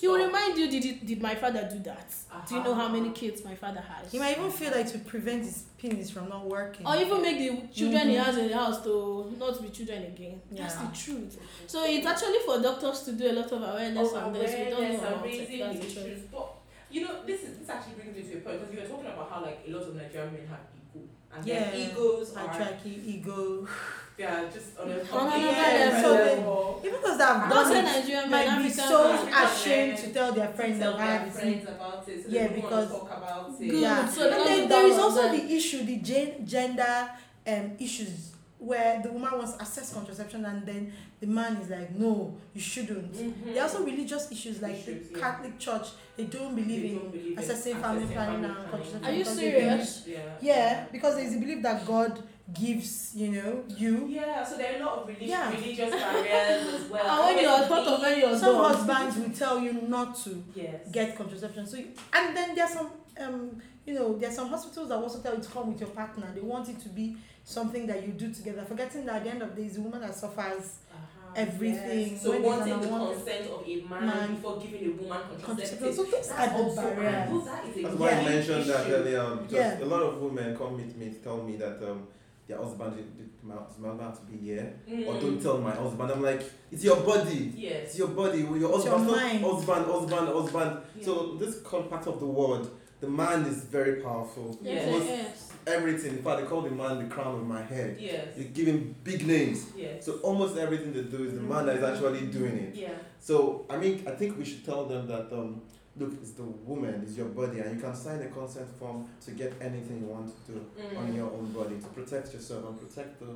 He 0.00 0.08
will 0.08 0.26
remind 0.26 0.56
you, 0.58 0.70
did 0.70 1.06
did 1.06 1.20
my 1.22 1.34
father 1.34 1.68
do 1.70 1.78
that? 1.80 2.14
Do 2.48 2.54
you 2.56 2.62
know 2.62 2.74
how 2.74 2.84
Uh-huh. 2.86 2.92
many 2.92 3.10
kids 3.10 3.44
my 3.44 3.54
father 3.54 3.80
has? 3.80 4.10
He 4.12 4.18
might 4.18 4.36
even 4.36 4.50
feel 4.50 4.72
like 4.72 4.90
to 4.92 4.98
prevent 4.98 5.44
his 5.44 5.64
penis 5.78 6.10
from 6.10 6.28
not 6.28 6.44
working. 6.46 6.86
or 6.86 6.96
even 6.96 7.22
make 7.22 7.38
the 7.38 7.68
children 7.74 8.08
he 8.08 8.14
Mhm. 8.16 8.24
has 8.24 8.36
in 8.38 8.48
the 8.48 8.54
house 8.56 8.82
to 8.84 9.32
not 9.38 9.62
be 9.62 9.68
children 9.70 10.02
again. 10.04 10.40
That's 10.50 10.74
Yeah. 10.74 10.86
the 10.90 10.96
truth. 10.96 11.38
So 11.66 11.84
it's 11.84 12.06
actually 12.06 12.40
for 12.46 12.60
doctors 12.60 13.02
to 13.02 13.12
do 13.12 13.30
a 13.30 13.32
lot 13.32 13.50
of 13.52 13.62
awareness 13.62 14.12
on 14.12 14.32
this. 14.32 14.50
We 14.52 14.64
don't 14.70 14.72
awareness 14.74 15.02
know 15.02 15.08
about 15.14 15.26
it. 15.26 15.38
raising 15.38 15.58
That's 15.60 15.78
the 15.80 16.00
truth. 16.00 16.28
But 16.32 16.46
you 16.90 17.00
know, 17.04 17.24
this 17.26 17.42
is 17.42 17.58
this 17.58 17.68
actually 17.68 17.94
brings 17.94 18.14
me 18.16 18.22
to 18.22 18.38
a 18.38 18.40
point 18.40 18.60
because 18.60 18.74
you 18.74 18.80
were 18.82 18.86
talking 18.88 19.06
about 19.06 19.30
how 19.30 19.42
like 19.42 19.60
a 19.66 19.70
lot 19.70 19.82
of 19.82 19.94
Nigerian 19.96 20.32
men 20.34 20.46
have 20.46 20.60
ego, 20.76 21.04
and 21.32 21.46
Yeah. 21.46 21.70
their 21.70 21.74
egos 21.90 22.34
are 22.36 22.48
Patriarchy, 22.48 23.04
ego. 23.14 23.66
are 24.22 24.48
just 24.48 24.78
on 24.78 24.88
a 24.90 25.00
On 25.00 25.06
completely 25.06 25.48
another 25.48 25.78
different 25.90 26.02
level. 26.04 26.14
level. 26.14 26.80
Even 26.84 27.00
those 27.02 27.18
that 27.18 27.36
have 27.40 27.50
done 27.50 27.76
it 27.76 27.82
Nigerian 27.82 28.30
might 28.30 28.62
be 28.62 28.68
so 28.70 29.28
ashamed 29.44 29.98
to 29.98 30.12
tell 30.12 30.32
their 30.32 30.48
friends 30.48 30.78
tell 30.78 30.96
their 30.96 31.06
have 31.06 31.32
friends 31.34 31.64
about 31.68 32.08
it. 32.08 32.22
So 32.22 32.28
Yeah, 32.30 32.48
because- 32.48 32.90
talk 32.90 33.10
about 33.10 33.50
it. 33.60 33.68
Good. 33.70 33.80
Yeah. 33.80 34.08
So 34.08 34.30
and 34.30 34.46
then 34.46 34.68
there 34.68 34.86
is 34.86 34.98
also 34.98 35.28
the 35.30 35.52
issue, 35.52 35.84
the 35.84 35.96
gen- 35.96 36.46
gender 36.46 37.10
um, 37.46 37.72
issues 37.80 38.30
where 38.58 39.02
the 39.02 39.12
woman 39.12 39.30
wants 39.36 39.54
access 39.60 39.92
contraception 39.92 40.44
and 40.46 40.64
then 40.64 40.90
the 41.20 41.26
man 41.26 41.56
is 41.56 41.68
like, 41.68 41.90
no, 41.96 42.34
you 42.54 42.60
shouldn't. 42.60 43.12
Mhm. 43.12 43.52
There 43.52 43.62
are 43.62 43.66
also 43.66 43.84
religious 43.84 44.30
issues 44.32 44.62
like 44.62 44.76
Issues, 44.78 45.08
the 45.10 45.18
yeah. 45.18 45.20
Catholic 45.32 45.58
Church. 45.58 45.88
They 46.16 46.24
don't 46.24 46.54
believe 46.54 46.82
They 46.82 46.88
in 46.90 46.98
don't 46.98 47.10
believe 47.12 47.36
accessing 47.38 47.80
family 47.80 48.06
planning 48.06 48.42
family 48.42 48.46
and 48.48 48.70
contraception. 48.70 49.04
Are 49.04 49.12
you 49.12 49.18
because 49.18 49.36
believe- 49.36 49.52
serious? 49.54 50.02
Yeah. 50.06 50.18
Yeah, 50.40 50.84
because 50.92 51.16
there's 51.16 51.34
a 51.34 51.38
belief 51.38 51.62
that 51.62 51.84
God 51.84 52.22
gives, 52.52 53.14
you 53.14 53.28
know, 53.32 53.64
you. 53.68 54.06
Yeah, 54.08 54.44
so 54.44 54.56
there 54.58 54.74
are 54.74 54.82
a 54.82 54.84
lot 54.84 54.98
of 54.98 55.08
relig- 55.08 55.22
Yeah. 55.28 55.50
religious 55.50 55.90
barriers 55.90 56.74
as 56.74 56.90
well. 56.90 57.06
And 57.26 57.36
when 57.36 57.44
you're 57.44 57.68
part 57.68 57.86
of 57.88 58.00
when 58.02 58.18
you're 58.18 58.38
Some 58.38 58.54
done. 58.56 58.74
husbands 58.74 59.16
will 59.16 59.30
tell 59.34 59.58
you 59.60 59.72
not 59.88 60.16
to 60.24 60.44
Yes. 60.54 60.90
get 60.92 61.16
contraception. 61.16 61.66
So, 61.66 61.78
you, 61.78 61.88
and 62.12 62.36
then 62.36 62.54
there's 62.54 62.70
some, 62.70 62.90
um, 63.18 63.62
you 63.86 63.94
know, 63.94 64.18
there's 64.18 64.34
some 64.36 64.48
hospitals 64.48 64.88
that 64.90 64.96
also 64.98 65.20
tell 65.20 65.34
you 65.36 65.42
to 65.42 65.48
come 65.48 65.72
with 65.72 65.80
your 65.80 65.90
partner. 65.90 66.30
They 66.34 66.40
want 66.42 66.68
it 66.68 66.80
to 66.80 66.88
be 66.90 67.16
something 67.44 67.86
that 67.86 68.06
you 68.06 68.12
do 68.12 68.32
together, 68.32 68.64
forgetting 68.66 69.06
that 69.06 69.16
at 69.16 69.24
the 69.24 69.30
end 69.30 69.42
of 69.42 69.54
the 69.54 69.62
day, 69.62 69.66
it's 69.66 69.76
the 69.76 69.82
woman 69.82 70.00
that 70.02 70.14
suffers. 70.14 70.78
Uh-huh, 70.92 71.32
everything. 71.36 72.12
yes. 72.12 72.22
So 72.22 72.30
When 72.32 72.42
wanting 72.42 72.72
an 72.74 72.80
the 72.82 72.86
consent 72.88 73.50
of 73.50 73.66
a 73.66 73.82
man, 73.88 74.06
Man. 74.06 74.34
before 74.36 74.58
giving 74.60 74.84
a 74.86 74.90
woman 75.02 75.18
Contraception. 75.42 75.78
contraceptive. 75.78 75.94
So 75.94 76.04
those 76.04 76.28
That's 76.28 76.30
are 76.30 76.46
the 76.46 76.76
barriers. 76.76 77.30
those- 77.30 77.44
that 77.46 77.64
is 77.66 77.76
a 77.76 77.82
That's 77.82 77.94
why 77.96 78.10
I 78.10 78.24
mentioned 78.24 78.64
that 78.66 78.86
issue. 78.86 78.94
earlier 78.94 79.20
on, 79.20 79.36
because 79.38 79.52
Yeah. 79.52 79.82
a 79.84 79.86
lot 79.86 80.02
of 80.02 80.18
women 80.22 80.56
come 80.56 80.76
meet 80.76 80.96
me 80.96 81.06
to 81.10 81.14
tell 81.16 81.38
me 81.42 81.56
that 81.56 81.82
um, 81.90 82.06
their 82.46 82.58
husband 82.58 82.98
is 82.98 83.06
is 83.06 83.30
my 83.42 83.54
husband 83.56 84.14
to 84.14 84.20
be 84.32 84.36
here, 84.48 84.74
or 84.88 85.14
Mm. 85.14 85.20
don't 85.20 85.42
tell 85.42 85.58
my 85.58 85.70
husband. 85.70 86.10
I'm 86.10 86.22
like, 86.22 86.42
it's 86.72 86.84
your 86.84 86.96
body. 87.00 87.52
Yes. 87.56 87.88
It's 87.88 87.98
your 87.98 88.08
body. 88.08 88.38
Your 88.40 88.54
It's 88.54 88.62
your 88.62 88.98
husband, 88.98 89.06
not 89.06 89.16
mind. 89.22 89.44
husband, 89.44 89.86
husband, 89.86 90.28
husband. 90.28 90.80
Yeah. 90.96 91.04
So 91.04 91.34
this 91.38 91.60
con- 91.62 91.88
part 91.88 92.06
of 92.06 92.20
the 92.20 92.26
world, 92.26 92.70
the 93.00 93.08
man 93.08 93.44
is 93.46 93.64
very 93.64 94.00
powerful. 94.02 94.58
Yes. 94.62 94.86
Almost 94.86 95.06
yes. 95.06 95.52
everything. 95.66 96.12
In 96.18 96.22
fact, 96.22 96.40
they 96.42 96.46
call 96.46 96.62
the 96.62 96.70
man 96.70 96.98
the 97.08 97.14
crown 97.14 97.34
of 97.40 97.46
my 97.46 97.62
head. 97.62 97.96
Yes. 98.00 98.28
They 98.36 98.44
give 98.44 98.66
him 98.66 98.94
big 99.04 99.26
names. 99.26 99.66
Yes. 99.76 100.04
So 100.04 100.14
almost 100.22 100.56
everything 100.56 100.92
they 100.92 101.02
do 101.02 101.24
is 101.24 101.34
the 101.34 101.40
man 101.42 101.66
that 101.66 101.76
is 101.76 101.82
actually 101.82 102.26
doing 102.28 102.56
it. 102.58 102.74
Yeah. 102.74 102.90
So 103.20 103.66
I 103.70 103.76
mean, 103.78 104.04
I 104.06 104.12
think 104.12 104.38
we 104.38 104.44
should 104.44 104.64
tell 104.64 104.84
them 104.86 105.06
that 105.08 105.32
um, 105.32 105.62
look, 105.96 106.12
it's 106.20 106.32
the 106.32 106.42
woman, 106.42 107.02
it's 107.06 107.16
your 107.16 107.28
body, 107.28 107.60
and 107.60 107.76
you 107.76 107.80
can 107.80 107.94
sign 107.94 108.20
a 108.22 108.26
consent 108.26 108.68
form 108.78 109.08
to 109.24 109.30
get 109.30 109.52
anything 109.60 110.00
you 110.00 110.06
want 110.06 110.26
to 110.46 110.52
do 110.52 110.66
Mm. 110.78 110.98
on 110.98 111.14
your 111.14 111.30
own 111.30 111.52
body 111.52 111.78
to 111.78 111.86
protect 111.88 112.32
yourself 112.34 112.64
and 112.68 112.78
protect 112.80 113.20
the, 113.20 113.32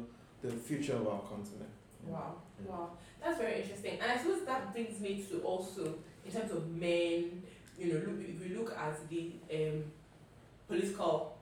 the 0.49 0.53
future 0.55 0.95
of 0.97 1.07
our 1.07 1.21
continent. 1.21 1.71
Wow, 2.07 2.35
Yeah. 2.65 2.71
wow, 2.71 2.91
that's 3.23 3.39
very 3.39 3.61
interesting. 3.63 3.99
And 4.01 4.11
I 4.11 4.19
suppose 4.19 4.45
that 4.47 4.73
brings 4.73 4.99
me 5.01 5.25
to 5.31 5.41
also, 5.43 5.95
in 6.27 6.33
terms 6.33 6.51
of 6.53 6.69
men, 6.71 7.43
you 7.79 7.93
know, 7.93 8.01
look, 8.11 8.21
if 8.29 8.41
we 8.41 8.55
look 8.57 8.77
at 8.77 9.09
the 9.09 9.33
um, 9.55 9.85
political 10.67 11.38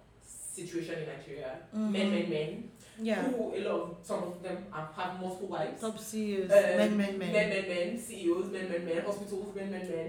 situation 0.61 0.95
in 1.03 1.07
Nigeria, 1.15 1.51
men, 1.73 1.93
Mhm. 1.93 2.13
men, 2.17 2.31
men, 2.31 2.71
Yeah. 3.09 3.23
who 3.25 3.55
a 3.55 3.61
lot 3.69 3.81
of 3.83 3.89
some 4.03 4.23
of 4.31 4.43
them 4.43 4.57
have, 4.73 4.89
have 4.95 5.21
multiple 5.21 5.49
wives. 5.49 5.81
Top 5.81 5.99
CEOs, 5.99 6.51
Um, 6.51 6.77
men, 6.81 6.97
men, 6.97 7.19
men. 7.19 7.33
men, 7.33 7.49
men, 7.51 7.69
men, 7.69 7.99
CEOs, 7.99 8.47
men, 8.51 8.69
men, 8.71 8.85
men, 8.87 8.99
hospitals, 9.05 9.55
men, 9.55 9.71
men, 9.71 9.87
men. 9.95 10.09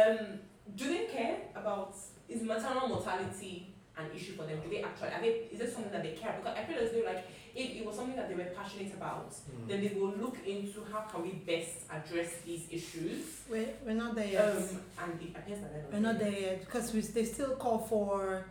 Um, 0.00 0.38
do 0.76 0.84
they 0.94 1.06
care 1.06 1.36
about 1.54 1.94
is 2.28 2.42
maternal 2.42 2.88
mortality 2.88 3.54
an 3.96 4.06
issue 4.14 4.34
for 4.36 4.44
them? 4.48 4.60
Do 4.62 4.68
they 4.68 4.82
actually 4.82 5.08
are 5.08 5.20
they 5.22 5.48
is 5.54 5.60
it 5.60 5.72
something 5.72 5.90
that 5.92 6.02
they 6.02 6.12
care? 6.12 6.34
Because 6.38 6.54
I 6.60 6.64
feel 6.66 6.78
as 6.84 6.90
though 6.92 7.04
like 7.12 7.24
if 7.54 7.68
it 7.78 7.84
was 7.86 7.96
something 7.96 8.14
that 8.16 8.28
they 8.28 8.34
were 8.42 8.50
passionate 8.60 8.92
about, 8.92 9.34
then 9.66 9.80
they 9.80 9.92
will 9.98 10.12
look 10.24 10.36
into 10.46 10.84
how 10.92 11.00
can 11.10 11.22
we 11.22 11.30
best 11.52 11.74
address 11.90 12.30
these 12.46 12.64
issues. 12.70 13.22
We're, 13.50 13.70
we're 13.84 13.94
not 14.04 14.14
there 14.14 14.26
yet. 14.36 14.44
Um, 14.56 14.62
and 15.02 15.12
it 15.22 15.30
appears 15.38 15.60
that 15.60 15.72
they're 15.72 15.82
not 15.82 15.92
we're 15.92 16.00
not 16.00 16.18
there. 16.18 16.30
there 16.30 16.40
yet 16.40 16.60
because 16.60 16.92
we, 16.94 17.00
they 17.00 17.24
still 17.24 17.56
call 17.56 17.78
for 17.78 18.44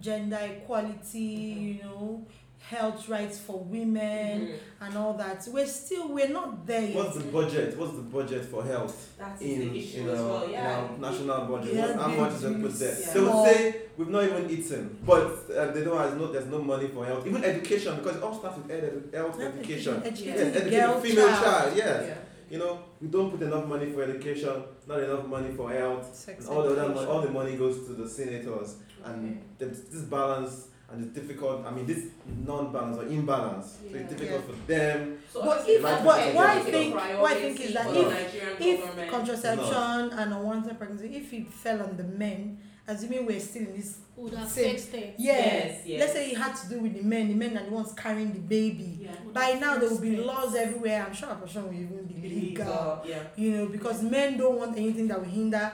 gender 0.00 0.38
equality, 0.42 1.54
Mhm. 1.54 1.62
you 1.78 1.82
know, 1.84 2.26
health 2.70 3.08
rights 3.10 3.38
for 3.38 3.58
women 3.60 4.48
Mhm. 4.48 4.54
and 4.80 4.96
all 4.96 5.12
that. 5.14 5.46
We're 5.52 5.66
still, 5.66 6.08
we're 6.14 6.28
not 6.30 6.66
there 6.66 6.80
yet. 6.80 6.96
What's 6.96 7.16
the 7.18 7.24
budget? 7.24 7.76
What's 7.78 7.92
the 7.92 8.02
budget 8.02 8.44
for 8.46 8.64
health 8.64 9.18
That 9.18 9.40
is 9.42 9.58
in, 9.60 9.72
the 9.72 9.78
issue 9.78 10.00
in, 10.00 10.08
as 10.08 10.18
our, 10.20 10.26
well. 10.28 10.44
in 10.44 10.54
our 10.56 10.98
national 10.98 11.40
budget? 11.46 11.74
Yeah, 11.74 11.86
What, 11.88 11.96
how 12.00 12.08
much 12.08 12.32
is 12.32 12.44
it 12.44 12.62
put 12.62 12.72
there? 12.78 12.96
Yeah. 13.00 13.12
They 13.12 13.20
would 13.20 13.44
say 13.46 13.76
we've 13.98 14.08
not 14.08 14.24
even 14.24 14.50
eaten, 14.50 14.96
but 15.04 15.26
uh, 15.54 15.72
they 15.72 15.84
don't 15.84 15.98
have 15.98 16.16
no, 16.18 16.32
there's 16.32 16.46
no 16.46 16.58
money 16.62 16.88
for 16.88 17.04
health, 17.04 17.26
even 17.26 17.44
education 17.44 17.96
because 17.96 18.16
it 18.16 18.22
all 18.22 18.34
starts 18.38 18.56
with 18.58 18.70
ed- 18.70 19.10
health 19.12 19.38
Not 19.38 19.48
education. 19.58 20.02
Educating 20.02 20.34
Yeah. 20.34 20.44
Yes, 20.46 20.56
educating 20.56 21.02
female 21.02 21.28
child. 21.28 21.44
child. 21.44 21.76
Yes. 21.76 22.04
Yeah. 22.08 22.14
You 22.50 22.58
know, 22.58 22.78
we 23.00 23.08
don't 23.08 23.30
put 23.30 23.42
enough 23.42 23.66
money 23.66 23.90
for 23.92 24.02
education, 24.02 24.62
not 24.86 25.00
enough 25.00 25.26
money 25.26 25.50
for 25.54 25.70
health. 25.72 26.14
Sex 26.14 26.46
And 26.46 26.54
all 26.56 26.62
the 26.62 26.70
other, 26.70 26.82
education. 26.82 27.04
mo- 27.06 27.10
all 27.12 27.20
the 27.22 27.30
money 27.30 27.56
goes 27.56 27.86
to 27.86 27.92
the 27.94 28.08
senators, 28.08 28.76
and 29.04 29.40
there's 29.58 29.80
this 29.82 30.02
balance 30.02 30.68
and 30.90 31.02
it's 31.06 31.14
difficult. 31.14 31.64
I 31.66 31.70
mean, 31.70 31.86
this 31.86 32.04
non-balance 32.46 32.98
or 32.98 33.06
imbalance. 33.06 33.78
So 33.90 33.96
it's 33.96 34.12
difficult 34.14 34.44
for 34.44 34.52
them. 34.66 35.18
So 35.32 35.42
But 35.42 35.68
if- 35.68 35.82
that's 35.82 36.04
what- 36.04 36.34
what 36.34 36.46
I 36.50 36.60
think- 36.60 36.94
what 36.94 37.32
I 37.32 37.34
think 37.40 37.60
is 37.60 37.72
that 37.74 37.86
if- 37.96 38.60
If 38.60 38.80
government. 38.84 39.10
contraception 39.10 40.10
and 40.18 40.32
unwanted 40.34 40.78
pregnancy, 40.78 41.16
if 41.16 41.32
it 41.32 41.50
fell 41.52 41.80
on 41.82 41.96
the 41.96 42.04
men, 42.04 42.58
assuming 42.86 43.26
we're 43.26 43.40
still 43.40 43.62
in 43.62 43.76
this, 43.76 43.98
Would 44.16 44.34
have 44.34 44.48
Same. 44.48 44.70
fixed 44.70 44.94
it. 44.94 45.14
yeah, 45.18 45.32
Yes, 45.38 45.82
yes. 45.86 46.00
let's 46.00 46.12
say 46.12 46.30
it 46.30 46.36
had 46.38 46.54
to 46.54 46.68
do 46.68 46.80
with 46.80 46.94
the 46.94 47.02
men, 47.02 47.28
the 47.28 47.34
men 47.34 47.56
are 47.58 47.64
the 47.64 47.70
ones 47.70 47.92
carrying 47.96 48.32
the 48.32 48.38
baby. 48.40 48.98
Yeah. 49.02 49.10
By 49.32 49.54
now 49.54 49.76
there 49.78 49.88
will 49.88 49.98
be 49.98 50.10
fixed 50.10 50.22
it. 50.22 50.26
laws 50.26 50.54
everywhere. 50.54 51.04
I'm 51.06 51.14
sure 51.14 51.30
abortion 51.30 51.64
will 51.64 51.72
even 51.74 52.04
be 52.04 52.28
legal. 52.28 52.66
Illegal, 52.66 53.02
Yeah. 53.08 53.22
You 53.36 53.50
know, 53.56 53.66
because 53.66 54.02
men 54.02 54.36
don't 54.38 54.56
want 54.58 54.76
anything 54.78 55.08
that 55.08 55.18
will 55.18 55.28
hinder 55.28 55.72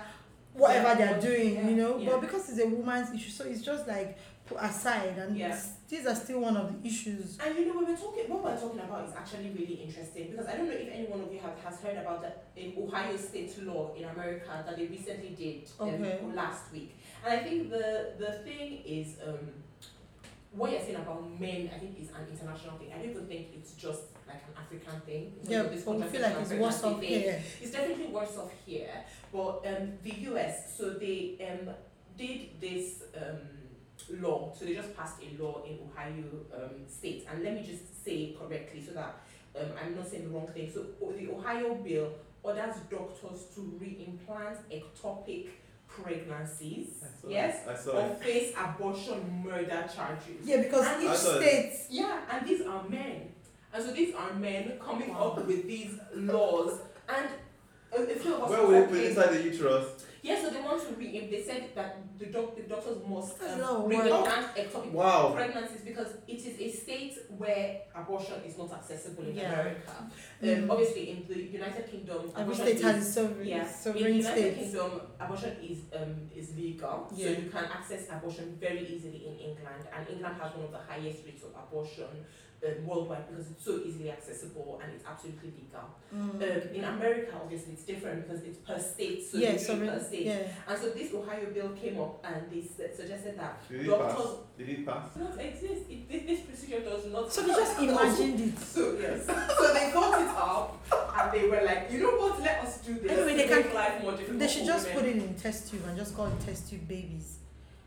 whatever 0.55 0.89
Yeah. 0.89 0.95
they're 1.13 1.21
doing. 1.21 1.55
Yeah, 1.55 1.69
You 1.69 1.77
know, 1.77 1.99
yeah. 1.99 2.11
but 2.11 2.21
because 2.23 2.49
it's 2.51 2.59
a 2.61 2.67
woman's 2.67 3.15
issue, 3.15 3.31
so 3.31 3.45
it's 3.45 3.63
just 3.63 3.87
like 3.87 4.17
put 4.47 4.59
aside, 4.61 5.17
and 5.17 5.37
Yeah. 5.37 5.57
these 5.89 6.07
are 6.07 6.15
still 6.15 6.41
one 6.41 6.57
of 6.57 6.67
the 6.83 6.89
issues. 6.89 7.39
And 7.39 7.57
you 7.57 7.67
know, 7.67 7.75
when 7.77 7.87
we're 7.87 7.97
talking, 7.97 8.29
what 8.29 8.43
we're 8.43 8.57
talking 8.59 8.81
about 8.81 9.09
is 9.09 9.15
actually 9.15 9.51
really 9.51 9.75
interesting 9.87 10.31
because 10.33 10.47
I 10.49 10.57
don't 10.57 10.67
know 10.67 10.73
if 10.75 10.89
any 10.93 11.07
one 11.07 11.21
of 11.21 11.33
you 11.33 11.39
have 11.39 11.57
has 11.65 11.79
heard 11.81 11.99
about 11.99 12.21
the 12.23 12.33
in 12.61 12.75
Ohio 12.83 13.17
state 13.17 13.55
law 13.65 13.95
in 13.95 14.05
America 14.05 14.65
that 14.67 14.77
they 14.77 14.87
recently 14.87 15.31
did 15.39 15.69
Okay. 15.79 16.19
um, 16.25 16.35
last 16.35 16.73
week. 16.73 16.97
And 17.25 17.35
I 17.35 17.43
think 17.43 17.71
the 17.71 18.13
the 18.19 18.33
thing 18.45 18.83
is 18.85 19.17
um, 19.27 19.39
what 20.53 20.71
you're 20.71 20.81
saying 20.81 20.97
about 20.97 21.41
men. 21.41 21.71
I 21.75 21.79
think 21.79 21.99
is 22.01 22.11
an 22.11 22.27
international 22.31 22.79
thing. 22.79 22.93
I 22.93 22.99
don't 22.99 23.11
even 23.11 23.27
think 23.27 23.49
it's 23.55 23.73
just 23.73 24.03
like 24.27 24.43
an 24.49 24.55
African 24.57 25.01
thing. 25.03 25.33
Yeah, 25.45 25.65
but 25.65 25.73
we 25.73 26.03
feel 26.07 26.23
like 26.23 26.37
it's 26.41 26.53
worse 26.53 26.83
off 26.83 27.01
thing. 27.01 27.09
here. 27.09 27.43
It's 27.61 27.71
definitely 27.73 28.07
worse 28.07 28.37
off 28.37 28.53
here, 28.67 29.05
but 29.33 29.65
um, 29.67 29.93
the 30.03 30.13
US, 30.31 30.77
so 30.77 30.91
they 30.91 31.37
um, 31.49 31.75
did 32.17 32.61
this 32.61 33.03
um, 33.17 34.21
law, 34.21 34.53
so 34.57 34.65
they 34.65 34.75
just 34.75 34.97
passed 34.97 35.17
a 35.23 35.43
law 35.43 35.63
in 35.65 35.79
Ohio 35.89 36.25
um, 36.55 36.87
state, 36.89 37.27
and 37.31 37.45
let 37.45 37.55
me 37.55 37.63
just 37.63 38.05
say 38.05 38.37
correctly 38.39 38.83
so 38.83 38.93
that 38.93 39.21
um, 39.59 39.67
I'm 39.83 39.97
not 39.97 40.09
saying 40.09 40.25
the 40.25 40.31
wrong 40.31 40.49
thing. 40.49 40.71
So 40.73 40.87
the 41.01 41.31
Ohio 41.33 41.75
bill 41.75 42.13
orders 42.43 42.77
doctors 42.91 43.45
to 43.55 43.61
reimplant 43.81 44.57
ectopic 44.73 45.49
pregnancies, 46.03 46.89
I 47.03 47.31
yes. 47.31 47.67
I 47.69 47.75
saw 47.75 47.93
or 47.93 48.07
it. 48.07 48.23
face 48.23 48.55
abortion 48.57 49.43
murder 49.45 49.89
charges. 49.95 50.45
Yeah, 50.45 50.63
because 50.63 50.87
And 50.87 51.03
each 51.03 51.09
I 51.11 51.15
thought- 51.17 51.37
state 51.41 51.73
Yeah, 51.91 52.21
and 52.31 52.47
these 52.49 52.63
are 52.63 52.89
men. 52.89 53.33
And 53.73 53.85
so 53.85 53.93
these 53.93 54.15
are 54.15 54.33
men 54.35 54.79
coming 54.85 55.15
up 55.15 55.37
with 55.47 55.67
these 55.67 55.93
laws. 56.15 56.81
And 57.09 57.29
a, 57.93 58.03
a 58.03 58.17
few 58.17 58.35
of 58.35 58.43
us 58.45 58.51
Where 58.51 58.63
were 58.63 58.67
will 58.69 58.81
they 58.83 58.87
put 58.87 59.05
inside 59.05 59.29
the 59.35 59.43
uterus? 59.43 60.05
Yeah, 60.23 60.41
so 60.41 60.51
they 60.51 60.61
want 60.61 60.81
to 60.87 60.95
re 60.97 61.29
they 61.31 61.43
said 61.43 61.71
that 61.75 61.97
the 62.19 62.27
doc 62.27 62.55
the 62.57 62.63
doctors 62.65 62.99
must 63.09 63.39
That's 63.41 63.55
um, 63.55 63.61
not 63.61 63.87
bring 63.89 64.01
work. 64.01 64.09
implant 64.11 64.55
ectopic 64.55 64.93
Wow. 64.93 65.33
pregnancies 65.35 65.81
because 65.81 66.09
it 66.29 66.41
is 66.49 66.61
a 66.61 66.69
state 66.83 67.15
where 67.39 67.81
abortion 67.95 68.37
is 68.47 68.59
not 68.59 68.71
accessible 68.73 69.25
in 69.25 69.35
Yeah. 69.37 69.53
America. 69.53 69.93
Mm. 70.43 70.65
Um, 70.65 70.71
obviously 70.71 71.11
in 71.13 71.25
the 71.27 71.39
United 71.59 71.91
Kingdom 71.91 72.21
every 72.37 72.43
abortion 72.43 72.65
state 72.67 72.77
is, 72.77 72.83
has 72.83 72.97
its 72.99 73.15
sovereign, 73.15 73.47
yeah, 73.49 73.67
in 73.87 73.93
the 73.93 73.99
United 74.01 74.25
state. 74.25 74.55
Kingdom, 74.59 74.91
abortion 75.19 75.57
is 75.71 75.79
um 75.99 76.13
is 76.37 76.55
legal, 76.55 77.09
Yeah. 77.17 77.25
so 77.27 77.41
you 77.41 77.49
can 77.51 77.65
access 77.79 78.03
abortion 78.11 78.57
very 78.61 78.83
easily 78.95 79.21
in 79.29 79.35
England, 79.49 79.83
and 79.95 80.03
England 80.09 80.37
has 80.43 80.51
one 80.55 80.65
of 80.69 80.73
the 80.73 80.83
highest 80.91 81.25
rates 81.25 81.43
of 81.45 81.53
abortion 81.65 82.11
um, 82.67 82.87
worldwide 82.87 83.29
because 83.29 83.51
it's 83.51 83.65
so 83.65 83.81
easily 83.85 84.11
accessible 84.11 84.81
and 84.83 84.93
it's 84.93 85.05
absolutely 85.07 85.51
legal. 85.51 85.87
Mm. 86.15 86.35
Um, 86.43 86.75
in 86.75 86.85
America, 86.85 87.33
obviously, 87.43 87.73
it's 87.75 87.85
different 87.85 88.27
because 88.29 88.43
it's 88.45 88.59
per 88.59 88.79
state, 88.79 89.25
so 89.27 89.39
yeah, 89.39 89.53
you 89.53 89.53
do 89.53 89.63
it 89.63 89.67
sovereign, 89.67 89.91
per 89.91 90.05
state. 90.05 90.27
yeah. 90.27 90.43
And 90.69 90.79
so 90.79 90.91
this 90.91 91.15
Ohio 91.15 91.47
bill 91.55 91.71
came 91.71 92.01
up 92.01 92.25
and 92.25 92.51
they 92.51 92.63
suggested 92.63 93.39
that 93.39 93.67
Did 93.69 93.81
it 93.83 93.89
pass? 93.89 93.99
doctors 94.15 94.37
Did 94.59 94.69
it 94.69 94.87
pass? 94.87 95.15
do 95.15 95.21
not 95.21 95.41
exist. 95.41 95.83
It, 95.89 96.09
this, 96.09 96.23
this 96.27 96.41
procedure 96.41 96.81
does 96.81 97.07
not. 97.07 97.33
So 97.33 97.43
they 97.43 97.55
just 97.55 97.79
imagined 97.89 98.41
it. 98.41 98.59
So 98.59 98.97
yes. 99.01 99.27
so 99.27 99.73
they 99.75 99.91
thought 99.93 100.21
it 100.21 100.29
up 100.37 100.85
and 101.19 101.33
they 101.33 101.49
were 101.49 101.63
like, 101.65 101.91
you 101.91 102.01
know 102.01 102.11
what? 102.17 102.41
Let 102.41 102.65
us 102.65 102.79
do 102.79 102.95
this. 102.95 103.11
Anyway, 103.13 103.37
they 103.37 103.47
to 103.49 103.55
make 103.57 103.67
can- 103.67 103.75
life 103.75 104.03
more 104.03 104.13
difficult. 104.13 104.39
They 104.39 104.49
should 104.49 104.67
just 104.67 104.87
women. 104.95 105.03
put 105.03 105.09
it 105.11 105.17
in 105.17 105.35
test 105.35 105.71
tube 105.71 105.83
and 105.89 105.97
just 105.97 106.15
call 106.17 106.27
it 106.27 106.41
test 106.41 106.69
tube 106.69 106.87
babies. 106.87 107.39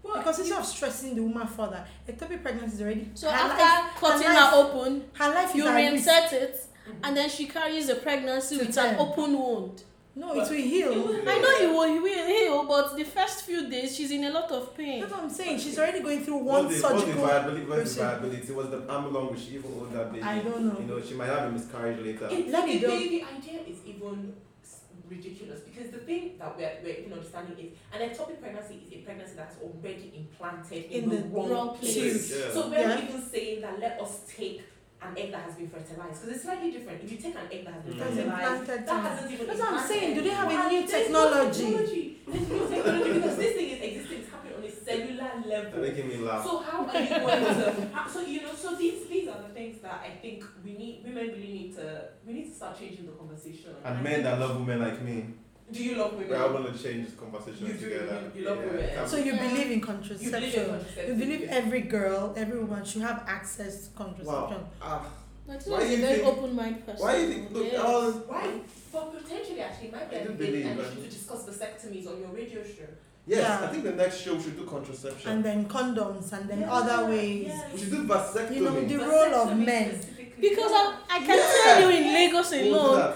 Well, 0.04 0.18
Because 0.18 0.40
instead 0.40 0.60
of 0.60 0.66
stressing 0.66 1.16
the 1.16 1.24
woman 1.24 1.48
further, 1.48 1.86
ectopic 2.08 2.42
pregnancy 2.44 2.76
is 2.76 2.82
already 2.82 3.10
So 3.14 3.30
her 3.30 3.36
after 3.36 3.64
life, 3.64 3.96
cutting 4.00 4.28
her 4.28 4.34
her 4.34 4.58
life- 4.58 4.76
open, 4.76 5.04
her 5.14 5.30
life 5.34 5.50
is 5.50 5.56
you 5.56 5.64
reinsert 5.66 6.34
it, 6.34 6.56
Mhm. 6.88 6.94
and 7.04 7.18
then 7.18 7.30
she 7.30 7.46
carries 7.48 7.88
a 7.90 7.96
pregnancy 7.96 8.58
To 8.58 8.66
with 8.66 8.78
an 8.78 8.96
term. 8.98 9.00
open 9.00 9.38
wound. 9.40 9.84
No, 10.16 10.32
it 10.34 10.48
will 10.48 10.58
heal. 10.58 10.92
I 11.28 11.40
know 11.40 11.58
he 11.58 11.66
will, 11.66 11.88
he 11.94 12.00
will 12.00 12.28
heal, 12.28 12.64
but 12.66 12.96
the 12.96 13.04
first 13.04 13.46
few 13.46 13.68
days 13.68 13.96
she's 13.96 14.12
in 14.12 14.24
a 14.26 14.30
lot 14.30 14.52
of 14.52 14.76
pain. 14.78 15.00
That's 15.00 15.12
what 15.12 15.24
I'm 15.24 15.30
saying. 15.30 15.58
She's 15.58 15.80
already 15.80 16.02
going 16.02 16.24
through 16.24 16.38
one 16.38 16.68
the, 16.68 16.70
what's 16.70 16.82
the 16.84 17.00
surgical. 17.00 17.26
viability? 17.26 17.66
What's 17.66 17.96
the 17.96 18.02
procedure. 18.02 18.06
viability? 18.20 18.52
What's 18.54 18.70
the 18.70 18.86
how 18.88 19.08
long 19.08 19.28
will 19.30 19.36
she 19.36 19.56
even 19.56 19.72
hold 19.74 19.92
that 19.94 20.12
baby? 20.12 20.24
I 20.24 20.40
don't 20.40 20.66
know. 20.72 20.80
You 20.80 20.86
know, 20.86 21.02
she 21.02 21.14
might 21.16 21.26
have 21.28 21.48
a 21.48 21.52
miscarriage 21.52 22.00
later. 22.06 22.28
It, 22.30 22.48
Let 22.50 22.66
me 22.68 22.78
the, 22.78 22.88
the, 22.88 22.98
the 23.10 23.24
idea 23.24 23.62
is 23.68 23.78
even 23.88 24.36
ridiculous 25.10 25.62
because 25.62 25.92
the 25.92 26.00
thing 26.00 26.32
that 26.40 26.58
we're, 26.58 26.72
we're 26.84 26.96
even 27.00 27.14
understanding 27.14 27.58
is 27.58 27.72
an 27.94 28.10
ectopic 28.10 28.42
pregnancy 28.42 28.82
is 28.86 28.94
a 28.94 28.98
pregnancy 29.06 29.34
that's 29.36 29.58
already 29.62 30.14
implanted 30.16 30.86
in, 30.86 31.04
In 31.04 31.10
the, 31.10 31.16
the 31.18 31.24
wrong, 31.30 31.50
wrong 31.50 31.70
place. 31.78 31.96
place. 31.98 32.32
Yeah. 32.40 32.52
So 32.54 32.70
we're 32.70 32.80
Yeah. 32.80 33.04
even 33.08 33.22
saying 33.22 33.62
that 33.62 33.80
let 33.80 34.00
us 34.02 34.22
take 34.28 34.62
an 35.08 35.18
egg 35.18 35.32
that 35.32 35.44
has 35.44 35.56
been 35.56 35.70
fertilized 35.70 36.22
because 36.22 36.36
it's 36.36 36.44
slightly 36.44 36.72
different. 36.72 37.04
If 37.04 37.12
you 37.12 37.18
take 37.18 37.36
an 37.36 37.48
egg 37.52 37.66
that 37.66 37.74
has 37.76 37.84
been 37.84 37.94
Mm. 37.94 38.00
That's 38.00 38.16
fertilized, 38.16 38.62
implanted. 38.62 38.68
that 38.68 38.88
time. 38.88 39.04
hasn't 39.06 39.32
even 39.32 39.48
That's 39.48 39.60
what 39.60 39.74
I'm 39.74 39.88
saying. 39.88 40.16
Do 40.16 40.22
they 40.22 40.30
have 40.30 40.50
a 40.52 40.70
new 40.70 40.88
there's 40.88 41.10
no 41.10 41.24
technology? 41.24 41.64
technology. 41.64 42.18
There's 42.28 42.50
no 42.50 42.68
technology 42.70 43.14
because 43.14 43.38
this 43.38 43.54
thing 43.58 43.70
is 43.70 43.82
existing. 43.90 44.20
It's 44.20 44.30
happening 44.32 44.54
on 44.58 44.64
a 44.64 44.72
cellular 44.72 45.32
They're 45.44 45.64
level. 45.64 45.82
making 45.82 46.08
me 46.08 46.18
laugh. 46.18 46.44
So 46.46 46.58
how 46.60 46.86
are 46.86 47.02
you 47.02 47.10
going 47.10 47.44
to? 47.46 48.10
So 48.14 48.20
you 48.22 48.42
know, 48.42 48.54
so 48.56 48.76
these 48.76 49.08
these 49.08 49.28
are 49.28 49.42
the 49.48 49.54
things 49.54 49.82
that 49.82 50.02
I 50.06 50.12
think 50.22 50.44
we 50.64 50.72
need. 50.74 51.04
Women 51.04 51.28
really 51.28 51.54
need 51.60 51.76
to. 51.76 51.86
We 52.26 52.34
need 52.34 52.48
to 52.50 52.56
start 52.56 52.80
changing 52.80 53.06
the 53.06 53.12
conversation. 53.14 53.72
And 53.84 53.98
I 53.98 54.02
men 54.02 54.24
that 54.24 54.40
love 54.40 54.56
women 54.60 54.80
like 54.82 55.02
me, 55.02 55.26
Do 55.72 55.84
you 55.84 55.96
love 55.96 56.14
women? 56.14 56.30
we 56.30 56.36
are 56.36 56.50
going 56.50 56.72
to 56.74 56.84
change 56.84 57.06
this 57.08 57.16
conversation 57.16 57.66
You 57.68 57.74
do, 57.74 57.80
together. 57.90 58.22
you- 58.36 58.42
you 58.42 58.48
love 58.48 58.58
Yeah, 58.60 58.72
women. 58.72 59.08
So 59.08 59.18
you 59.18 59.34
Yeah. 59.34 59.38
believe 59.48 59.50
in 59.50 59.50
You 59.50 59.56
believe 59.56 59.72
in 59.72 59.82
contraception. 59.82 60.32
contraception? 60.32 61.08
You 61.08 61.14
believe 61.26 61.44
every 61.50 61.82
girl, 61.82 62.34
every 62.38 62.60
woman 62.60 62.86
should 62.86 63.02
have 63.02 63.24
access 63.28 63.88
to 63.88 63.90
contraception. 63.96 64.62
Wow. 64.62 64.68
Ah, 64.82 65.06
But 65.46 65.62
Why 65.66 65.84
he's 65.84 65.90
a 65.90 65.96
you 65.96 66.02
very 66.08 66.16
think- 66.22 66.28
open 66.38 66.56
minded 66.56 66.86
person. 66.86 67.02
why 67.06 67.16
do 67.16 67.22
you 67.22 67.34
think? 67.34 67.52
Look, 67.52 67.66
Yes. 67.72 67.82
all 67.84 68.12
Why? 68.12 68.48
But 68.94 69.06
potentially, 69.24 69.60
actually, 69.60 69.88
it 69.88 69.94
might 69.94 70.10
be 70.10 70.16
I 70.16 70.20
a 70.20 70.28
do 70.28 70.34
believe 70.36 70.66
an 70.68 70.78
that. 70.78 70.86
issue 70.88 71.02
to 71.04 71.10
discuss 71.10 71.42
vasectomies 71.50 72.08
on 72.08 72.20
your 72.22 72.30
radio 72.30 72.64
show. 72.64 72.88
yes, 73.28 73.40
Yeah. 73.40 73.66
I 73.66 73.68
think 73.72 73.84
the 73.84 73.92
next 73.92 74.18
show 74.22 74.36
we 74.36 74.44
should 74.44 74.58
do 74.58 74.66
contraception. 74.66 75.32
And 75.32 75.44
then 75.44 75.66
condoms 75.66 76.32
and 76.32 76.50
then 76.50 76.62
Yeah, 76.62 76.74
other 76.74 77.10
ways. 77.10 77.48
yeah. 77.48 77.62
we 77.74 77.80
should 77.80 77.92
do 77.92 78.04
vasectomy. 78.08 78.56
You 78.56 78.62
know, 78.64 78.72
the 78.76 78.82
Vasectomy 78.96 79.08
role 79.12 79.34
of 79.42 79.58
men. 79.58 80.00
Because 80.40 80.72
I, 80.74 80.96
I 81.10 81.20
can 81.20 81.38
Yeah. 81.38 81.64
tell 81.64 81.82
you 81.82 81.98
in 81.98 82.14
Lagos 82.14 82.52
We'll 82.52 82.76
alone, 82.76 83.00
that. 83.00 83.16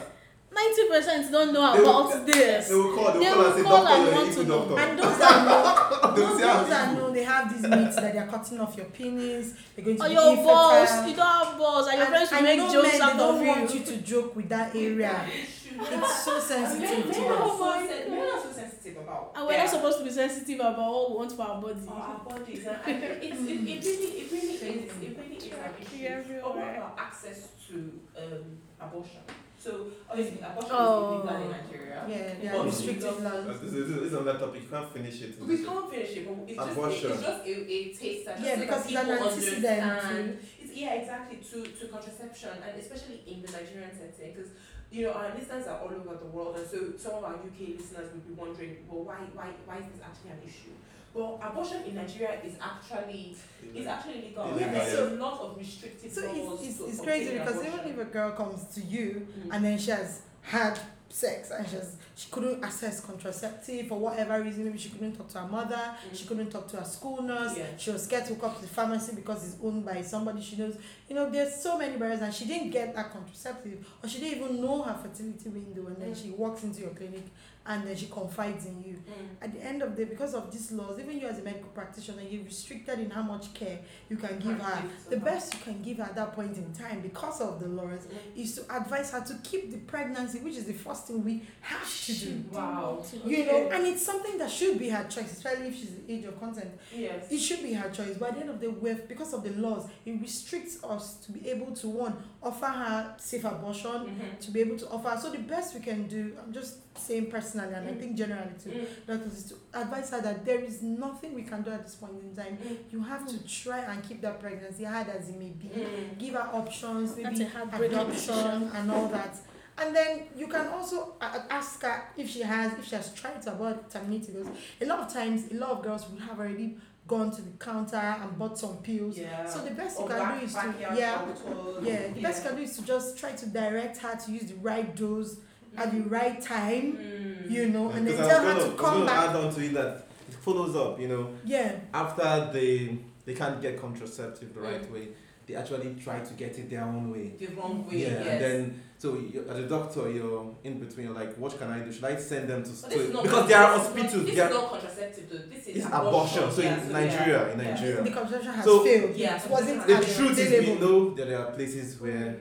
Ninety 0.59 0.83
percent 0.91 1.31
don't 1.31 1.53
know 1.53 1.73
They 1.73 1.81
will- 1.81 2.07
about 2.07 2.25
this. 2.25 2.67
They 2.69 2.75
will 2.75 2.95
call. 2.95 3.11
They 3.13 3.19
will 3.19 3.23
They 3.23 3.31
call 3.31 3.43
and 3.43 3.47
will 3.47 3.57
say, 3.57 3.63
call 3.63 3.83
"Doctor, 3.85 4.03
and 4.07 4.15
want 4.15 4.29
an 4.29 4.35
to 4.35 4.43
know." 4.43 4.59
doctor." 4.65 4.79
And 4.83 4.99
those 4.99 5.17
that 5.19 5.37
know, 5.47 6.11
They 6.15 6.21
will 6.21 6.27
those 6.27 6.39
say, 6.39 6.47
"I'm 6.49 6.57
those 6.59 6.69
that 6.69 6.91
evil." 6.91 7.07
know 7.07 7.13
they 7.13 7.23
have 7.23 7.45
these 7.53 7.61
myths 7.69 7.95
that 7.95 8.13
they're 8.13 8.27
cutting 8.27 8.59
off 8.59 8.75
your 8.77 8.85
penis, 8.97 9.53
they're 9.75 9.85
going 9.85 9.97
to 9.97 10.03
Or 10.03 10.07
be 10.07 10.13
your 10.13 10.29
infertile. 10.31 10.45
balls, 10.53 11.07
you 11.09 11.15
don't 11.15 11.25
have 11.45 11.57
balls, 11.57 11.87
and 11.87 11.97
your 11.97 12.07
friends 12.07 12.29
will 12.31 12.37
and 12.37 12.45
make 12.45 12.57
you 12.57 12.63
know 12.67 12.73
jokes 12.73 12.91
men, 12.93 13.01
out 13.01 13.11
they 13.13 13.17
don't 13.19 13.41
of 13.41 13.47
want 13.47 13.73
you. 13.73 13.79
you 13.79 13.85
to 13.85 13.97
joke 13.97 14.35
with 14.35 14.49
that 14.49 14.75
area. 14.75 15.15
It's 15.79 16.23
so 16.25 16.39
sensitive 16.39 16.89
Men, 17.05 17.13
to 17.13 17.21
men, 17.21 17.31
us. 17.33 17.39
are 17.39 17.47
so 17.49 17.87
sen- 17.87 18.09
men 18.09 18.19
are 18.33 18.41
so 18.41 18.51
sensitive 18.51 18.97
about. 18.97 19.31
And 19.35 19.45
we're 19.45 19.57
not 19.59 19.69
supposed 19.69 19.99
to 19.99 20.03
be 20.05 20.09
sensitive 20.09 20.59
about 20.59 20.77
what 20.91 21.09
we 21.11 21.15
want 21.17 21.31
for 21.33 21.41
our 21.43 21.61
body. 21.61 21.79
for 21.85 21.91
our 21.93 22.19
bodies. 22.27 22.65
And 22.65 23.03
it, 23.03 23.23
it 23.23 23.33
really, 23.35 23.73
it 23.73 23.85
really 23.85 24.07
is, 24.07 24.11
it 24.17 24.31
really 24.31 24.55
is 24.55 24.61
an 24.63 25.35
issue. 25.37 26.41
But 26.41 26.55
what 26.55 26.63
about 26.75 26.95
access 26.97 27.49
to 27.69 27.75
um, 28.17 28.57
abortion? 28.81 29.21
So 29.67 29.73
obviously, 30.09 30.39
abortion 30.39 30.71
Oh. 30.71 31.19
is 31.19 31.27
illegal 31.27 31.41
in 31.43 31.51
Nigeria. 31.51 31.99
Yeah, 32.07 32.17
they 32.39 32.47
But 32.47 32.55
are 32.55 32.63
we 32.63 32.69
restrictive 32.71 33.19
love- 33.27 33.45
laws. 33.47 33.59
This 33.59 33.73
is, 33.73 33.85
this 33.99 34.13
another 34.13 34.39
topic. 34.39 34.61
You 34.63 34.69
can't 34.71 34.91
finish 34.97 35.17
it. 35.25 35.31
We 35.43 35.57
can't 35.67 35.89
finish 35.91 36.11
it, 36.17 36.23
but 36.27 36.35
it's 36.47 36.55
just, 36.55 36.71
Abortion. 36.71 37.11
it's 37.11 37.21
just 37.27 37.41
a, 37.51 37.53
a 37.75 37.79
taster. 37.99 38.31
Just 38.31 38.45
Yeah, 38.47 38.55
so 38.55 38.61
because 38.63 38.83
that 38.83 38.91
it's 38.91 38.95
an 38.95 39.07
people 39.11 39.27
antecedent 39.27 39.81
understand. 39.83 40.39
It's, 40.63 40.71
yeah, 40.81 40.93
exactly, 41.01 41.37
to, 41.49 41.57
to 41.79 41.83
contraception, 41.95 42.53
and 42.63 42.73
especially 42.79 43.17
in 43.27 43.37
the 43.43 43.51
Nigerian 43.51 43.91
setting, 43.91 44.31
because 44.33 44.51
you 44.89 45.01
know, 45.03 45.11
our 45.19 45.35
listeners 45.35 45.67
are 45.67 45.79
all 45.83 45.91
over 45.99 46.15
the 46.15 46.31
world, 46.31 46.55
and 46.55 46.63
so 46.73 46.77
some 46.95 47.15
of 47.19 47.23
our 47.27 47.35
UK 47.43 47.75
listeners 47.75 48.07
will 48.13 48.23
be 48.23 48.35
wondering, 48.39 48.87
well, 48.87 49.03
why, 49.03 49.19
why, 49.35 49.47
why 49.67 49.75
is 49.83 49.87
this 49.91 49.99
actually 49.99 50.31
an 50.31 50.41
issue? 50.47 50.71
Well, 51.17 51.39
abortion 51.41 51.83
in 51.87 51.95
Nigeria 51.95 52.39
is 52.45 52.53
actually 52.61 53.35
is 53.73 53.87
actually 53.87 54.21
legal. 54.21 54.55
Yeah, 54.59 54.71
There's 54.71 54.91
so- 54.93 55.07
a 55.09 55.15
lot 55.15 55.39
of 55.41 55.57
restrictive 55.57 56.11
So 56.11 56.21
laws. 56.31 56.59
it's, 56.61 56.69
it's, 56.69 56.77
to 56.79 56.85
it's 56.85 57.01
crazy 57.01 57.31
because 57.39 57.57
even 57.65 57.79
if 57.91 57.97
a 57.97 58.05
girl 58.05 58.31
comes 58.31 58.63
to 58.75 58.81
you 58.81 59.27
Mm. 59.27 59.49
and 59.55 59.65
then 59.65 59.77
she 59.79 59.91
has 59.91 60.21
had 60.41 60.79
sex 61.09 61.51
and 61.51 61.67
she 61.67 61.75
has, 61.77 61.95
she 62.15 62.29
couldn't 62.29 62.63
access 62.63 62.99
contraceptive 62.99 63.87
for 63.87 63.97
whatever 63.97 64.41
reason 64.43 64.65
maybe 64.65 64.77
she 64.77 64.89
couldn't 64.89 65.15
talk 65.15 65.27
to 65.29 65.39
her 65.39 65.47
mother 65.47 65.95
she 66.13 66.23
Mm. 66.25 66.27
couldn't 66.27 66.49
talk 66.51 66.67
to 66.67 66.77
her 66.77 66.85
school 66.85 67.21
nurse 67.23 67.57
Yeah. 67.57 67.65
she 67.77 67.91
was 67.91 68.03
scared 68.03 68.25
to 68.27 68.33
go 68.33 68.47
up 68.47 68.55
to 68.57 68.61
the 68.61 68.67
pharmacy 68.67 69.15
because 69.15 69.39
it's 69.47 69.55
owned 69.63 69.85
by 69.85 70.01
somebody 70.01 70.41
she 70.41 70.57
knows 70.57 70.75
you 71.09 71.15
know 71.15 71.29
there's 71.29 71.55
so 71.55 71.77
many 71.77 71.95
barriers 71.97 72.21
and 72.21 72.33
she 72.33 72.45
didn't 72.45 72.71
get 72.71 72.93
that 72.95 73.11
contraceptive 73.11 73.85
or 74.03 74.09
she 74.09 74.19
didn't 74.19 74.37
even 74.43 74.61
know 74.61 74.81
her 74.83 74.93
fertility 75.01 75.49
window 75.49 75.87
and 75.87 75.97
then 75.97 76.11
Mm. 76.13 76.21
she 76.21 76.29
walks 76.31 76.63
into 76.63 76.81
your 76.81 76.91
clinic 76.91 77.23
and 77.67 77.85
then 77.87 77.95
she 77.95 78.05
confides 78.07 78.65
in 78.65 78.81
you 78.83 78.95
Mm. 79.07 79.43
at 79.45 79.53
the 79.53 79.63
end 79.63 79.81
of 79.81 79.95
the 79.95 80.03
day 80.05 80.09
because 80.09 80.33
of 80.33 80.51
these 80.51 80.71
laws 80.71 80.99
even 80.99 81.19
you 81.19 81.27
as 81.27 81.39
a 81.39 81.41
medical 81.43 81.69
practitioner 81.69 82.21
you're 82.21 82.43
restricted 82.43 82.99
in 82.99 83.09
how 83.09 83.21
much 83.21 83.53
care 83.53 83.79
you 84.09 84.17
can 84.17 84.37
give 84.39 84.59
her 84.59 84.83
the 85.09 85.17
her. 85.19 85.25
best 85.25 85.53
you 85.53 85.59
can 85.61 85.81
give 85.81 85.97
her 85.97 86.03
at 86.03 86.15
that 86.15 86.33
point 86.33 86.55
in 86.57 86.71
time 86.73 87.01
because 87.01 87.41
of 87.41 87.59
the 87.59 87.67
laws 87.67 88.01
Mm. 88.07 88.41
is 88.41 88.55
to 88.55 88.61
advise 88.75 89.11
her 89.11 89.21
to 89.21 89.33
keep 89.43 89.71
the 89.71 89.77
pregnancy, 89.77 90.39
which 90.39 90.55
is 90.57 90.65
the 90.65 90.73
first 90.73 91.07
thing 91.07 91.23
we 91.23 91.43
have 91.61 91.87
to 92.05 92.13
do. 92.13 92.43
Wow. 92.51 93.03
You 93.25 93.37
Okay. 93.43 93.45
know, 93.45 93.69
and 93.75 93.85
it's 93.87 94.01
something 94.05 94.37
that 94.37 94.49
should 94.51 94.77
be 94.79 94.89
her 94.89 95.03
choice, 95.05 95.31
especially 95.33 95.67
if 95.67 95.75
she's 95.75 95.91
the 95.95 96.13
age 96.13 96.25
of 96.25 96.39
consent. 96.39 96.71
Yes. 96.95 97.31
It 97.31 97.39
should 97.39 97.61
be 97.63 97.73
her 97.73 97.89
choice. 97.89 98.17
But 98.17 98.29
at 98.29 98.35
the 98.35 98.41
end 98.41 98.49
of 98.49 98.59
the 98.59 98.71
day, 98.71 98.93
because 99.07 99.33
of 99.33 99.43
the 99.43 99.51
laws, 99.51 99.87
it 100.05 100.19
restricts 100.21 100.83
us 100.83 101.15
to 101.25 101.31
be 101.31 101.49
able 101.49 101.71
to 101.75 101.87
one 101.89 102.15
offer 102.47 102.65
her 102.81 103.13
safe 103.17 103.43
abortion, 103.45 103.91
Mhm. 103.91 104.39
to 104.39 104.51
be 104.51 104.59
able 104.61 104.77
to 104.77 104.87
offer. 104.89 105.11
So 105.21 105.29
the 105.31 105.39
best 105.53 105.73
we 105.75 105.81
can 105.81 106.07
do, 106.07 106.21
I'm 106.41 106.51
just 106.53 106.73
saying 106.97 107.25
personally, 107.29 107.73
and 107.75 107.87
I 107.87 107.91
Mm. 107.91 107.99
think 107.99 108.11
generally 108.17 108.55
too, 108.63 108.69
Mm. 108.71 108.87
that 109.07 109.19
is 109.21 109.43
to 109.49 109.55
advise 109.81 110.09
her 110.11 110.21
that 110.21 110.45
there 110.45 110.59
is 110.69 110.81
nothing 110.81 111.31
we 111.35 111.43
can 111.43 111.61
do 111.61 111.71
at 111.71 111.83
this 111.85 111.95
point 111.95 112.17
in 112.23 112.35
time. 112.35 112.57
Mm. 112.57 112.77
You 112.93 113.01
have 113.03 113.27
to 113.27 113.37
try 113.63 113.79
and 113.89 113.97
keep 114.07 114.19
that 114.21 114.39
pregnancy 114.39 114.83
hard 114.83 115.07
as 115.09 115.29
it 115.29 115.37
may 115.37 115.49
be 115.63 115.67
Mm. 115.69 116.17
give 116.17 116.33
her 116.33 116.49
options, 116.61 117.15
maybe 117.17 117.43
adoption 117.87 118.71
and 118.75 118.91
all 118.91 119.07
that. 119.09 119.35
And 119.79 119.95
then 119.95 120.23
you 120.35 120.47
can 120.47 120.65
also 120.69 121.13
ask 121.21 121.83
her 121.83 121.97
if 122.17 122.27
she 122.27 122.41
has, 122.41 122.73
if 122.79 122.85
she 122.85 122.95
has 122.95 123.13
tried 123.13 123.39
to 123.43 123.51
abort 123.53 123.89
terminating 123.91 124.33
those. 124.33 124.47
A 124.81 124.85
lot 124.85 124.99
of 125.05 125.13
times, 125.13 125.51
a 125.51 125.55
lot 125.55 125.69
of 125.69 125.83
girls 125.83 126.09
will 126.09 126.17
have 126.19 126.39
already 126.39 126.77
gone 127.07 127.31
to 127.31 127.41
the 127.41 127.51
counter 127.57 127.95
and 127.95 128.37
bought 128.37 128.57
some 128.57 128.77
pills. 128.77 129.17
Yeah. 129.17 129.47
So 129.49 129.59
the 129.63 129.71
best 129.71 129.99
you 129.99 130.05
can 130.07 130.17
back- 130.17 130.39
do 130.39 130.45
is 130.45 130.51
to 130.53 130.57
backyard 130.57 130.97
yeah, 130.97 131.15
doctors. 131.15 131.87
yeah. 131.87 132.07
The 132.13 132.21
best 132.21 132.43
you 132.43 132.49
can 132.49 132.57
do 132.57 132.63
is 132.63 132.75
to 132.77 132.83
just 132.85 133.17
try 133.17 133.31
to 133.31 133.45
direct 133.47 133.97
her 133.99 134.15
to 134.15 134.31
use 134.31 134.43
the 134.51 134.55
right 134.55 134.95
dose 134.95 135.37
at 135.77 135.91
the 135.91 136.01
right 136.01 136.41
time, 136.41 136.97
Mm. 136.97 137.49
you 137.51 137.67
know, 137.69 137.89
and 137.91 138.07
then 138.07 138.17
tell 138.17 138.43
her 138.43 138.53
gonna- 138.53 138.71
to 138.71 138.77
come 138.77 138.93
gonna 138.93 139.05
back. 139.05 139.29
add 139.29 139.35
on 139.35 139.53
to 139.53 139.61
it 139.65 139.73
that 139.73 140.07
it 140.27 140.33
follows 140.35 140.75
up. 140.75 140.99
You 140.99 141.07
know, 141.07 141.29
Yeah, 141.45 141.75
after 141.93 142.49
they 142.51 142.99
they 143.25 143.33
can't 143.33 143.61
get 143.61 143.79
contraceptive 143.79 144.53
the 144.53 144.61
right 144.61 144.81
Mm. 144.89 144.93
way, 144.93 145.07
they 145.47 145.55
actually 145.55 145.95
try 146.03 146.19
to 146.19 146.33
get 146.33 146.57
it 146.59 146.69
their 146.69 146.83
own 146.83 147.09
way. 147.11 147.31
the 147.39 147.47
wrong 147.55 147.87
way. 147.87 147.97
yeah, 147.97 148.07
yes. 148.09 148.27
and 148.27 148.41
then 148.41 148.83
so 148.99 149.13
you, 149.13 149.45
as 149.47 149.57
a 149.57 149.67
doctor, 149.67 150.09
you're 150.11 150.55
in 150.63 150.79
between. 150.79 151.05
You're 151.05 151.15
like, 151.15 151.35
what 151.37 151.57
can 151.57 151.69
I 151.71 151.79
do? 151.79 151.93
Should 151.93 152.03
I 152.03 152.15
send 152.17 152.49
them 152.49 152.63
to, 152.63 152.69
But 152.69 152.89
to 152.91 152.97
this 152.97 153.07
is 153.07 153.13
not- 153.13 153.23
because 153.23 153.47
there 153.47 153.57
are 153.63 153.77
this 153.77 153.87
is 153.87 153.93
not- 153.95 154.01
hospitals. 154.03 154.25
This 154.25 154.35
there 154.35 154.47
is 154.49 154.53
not 154.55 154.69
contraceptive 154.71 155.29
though. 155.29 155.37
This 155.55 155.67
is 155.67 155.75
it's 155.77 155.85
abortion. 155.85 156.51
So 156.51 156.61
Yeah, 156.61 156.73
in 156.81 156.87
so 156.87 156.93
Nigeria, 156.93 157.47
yeah, 157.47 157.53
in 157.53 157.59
yeah. 157.59 157.71
Nigeria, 157.73 158.03
the 158.03 158.11
contraception 158.11 158.53
has 158.53 158.65
So- 158.65 158.83
failed. 158.83 159.15
Yeah, 159.15 159.43
it 159.43 159.49
wasn't 159.49 159.87
the 159.87 159.93
available. 159.97 160.13
truth 160.15 160.39
is 160.39 160.67
we 160.67 160.73
know 160.79 161.09
that 161.15 161.27
there 161.29 161.39
are 161.39 161.51
places 161.51 162.01
where 162.01 162.37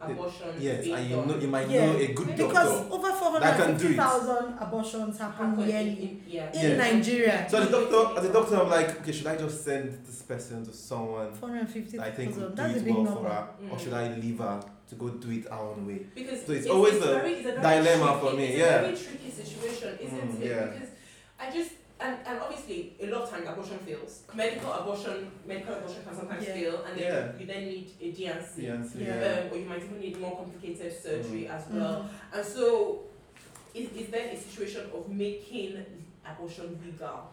Abortion. 0.00 0.48
is 0.56 0.62
yes, 0.62 0.86
and 0.86 1.10
you 1.10 1.16
done. 1.16 1.28
know 1.28 1.36
you 1.38 1.48
might 1.48 1.68
Yeah. 1.68 1.86
know 1.86 1.96
a 1.98 2.06
good 2.12 2.26
Because 2.36 2.52
doctor. 2.88 2.94
over 2.94 3.40
That 3.40 3.56
can 3.58 3.76
do 3.76 3.94
450,000 3.96 4.58
abortions 4.60 5.18
happen 5.18 5.46
Happen 5.50 5.68
yearly 5.68 5.90
in- 5.90 6.22
Yeah. 6.26 6.52
in 6.52 6.70
Yeah. 6.70 6.76
Nigeria. 6.76 7.46
So 7.50 7.58
as 7.62 7.68
a 7.68 7.70
doctor, 7.70 8.18
as 8.18 8.24
a 8.24 8.32
doctor, 8.32 8.56
I'm 8.62 8.70
like, 8.70 9.00
okay, 9.00 9.12
should 9.12 9.26
I 9.26 9.36
just 9.36 9.64
send 9.64 9.98
this 10.06 10.22
person 10.22 10.64
to 10.64 10.72
someone 10.72 11.34
Four 11.34 11.48
hundred 11.48 11.68
fifty 11.70 11.98
I 11.98 12.10
think 12.12 12.30
thousand. 12.30 12.42
will 12.42 12.50
do 12.50 12.54
That's 12.62 12.74
a 12.74 12.76
it 12.78 12.84
big 12.84 12.94
well 12.94 13.04
number. 13.04 13.20
for 13.22 13.28
her, 13.28 13.48
or 13.72 13.76
Mm. 13.76 13.80
should 13.82 13.92
I 13.94 14.08
leave 14.14 14.38
her 14.38 14.60
to 14.88 14.94
go 14.94 15.08
do 15.08 15.30
it 15.32 15.44
her 15.48 15.56
own 15.58 15.86
way? 15.86 16.06
Because 16.14 16.46
So 16.46 16.52
it's 16.52 16.66
always 16.68 16.96
a 16.96 17.00
very, 17.00 17.32
it's 17.34 17.48
a 17.48 17.60
dilemma 17.60 18.06
tricky, 18.06 18.20
for 18.20 18.36
me, 18.36 18.44
It's 18.46 18.58
yeah. 18.58 18.66
a 18.78 18.82
very 18.82 18.96
tricky 18.96 19.30
situation, 19.30 19.98
isn't 20.00 20.38
Mm, 20.38 20.42
it? 20.42 20.46
yeah. 20.48 20.66
Because 20.66 20.88
I 21.40 21.50
just 21.50 21.70
and, 22.00 22.16
and 22.26 22.38
obviously 22.40 22.94
a 23.02 23.06
lot 23.06 23.22
of 23.22 23.30
times 23.30 23.46
abortion 23.48 23.78
fails. 23.78 24.22
Medical 24.34 24.72
abortion, 24.72 25.30
medical 25.46 25.74
abortion 25.74 26.02
can 26.04 26.14
sometimes 26.16 26.44
Yeah. 26.46 26.54
fail, 26.54 26.82
and 26.84 26.98
then 26.98 27.12
Yeah. 27.12 27.38
you 27.40 27.46
then 27.46 27.64
need 27.66 27.90
a 28.00 28.12
D&C. 28.12 28.60
The 28.62 28.68
answer, 28.68 28.98
Yeah. 28.98 29.20
yeah. 29.20 29.40
Um, 29.46 29.52
or 29.52 29.56
you 29.58 29.64
might 29.68 29.82
even 29.82 30.00
need 30.00 30.20
more 30.20 30.36
complicated 30.36 30.92
surgery 31.02 31.44
Mm. 31.48 31.50
as 31.56 31.64
well. 31.70 32.08
And 32.32 32.44
so, 32.46 33.00
is, 33.74 33.90
is 33.92 34.08
there 34.08 34.28
a 34.28 34.36
situation 34.36 34.90
of 34.94 35.08
making 35.08 35.84
abortion 36.26 36.78
legal 36.84 37.30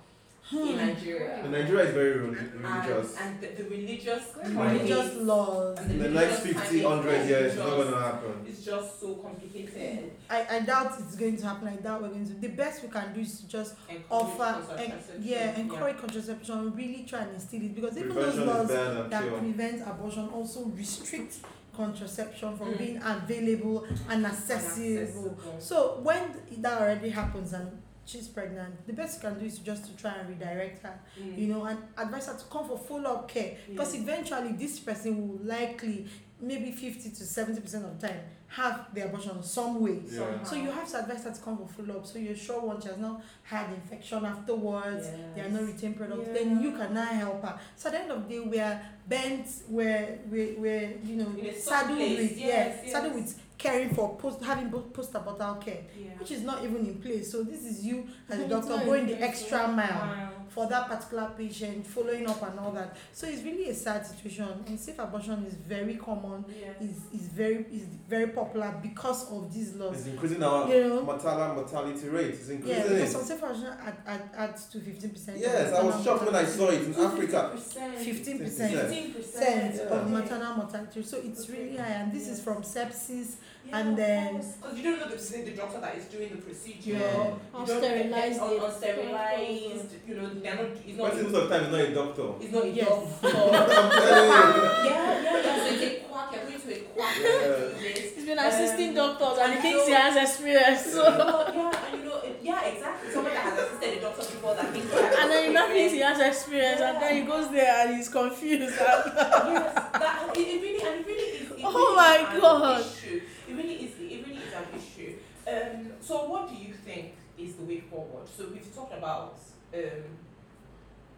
in 0.51 0.77
Nigeria? 0.77 1.41
And 1.43 1.51
Nigeria 1.51 1.85
is 1.85 1.93
very 1.93 2.19
relig- 2.19 2.37
And, 2.37 2.61
religious. 2.63 3.17
and 3.19 3.41
the, 3.41 3.47
the 3.47 3.63
religious 3.63 4.23
Religious 4.43 4.53
climate 4.53 5.23
laws. 5.23 5.79
and 5.79 5.91
In 5.91 5.99
the 5.99 6.09
religious 6.09 6.45
next 6.45 6.61
50, 6.69 6.83
100 6.85 7.27
years, 7.29 7.45
it's 7.53 7.57
not 7.57 7.69
going 7.69 7.91
to 7.91 7.99
happen. 7.99 8.45
It's 8.47 8.63
just 8.63 8.99
so 8.99 9.15
complicated. 9.15 10.11
I, 10.29 10.45
I 10.49 10.59
doubt 10.61 10.93
it's 10.99 11.15
going 11.15 11.37
to 11.37 11.45
happen. 11.47 11.67
I 11.67 11.75
doubt 11.77 12.01
we're 12.03 12.09
going 12.09 12.27
to. 12.27 12.33
The 12.33 12.47
best 12.49 12.83
we 12.83 12.89
can 12.89 13.13
do 13.13 13.21
is 13.21 13.41
to 13.41 13.47
just 13.47 13.75
Encourage 13.89 14.05
offer, 14.09 14.43
en- 14.43 14.65
contraception. 14.67 15.15
yeah, 15.23 15.59
encourage 15.59 15.97
contraception. 15.97 16.75
Really 16.75 17.05
try 17.07 17.19
and 17.21 17.33
instill 17.35 17.61
it 17.63 17.73
because 17.75 17.97
even 17.97 18.09
those 18.09 18.35
Prevention 18.35 18.41
is 18.43 18.47
laws 18.47 18.67
better 18.67 19.07
that 19.09 19.23
cure. 19.23 19.37
prevent 19.39 19.81
abortion 19.87 20.29
also 20.29 20.65
restrict 20.65 21.37
contraception 21.75 22.55
from 22.57 22.73
Mm. 22.73 22.77
being 22.77 23.01
available 23.03 23.85
and 24.09 24.25
accessible. 24.25 25.37
So 25.59 25.99
when 26.03 26.21
that 26.61 26.81
already 26.81 27.09
happens 27.09 27.51
and 27.53 27.69
she's 28.05 28.27
pregnant, 28.27 28.85
the 28.87 28.93
best 28.93 29.21
you 29.23 29.29
can 29.29 29.39
do 29.39 29.45
is 29.45 29.59
just 29.59 29.85
to 29.85 29.95
try 29.97 30.13
and 30.13 30.29
redirect 30.29 30.83
her, 30.83 30.99
Mm. 31.19 31.37
you 31.37 31.47
know, 31.47 31.63
and 31.65 31.79
advise 31.97 32.27
her 32.27 32.37
to 32.37 32.45
come 32.45 32.67
for 32.67 32.77
follow 32.77 33.11
up 33.15 33.27
care 33.27 33.57
because 33.67 33.93
Yeah. 33.95 34.01
eventually 34.01 34.53
this 34.53 34.79
person 34.79 35.27
will 35.27 35.39
likely 35.45 36.07
maybe 36.39 36.71
50 36.71 37.09
to 37.11 37.23
70 37.25 37.61
percent 37.61 37.85
of 37.85 37.99
the 37.99 38.07
time 38.07 38.19
have 38.47 38.87
the 38.93 39.01
abortion 39.05 39.41
some 39.43 39.81
way. 39.81 39.99
Yeah. 40.07 40.43
So 40.43 40.55
you 40.55 40.69
have 40.69 40.87
to 40.91 40.99
advise 40.99 41.23
her 41.23 41.31
to 41.31 41.41
come 41.41 41.57
for 41.57 41.67
follow 41.67 41.99
up. 41.99 42.05
So 42.05 42.19
you're 42.19 42.35
sure 42.35 42.61
once 42.61 42.83
she 42.83 42.89
has 42.89 42.97
not 42.99 43.21
had 43.43 43.71
infection 43.73 44.23
afterwards. 44.23 45.07
There 45.35 45.45
are 45.45 45.49
no 45.49 45.63
retained 45.63 45.97
products. 45.97 46.29
Then 46.31 46.61
you 46.61 46.71
can 46.73 46.93
now 46.93 47.05
help 47.05 47.41
her. 47.43 47.59
So 47.75 47.89
at 47.89 47.93
the 47.93 47.99
end 48.01 48.11
of 48.11 48.29
the 48.29 48.35
day, 48.35 48.39
we 48.41 48.59
are 48.59 48.79
bent, 49.07 49.47
we're, 49.67 50.19
we're, 50.29 50.59
we're 50.59 50.93
you 51.03 51.15
know, 51.17 51.29
In 51.37 51.47
a 51.47 51.53
soft 51.59 51.87
saddled 51.87 51.99
with 51.99 52.37
Yes, 52.37 52.79
yeah, 52.85 52.91
saddled 52.93 53.15
with 53.15 53.39
caring 53.57 53.93
for 53.93 54.15
post 54.17 54.43
having 54.43 54.69
post 54.69 54.93
postnatal 55.13 55.59
care, 55.61 55.83
Yeah. 55.97 56.09
which 56.19 56.31
is 56.31 56.41
not 56.41 56.63
even 56.63 56.85
in 56.85 56.95
place. 57.01 57.31
So 57.31 57.43
this 57.43 57.63
is 57.63 57.83
you 57.85 58.07
as 58.29 58.39
a 58.39 58.47
doctor 58.47 58.77
going 58.85 59.07
the 59.07 59.21
extra 59.21 59.67
mile 59.67 59.87
Wow. 59.89 60.31
For 60.49 60.67
that 60.67 60.87
particular 60.87 61.31
patient, 61.37 61.85
following 61.87 62.27
up 62.27 62.41
and 62.43 62.59
all 62.59 62.71
that. 62.71 62.95
So 63.13 63.27
it's 63.27 63.41
really 63.43 63.69
a 63.69 63.73
sad 63.73 64.05
situation. 64.05 64.47
And 64.67 64.79
safe 64.79 64.99
abortion 64.99 65.45
is 65.45 65.53
very 65.55 65.95
common. 65.95 66.45
Yeah. 66.49 66.85
Is 66.85 66.97
is 67.13 67.27
very 67.27 67.65
is 67.71 67.83
very 68.07 68.27
popular 68.27 68.73
because 68.81 69.31
of 69.31 69.53
these 69.53 69.75
laws. 69.75 69.97
It's 69.99 70.07
increasing 70.07 70.43
our 70.43 70.67
You 70.73 70.87
know. 70.87 71.03
maternal 71.03 71.55
mortality 71.55 72.07
rate. 72.09 72.33
It's 72.35 72.47
Yeah, 72.49 72.55
increasing 72.55 72.83
because 72.83 73.09
it. 73.09 73.11
some 73.11 73.23
safe 73.23 73.43
abortion 73.43 73.65
add, 73.85 73.97
add, 74.05 74.29
adds 74.37 74.65
to 74.67 74.79
fifteen 74.79 75.09
percent. 75.11 75.37
Yes, 75.39 75.73
I 75.73 75.83
was 75.83 76.03
shocked 76.03 76.25
when 76.25 76.35
I 76.35 76.45
saw 76.45 76.69
it 76.69 76.81
in 76.83 76.93
Africa. 76.95 77.51
Fifteen 77.55 78.39
15%. 78.39 78.69
Fifteen 78.71 79.13
percent 79.13 79.79
of 79.81 80.11
maternal 80.11 80.55
mortality. 80.57 81.03
So 81.03 81.17
it's 81.17 81.49
really 81.49 81.77
high, 81.77 81.89
and 82.01 82.11
this 82.11 82.27
is 82.27 82.41
from 82.41 82.63
sepsis. 82.63 83.35
Yeah, 83.67 83.77
And 83.79 83.97
then- 83.97 84.33
course. 84.35 84.53
'Cause 84.61 84.77
you 84.77 84.83
don't 84.83 84.99
know 84.99 85.07
the, 85.09 85.15
the 85.49 85.51
doctor 85.51 85.79
that 85.81 85.95
is 85.97 86.05
doing 86.05 86.29
the 86.29 86.37
procedure. 86.41 86.93
Yeah. 86.93 86.99
You 86.99 87.39
Or 87.53 87.65
don't- 87.65 87.81
sterilized 87.83 88.39
un- 88.39 88.53
it. 88.53 88.61
unsterilized. 88.61 89.89
You 90.07 90.15
know, 90.15 90.29
they're 90.29 90.55
not. 90.55 90.65
It's 90.65 90.97
But 90.97 91.03
not. 91.03 91.13
most 91.15 91.25
of 91.25 91.31
the 91.31 91.49
time, 91.49 91.63
it's 91.63 91.71
not 91.71 91.81
a 91.81 91.93
doctor. 91.93 92.27
It's 92.41 92.51
not 92.53 92.63
a 92.63 92.69
Yes. 92.69 92.87
doctor. 92.87 93.27
I'm 93.27 93.89
telling 93.89 94.55
you. 94.55 94.89
yeah, 94.89 95.23
yeah, 95.23 95.43
yeah. 95.43 95.57
So 95.57 95.73
it's 95.73 95.83
a 95.83 95.99
quack. 96.07 96.29
You're 96.33 96.43
going 96.45 96.61
to 96.61 96.73
a 96.73 96.79
quack. 96.93 97.15
Yeah. 97.21 97.29
to 97.29 97.73
do 97.73 97.93
this. 97.93 98.15
He's 98.15 98.25
been 98.25 98.39
assisting 98.39 98.89
Um, 98.89 98.95
doctors 98.95 99.37
and 99.39 99.49
he 99.49 99.53
and 99.53 99.61
thinks 99.61 99.87
he 99.87 99.93
has 99.93 100.15
experience. 100.29 100.81
So 100.93 101.03
So, 101.05 101.51
yeah, 101.55 101.85
and 101.91 102.03
you 102.03 102.09
know, 102.09 102.17
it- 102.21 102.39
yeah, 102.43 102.61
exactly. 102.65 103.11
Someone 103.11 103.33
that 103.33 103.43
has 103.49 103.59
assisted 103.59 103.97
a 103.97 104.01
doctor 104.01 104.21
before 104.21 104.55
that 104.55 104.67
thinks 104.73 104.91
he 104.91 104.97
has 105.01 105.15
and 105.19 105.31
then 105.31 105.45
he 105.47 105.53
now 105.53 105.67
thinks 105.67 105.93
he 105.93 105.99
has 105.99 106.19
experience 106.19 106.81
and 106.81 107.01
then 107.01 107.15
he 107.15 107.21
goes 107.23 107.49
there 107.51 107.87
and 107.87 107.95
he's 107.97 108.09
confused. 108.09 108.75
Yes, 108.77 109.73
that 109.93 110.37
it, 110.37 110.39
it 110.39 110.61
really 110.61 110.81
and 110.87 110.99
it 111.01 111.07
really 111.07 111.29
is. 111.41 111.51
It 111.51 111.55
Oh 111.63 111.73
really 111.73 111.95
my 111.95 112.33
is 112.35 112.41
God. 112.41 112.81
Issue. 112.81 113.21
It 113.49 113.53
really 113.55 113.75
is. 113.85 113.91
It 113.99 114.25
really 114.27 114.41
is 114.41 114.53
an 114.53 114.65
issue. 114.79 115.13
Um. 115.47 115.91
So, 116.01 116.25
what 116.29 116.49
do 116.49 116.55
you 116.55 116.73
think 116.73 117.13
is 117.37 117.55
the 117.55 117.63
way 117.63 117.79
forward? 117.81 118.27
So 118.35 118.45
we've 118.51 118.73
talked 118.75 118.93
about 119.15 119.39
um, 119.73 120.03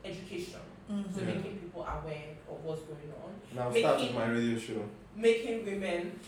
education. 0.03 0.61
So 0.87 0.93
Mhm. 0.93 1.17
Yeah. 1.19 1.25
making 1.35 1.57
people 1.59 1.81
aware 1.83 2.29
of 2.49 2.63
what's 2.63 2.81
going 2.83 3.11
on, 3.23 3.31
Now 3.55 3.69
Making- 3.69 3.81
start 3.83 3.99
with 4.01 4.13
my 4.13 4.25
radio 4.29 4.57
show. 4.59 4.81
making 5.15 5.65
women 5.65 6.19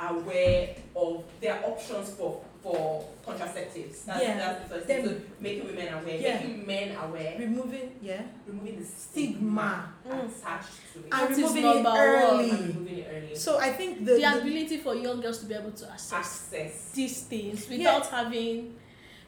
aware 0.00 0.74
of 0.96 1.24
their 1.40 1.64
options 1.64 2.10
for 2.10 2.42
for 2.62 3.04
contraceptives. 3.24 4.04
That's, 4.04 4.20
Yeah. 4.22 4.36
that's 4.36 4.62
the 4.62 4.68
first 4.74 4.86
thing. 4.88 5.04
Them- 5.04 5.14
So 5.20 5.24
making 5.40 5.66
women 5.68 5.88
aware, 5.94 6.18
Yeah. 6.20 6.34
making 6.40 6.66
men 6.66 6.96
aware, 6.96 7.36
Removing, 7.38 7.88
yeah, 8.02 8.22
removing 8.48 8.80
the 8.80 8.84
stigma 8.84 9.92
Mm. 10.04 10.26
attached 10.26 10.76
to 10.92 10.98
it. 10.98 11.06
and 11.12 11.36
removing 11.36 11.64
it 11.64 11.86
early. 11.86 12.50
and 12.50 12.60
removing 12.68 12.98
it 12.98 13.06
early. 13.14 13.34
So 13.36 13.58
I 13.58 13.70
think 13.72 14.04
the, 14.04 14.12
the 14.14 14.18
the 14.18 14.38
ability 14.40 14.76
for 14.78 14.94
young 14.96 15.20
girls 15.20 15.38
to 15.38 15.46
be 15.46 15.54
able 15.54 15.70
to 15.70 15.86
access 15.92 16.12
access. 16.12 16.90
these 16.94 17.22
things 17.22 17.68
without 17.68 18.06
having 18.06 18.74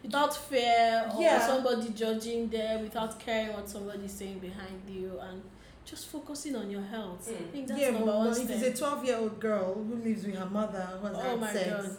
without 0.03 0.35
fear 0.37 1.11
or 1.15 1.23
Yeah. 1.23 1.47
somebody 1.47 1.91
judging 1.91 2.49
them 2.49 2.83
without 2.83 3.19
caring 3.19 3.53
what 3.53 3.69
somebody's 3.69 4.13
saying 4.13 4.39
behind 4.39 4.83
you 4.89 5.19
and 5.21 5.43
just 5.85 6.07
focusing 6.07 6.57
on 6.57 6.71
your 6.71 6.83
health. 6.83 7.29
I 7.29 7.33
Mm. 7.33 7.51
think 7.53 7.67
that's 7.69 7.81
yeah, 7.81 7.91
number 7.91 8.07
one 8.13 8.31
if 8.31 8.51
it's 8.51 8.63
a 8.63 8.73
12 8.75 9.05
year 9.05 9.17
old 9.19 9.41
girl 9.41 9.75
who 9.75 9.97
lives 9.97 10.25
with 10.25 10.37
her 10.37 10.47
mother 10.47 10.81
who 11.01 11.07
has 11.07 11.17
Oh 11.19 11.37
my 11.37 11.53
sex, 11.53 11.69
God. 11.71 11.97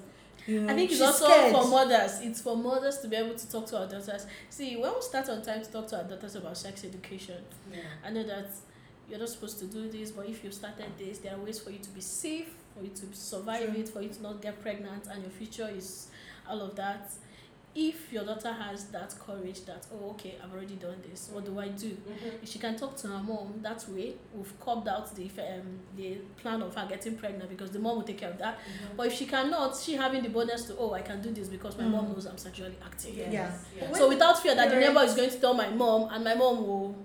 you 0.48 0.62
know, 0.62 0.72
I 0.74 0.76
think 0.76 0.92
it's 0.92 1.02
also 1.02 1.26
scared. 1.26 1.56
for 1.56 1.68
mothers. 1.68 2.20
It's 2.22 2.42
for 2.42 2.56
mothers 2.58 2.98
to 3.00 3.08
be 3.08 3.16
able 3.18 3.36
to 3.36 3.52
talk 3.52 3.66
to 3.68 3.80
our 3.80 3.88
daughters. 3.88 4.26
See, 4.50 4.78
when 4.78 4.94
we 4.96 5.02
start 5.02 5.30
on 5.30 5.42
time 5.42 5.62
to 5.64 5.70
talk 5.72 5.88
to 5.90 5.98
our 5.98 6.04
daughters 6.04 6.36
about 6.36 6.58
sex 6.58 6.84
education, 6.84 7.44
Yeah. 7.72 7.80
I 8.06 8.10
know 8.12 8.24
that 8.24 8.48
you're 9.10 9.20
not 9.20 9.30
supposed 9.30 9.60
to 9.60 9.66
do 9.66 9.90
this, 9.90 10.12
but 10.12 10.28
if 10.30 10.44
you've 10.44 10.54
started 10.54 10.88
this, 10.98 11.18
there 11.20 11.36
are 11.36 11.40
ways 11.40 11.60
for 11.60 11.70
you 11.70 11.80
to 11.80 11.90
be 11.90 12.02
safe, 12.02 12.50
for 12.76 12.82
you 12.84 12.92
to 12.92 13.14
survive 13.14 13.70
True. 13.72 13.82
it, 13.82 13.90
for 13.90 14.02
you 14.02 14.10
to 14.10 14.22
not 14.22 14.42
get 14.42 14.62
pregnant, 14.62 15.06
and 15.08 15.22
your 15.22 15.32
future 15.32 15.70
is 15.76 16.08
all 16.50 16.62
of 16.62 16.76
that. 16.78 17.12
If 17.74 18.12
your 18.12 18.26
daughter 18.26 18.52
has 18.52 18.86
that 18.88 19.16
courage 19.26 19.64
that, 19.66 19.86
oh, 19.94 20.10
okay, 20.12 20.36
I've 20.44 20.52
already 20.54 20.76
done 20.76 20.98
this, 21.10 21.30
what 21.32 21.46
do 21.46 21.58
I 21.58 21.70
do? 21.70 21.88
Mm-hmm. 21.92 22.44
If 22.44 22.50
she 22.50 22.60
can 22.60 22.76
talk 22.78 22.98
to 22.98 23.08
her 23.08 23.24
mom 23.24 23.54
that 23.62 23.86
way, 23.88 24.16
we've 24.34 24.60
curbed 24.60 24.90
out 24.90 25.16
the 25.16 25.24
um, 25.40 25.80
the 25.96 26.18
plan 26.36 26.62
of 26.62 26.76
her 26.76 26.86
getting 26.90 27.16
pregnant 27.16 27.50
because 27.50 27.72
the 27.72 27.80
mom 27.80 27.96
will 27.98 28.04
take 28.04 28.18
care 28.18 28.30
of 28.32 28.38
that. 28.40 28.60
But 28.98 29.08
if 29.08 29.14
she 29.14 29.26
cannot, 29.26 29.78
she 29.78 29.94
having 29.94 30.22
the 30.22 30.30
bonus 30.30 30.64
to, 30.66 30.76
oh, 30.78 30.94
I 30.94 31.02
can 31.02 31.22
do 31.22 31.32
this 31.32 31.48
because 31.48 31.78
my 31.78 31.86
mom 31.86 32.08
Mm. 32.08 32.14
knows 32.14 32.26
I'm 32.26 32.38
sexually 32.38 32.76
active. 32.86 33.16
Yes. 33.16 33.32
Yeah. 33.32 33.52
yes. 33.88 33.98
So 33.98 34.10
without 34.10 34.38
fear 34.42 34.54
that 34.56 34.70
the 34.70 34.76
neighbor 34.76 35.02
is 35.04 35.16
going 35.16 35.30
to 35.30 35.38
tell 35.40 35.54
my 35.54 35.70
mom 35.70 36.10
and 36.14 36.24
my 36.26 36.34
mom 36.36 36.68
will 36.68 36.96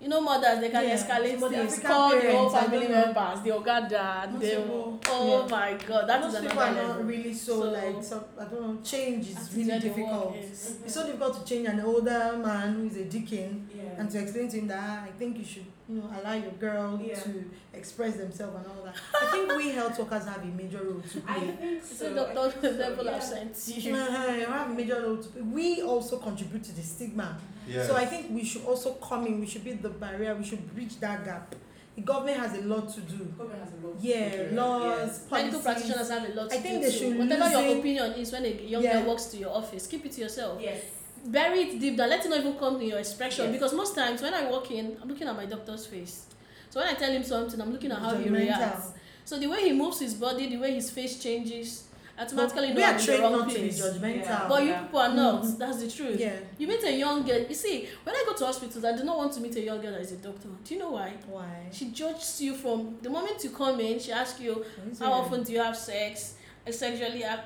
you 0.00 0.08
know 0.08 0.20
mothers 0.20 0.60
they 0.60 0.68
can 0.70 0.84
Yeah, 0.84 0.94
escalate 0.96 1.40
the 1.40 1.48
things 1.48 1.78
call 1.78 2.10
the 2.10 2.30
whole 2.32 2.54
I 2.54 2.64
family 2.64 2.88
members 2.88 3.40
the 3.42 3.50
oga 3.50 3.88
dad 3.88 4.38
they 4.40 4.56
oh 4.56 4.98
yeah. 5.40 5.46
my 5.50 5.78
god 5.86 6.06
that 6.08 6.18
is 6.24 6.26
Most 6.26 6.34
another 6.34 6.48
people 6.48 6.62
are 6.62 6.72
level 6.74 6.94
not 6.94 7.06
really 7.06 7.34
so, 7.34 7.54
So- 7.60 7.70
like 7.70 8.04
so 8.04 8.24
I 8.38 8.44
don't 8.44 8.60
know 8.76 8.82
change 8.82 9.28
is 9.30 9.38
is 9.38 9.56
really 9.56 9.78
difficult. 9.80 10.36
is. 10.36 10.76
It's 10.84 10.94
so 10.94 11.06
difficult 11.06 11.38
to 11.38 11.44
change 11.54 11.68
an 11.68 11.80
older 11.80 12.36
man 12.36 12.74
who 12.74 12.86
is 12.86 12.96
a 12.96 13.04
deacon 13.04 13.68
Yeah. 13.74 13.98
and 13.98 14.10
to 14.10 14.18
explain 14.18 14.48
to 14.50 14.58
him 14.58 14.66
that 14.68 14.80
"Ah, 14.82 15.04
I 15.08 15.12
think 15.18 15.38
you 15.38 15.44
should 15.44 15.66
you 15.88 15.96
know 15.96 16.10
allow 16.18 16.34
your 16.34 16.52
girl 16.66 17.00
Yeah. 17.02 17.14
to 17.20 17.30
express 17.72 18.16
themselves 18.16 18.56
and 18.56 18.66
all 18.66 18.84
that. 18.84 18.96
I 19.22 19.26
think 19.32 19.56
we 19.56 19.70
health 19.70 19.98
workers 19.98 20.24
have 20.26 20.42
a 20.42 20.46
major 20.46 20.82
role 20.82 21.00
to 21.12 21.22
I 21.26 21.34
play. 21.38 21.46
think 21.60 21.84
so. 21.84 21.94
so 21.94 22.10
I 22.30 22.34
doctor 22.34 22.72
so, 22.72 22.76
devil 22.78 23.04
yeah. 23.04 23.12
have 23.14 23.22
sent 23.22 23.68
you 23.84 23.94
Uh, 23.94 24.34
you 24.40 24.46
have 24.46 24.70
a 24.70 24.74
major 24.74 25.00
role 25.02 25.16
to 25.16 25.28
play. 25.28 25.42
We 25.42 25.82
also 25.82 26.18
contribute 26.18 26.64
to 26.64 26.72
the 26.72 26.82
stigma. 26.82 27.38
Yes. 27.66 27.86
So 27.88 27.96
I 27.96 28.04
think 28.06 28.30
we 28.30 28.44
should 28.44 28.64
also 28.64 28.92
come 28.94 29.26
in. 29.26 29.40
We 29.40 29.46
should 29.46 29.64
be 29.64 29.72
the 29.72 29.88
barrier. 29.88 30.34
We 30.34 30.44
should 30.44 30.72
bridge 30.74 30.96
that 31.00 31.24
gap. 31.24 31.54
The 31.96 32.02
government 32.02 32.38
has 32.38 32.54
a 32.58 32.62
lot 32.62 32.92
to 32.94 33.00
do. 33.02 33.18
Government 33.38 33.60
has 33.64 33.72
a 33.72 33.86
lot 33.86 34.00
to 34.00 34.06
Yeah, 34.06 34.48
do. 34.50 34.56
laws, 34.56 35.20
medical 35.30 35.60
policies. 35.60 35.62
practitioners 35.62 36.10
have 36.10 36.28
a 36.28 36.32
lot 36.34 36.50
to 36.50 36.56
I 36.56 36.58
think 36.60 36.82
do 36.82 36.86
they 36.90 36.92
too. 36.92 36.98
should 36.98 37.18
whatever 37.18 37.48
your 37.62 37.78
opinion 37.78 38.12
is 38.14 38.32
when 38.32 38.44
a 38.44 38.48
young 38.50 38.82
Yeah. 38.82 38.92
girl 38.94 39.04
walks 39.10 39.26
to 39.26 39.36
your 39.36 39.50
office 39.50 39.86
keep 39.86 40.04
it 40.04 40.12
to 40.12 40.20
yourself 40.22 40.60
Yes. 40.60 40.80
bury 41.26 41.60
it 41.60 41.78
deep 41.80 41.96
down 41.96 42.10
let 42.10 42.24
it 42.24 42.28
not 42.28 42.40
even 42.40 42.54
come 42.54 42.80
in 42.80 42.88
your 42.88 42.98
expression 42.98 43.44
Yes. 43.44 43.52
because 43.52 43.72
most 43.74 43.94
times 43.94 44.20
when 44.22 44.34
I 44.34 44.50
walk 44.50 44.70
in 44.72 44.96
I'm 45.00 45.08
looking 45.08 45.28
at 45.28 45.36
my 45.36 45.46
doctor's 45.46 45.86
face 45.86 46.24
so 46.68 46.80
when 46.80 46.88
I 46.88 46.94
tell 46.94 47.12
him 47.12 47.22
something 47.22 47.60
I'm 47.60 47.70
looking 47.72 47.92
at 47.92 47.98
how 48.00 48.16
he 48.16 48.28
reacts 48.28 48.88
So 49.24 49.38
the 49.38 49.46
way 49.46 49.62
he 49.62 49.72
moves 49.72 50.00
his 50.00 50.14
body, 50.14 50.48
the 50.50 50.58
way 50.58 50.74
his 50.74 50.90
face 50.90 51.18
changes, 51.22 51.83
automatically 52.18 52.68
we 52.68 52.74
know 52.74 52.84
are 52.86 52.90
in 52.92 52.96
the 52.96 53.02
trained 53.04 53.22
wrong 53.22 53.32
not 53.32 53.48
to 53.48 53.54
be 53.54 53.60
place. 53.60 53.80
judgmental. 53.82 54.16
Yeah. 54.24 54.48
But 54.48 54.62
you 54.62 54.68
Yeah. 54.68 54.82
people 54.82 55.00
are 55.00 55.14
not. 55.14 55.42
Mhm. 55.42 55.58
That's 55.58 55.78
the 55.78 55.90
truth. 55.90 56.20
yeah. 56.20 56.36
You 56.58 56.66
meet 56.68 56.82
a 56.84 56.92
young 56.92 57.22
girl. 57.24 57.40
You 57.48 57.54
see, 57.54 57.88
when 58.04 58.14
I 58.14 58.24
go 58.26 58.34
to 58.34 58.46
hospitals, 58.46 58.84
I 58.84 58.96
do 58.96 59.02
not 59.04 59.16
want 59.16 59.32
to 59.34 59.40
meet 59.40 59.56
a 59.56 59.60
young 59.60 59.80
girl 59.80 59.92
that 59.92 60.00
is 60.00 60.12
a 60.12 60.16
doctor. 60.16 60.48
Do 60.64 60.74
you 60.74 60.80
know 60.80 60.90
why? 60.90 61.12
Why? 61.28 61.68
She 61.72 61.86
judges 61.90 62.40
you 62.40 62.54
from 62.54 62.98
the 63.02 63.10
moment 63.10 63.42
you 63.42 63.50
come 63.50 63.80
in. 63.80 63.98
She 63.98 64.12
asks 64.12 64.40
you, 64.40 64.64
how 65.00 65.12
often 65.12 65.42
do 65.42 65.52
you 65.52 65.58
have 65.60 65.76
sex? 65.76 66.34
I 66.66 66.70
sexually 66.70 67.22
have. 67.22 67.40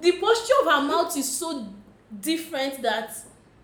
The 0.00 0.12
posture 0.20 0.54
of 0.60 0.66
her 0.72 0.82
mouth 0.82 1.16
is 1.16 1.28
so 1.38 1.66
different 2.20 2.80
that 2.82 3.16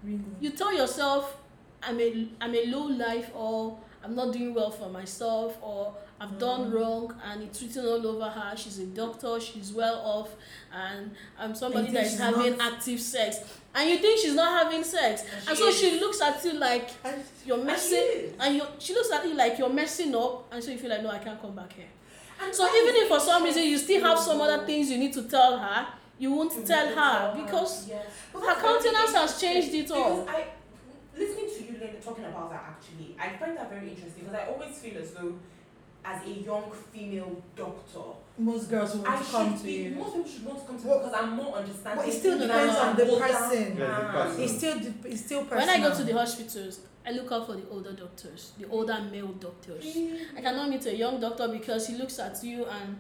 Really? 0.03 0.21
you 0.41 0.51
tell 0.51 0.73
yourself 0.73 1.37
i'm 1.83 2.01
a 2.01 2.29
i'm 2.41 2.55
a 2.55 2.65
low 2.67 2.87
life 2.87 3.31
or 3.35 3.77
i'm 4.03 4.15
not 4.15 4.33
doing 4.33 4.55
well 4.55 4.71
for 4.71 4.89
myself 4.89 5.57
or 5.63 5.93
i've 6.21 6.39
done 6.39 6.71
Mhm. 6.71 6.75
wrong 6.75 7.15
and 7.25 7.43
it's 7.43 7.63
written 7.63 7.87
all 7.87 8.07
over 8.07 8.29
her 8.29 8.57
she's 8.57 8.79
a 8.81 8.87
doctor 8.87 9.39
she's 9.41 9.73
well 9.73 9.97
off 10.05 10.31
and 10.73 11.15
i'm 11.39 11.55
somebody 11.55 11.91
that 11.93 12.07
is 12.07 12.19
having 12.19 12.57
not- 12.57 12.73
active 12.75 13.01
sex 13.01 13.39
and 13.75 13.89
you 13.91 13.99
think 13.99 14.19
she's 14.19 14.35
not 14.35 14.65
having 14.65 14.83
sex 14.83 15.23
and 15.49 15.57
so 15.57 15.69
is. 15.69 15.79
she 15.79 16.01
looks 16.01 16.21
at 16.21 16.45
you 16.45 16.55
like 16.55 16.91
And 17.05 17.23
you're 17.47 17.59
she 17.59 17.65
messing 17.65 18.35
and 18.41 18.57
you 18.57 18.63
she 18.79 18.95
looks 18.95 19.11
at 19.13 19.25
you 19.27 19.35
like 19.35 19.59
you're 19.59 19.69
messing 19.69 20.15
up 20.17 20.53
and 20.53 20.63
so 20.63 20.71
you 20.73 20.79
feel 20.79 20.91
like 20.91 21.03
no 21.03 21.11
i 21.11 21.19
can't 21.19 21.41
come 21.41 21.55
back 21.55 21.73
here 21.73 21.89
And 22.41 22.55
so 22.55 22.65
even 22.67 22.95
if 23.03 23.09
for 23.09 23.21
some 23.21 23.43
reason 23.45 23.65
you 23.65 23.77
still 23.79 24.01
have 24.03 24.19
some 24.19 24.41
other 24.41 24.65
things 24.67 24.91
you 24.91 24.99
need 24.99 25.13
to 25.15 25.23
tell 25.25 25.57
her 25.59 25.87
you 26.19 26.33
won't 26.33 26.53
You 26.55 26.63
tell 26.65 26.87
her 26.89 26.95
tell 26.95 27.35
because 27.45 27.89
Yes. 27.89 28.07
Her 28.33 28.55
countenance 28.61 29.13
has 29.15 29.41
changed 29.41 29.73
it 29.75 29.91
all. 29.91 30.29
I, 30.29 30.45
listening 31.17 31.47
to 31.49 31.65
you 31.65 31.79
Lena, 31.81 32.01
talking 32.01 32.25
about 32.25 32.51
that 32.51 32.63
actually, 32.73 33.17
I 33.19 33.37
find 33.37 33.57
that 33.57 33.69
very 33.71 33.89
interesting 33.91 34.25
because 34.25 34.35
I 34.43 34.47
always 34.53 34.77
feel 34.79 34.97
as 34.99 35.11
though 35.13 35.35
as 36.11 36.25
a 36.27 36.31
young 36.31 36.71
female 36.93 37.43
doctor, 37.57 38.07
Most 38.39 38.71
girls 38.71 38.95
will 38.95 39.07
I 39.07 39.15
want 39.15 39.27
to 39.27 39.31
come 39.33 39.59
to 39.59 39.65
be, 39.65 39.73
you. 39.73 39.91
most 39.97 40.15
people 40.15 40.31
should 40.31 40.45
want 40.47 40.59
to 40.61 40.67
come 40.67 40.79
to 40.81 40.87
Well- 40.87 40.99
me 41.01 41.05
because 41.07 41.21
I'm 41.23 41.31
more 41.37 41.55
understanding. 41.57 42.05
But 42.05 42.09
it 42.09 42.19
still 42.19 42.39
depends 42.39 42.77
on 42.77 42.97
the 42.97 43.05
person. 43.05 43.77
Yeah, 43.79 44.01
the 44.01 44.07
person. 44.19 44.43
It's 44.43 44.57
still 44.59 44.79
de- 44.79 45.09
it's 45.13 45.25
still 45.27 45.43
personal. 45.45 45.67
When 45.67 45.69
I 45.85 45.89
go 45.89 45.95
to 45.97 46.05
the 46.05 46.13
hospitals, 46.13 46.81
I 47.07 47.11
look 47.13 47.31
out 47.33 47.47
for 47.47 47.55
the 47.57 47.69
older 47.71 47.93
doctors, 47.93 48.53
the 48.59 48.69
older 48.69 48.99
male 49.11 49.33
doctors. 49.47 49.85
I 50.37 50.41
cannot 50.41 50.69
meet 50.71 50.85
a 50.87 50.95
young 50.97 51.21
doctor 51.21 51.49
because 51.49 51.87
he 51.89 51.97
looks 51.97 52.19
at 52.19 52.43
you 52.45 52.65
and 52.67 52.97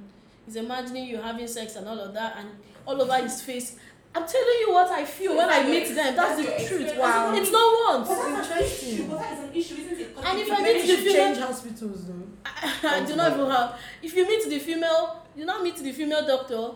he's 0.46 0.56
imagining 0.56 1.04
you 1.06 1.18
having 1.18 1.46
sex 1.46 1.76
and 1.76 1.86
all 1.88 1.98
of 2.00 2.12
that, 2.14 2.36
and 2.38 2.48
all 2.86 3.00
over 3.00 3.16
his 3.22 3.40
face. 3.42 3.76
I'm 4.14 4.26
telling 4.26 4.58
you 4.66 4.72
what 4.72 4.90
I 4.90 5.04
feel 5.04 5.36
when 5.36 5.48
I 5.50 5.62
meet 5.62 5.94
them. 5.94 6.16
That's 6.16 6.36
the 6.38 6.66
truth. 6.68 6.96
Wow. 6.96 7.34
It's 7.36 7.52
not 7.52 7.68
But 7.86 7.98
once. 7.98 8.08
that's 8.08 8.24
an 8.26 8.34
interesting. 8.40 8.88
issue. 8.94 9.04
But 9.08 9.18
that 9.20 9.32
is 9.34 9.44
an 9.44 9.54
issue, 9.54 9.74
isn't 9.74 9.92
it? 9.92 9.97
'Cause 9.97 9.97
And 10.24 10.38
if 10.38 10.46
you 10.48 10.62
meet 10.62 10.80
the 10.82 10.86
you 10.88 10.96
female- 10.98 11.12
change 11.34 11.38
hospitals 11.38 12.06
though. 12.06 12.26
I 12.88 13.04
do 13.04 13.16
not 13.16 13.32
even 13.32 13.50
have. 13.50 13.78
If 14.02 14.14
you 14.14 14.26
meet 14.26 14.48
the 14.48 14.58
female, 14.58 15.22
you 15.36 15.44
now 15.44 15.62
meet 15.62 15.76
the 15.76 15.92
female 15.92 16.26
doctor. 16.26 16.70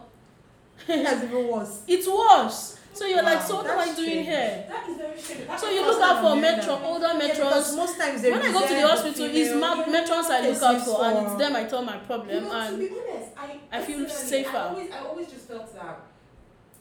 That's 0.86 1.24
even 1.24 1.48
worse. 1.48 1.82
It's 1.86 2.06
worse. 2.08 2.78
So 2.94 3.06
you're 3.06 3.22
like, 3.22 3.38
Wow, 3.40 3.44
so 3.46 3.54
what 3.56 3.66
am 3.68 3.78
I 3.78 3.84
doing 3.86 3.94
strange. 3.96 4.26
here? 4.26 4.66
That 4.68 4.88
is 4.88 4.96
very 4.98 5.18
strange. 5.18 5.58
So 5.60 5.70
you 5.70 5.82
first 5.82 5.98
look 5.98 6.08
out 6.10 6.20
for 6.22 6.36
metro, 6.40 6.76
that. 6.76 6.84
older 6.84 7.06
Yeah, 7.14 7.28
because 7.28 7.72
metros. 7.72 7.76
most 7.76 7.98
times 7.98 8.20
they 8.22 8.30
When 8.30 8.42
I 8.42 8.52
go 8.52 8.66
to 8.68 8.74
the 8.74 8.86
hospital, 8.88 9.26
it's 9.32 9.48
female 9.50 9.58
ma- 9.76 9.84
metrons 9.86 10.24
I 10.30 10.48
look 10.50 10.62
out 10.62 10.84
for, 10.84 11.04
and 11.06 11.26
it's 11.26 11.34
them 11.36 11.56
I 11.56 11.64
tell 11.64 11.82
my 11.82 11.94
You 11.94 12.00
problem. 12.00 12.44
know, 12.44 12.50
to 12.50 12.54
And 12.56 12.78
be 12.78 12.90
honest, 12.90 13.28
I, 13.36 13.60
I 13.72 13.82
feel 13.82 14.06
safer. 14.08 14.56
I 14.56 14.68
always, 14.68 14.90
I 14.90 14.98
always 15.06 15.26
just 15.30 15.48
felt 15.48 15.72
that 15.74 16.00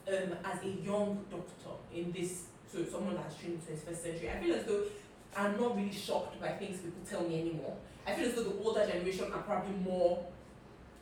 um, 0.09 0.37
as 0.43 0.63
a 0.63 0.67
young 0.67 1.23
doctor 1.31 1.71
in 1.95 2.11
this, 2.11 2.43
so 2.69 2.83
someone 2.83 3.15
that's 3.15 3.35
trained 3.37 3.61
in 3.69 3.75
the 3.75 3.81
21st 3.91 4.03
century, 4.03 4.29
I 4.29 4.43
feel 4.43 4.55
as 4.55 4.65
though 4.65 4.83
I'm 5.35 5.59
not 5.59 5.75
really 5.75 5.91
shocked 5.91 6.39
by 6.41 6.49
things 6.49 6.77
people 6.79 7.01
tell 7.09 7.21
me 7.27 7.39
anymore. 7.41 7.75
I 8.05 8.13
feel 8.13 8.27
as 8.29 8.35
though 8.35 8.43
the 8.43 8.59
older 8.63 8.85
generation 8.85 9.31
are 9.31 9.41
probably 9.41 9.75
more 9.77 10.25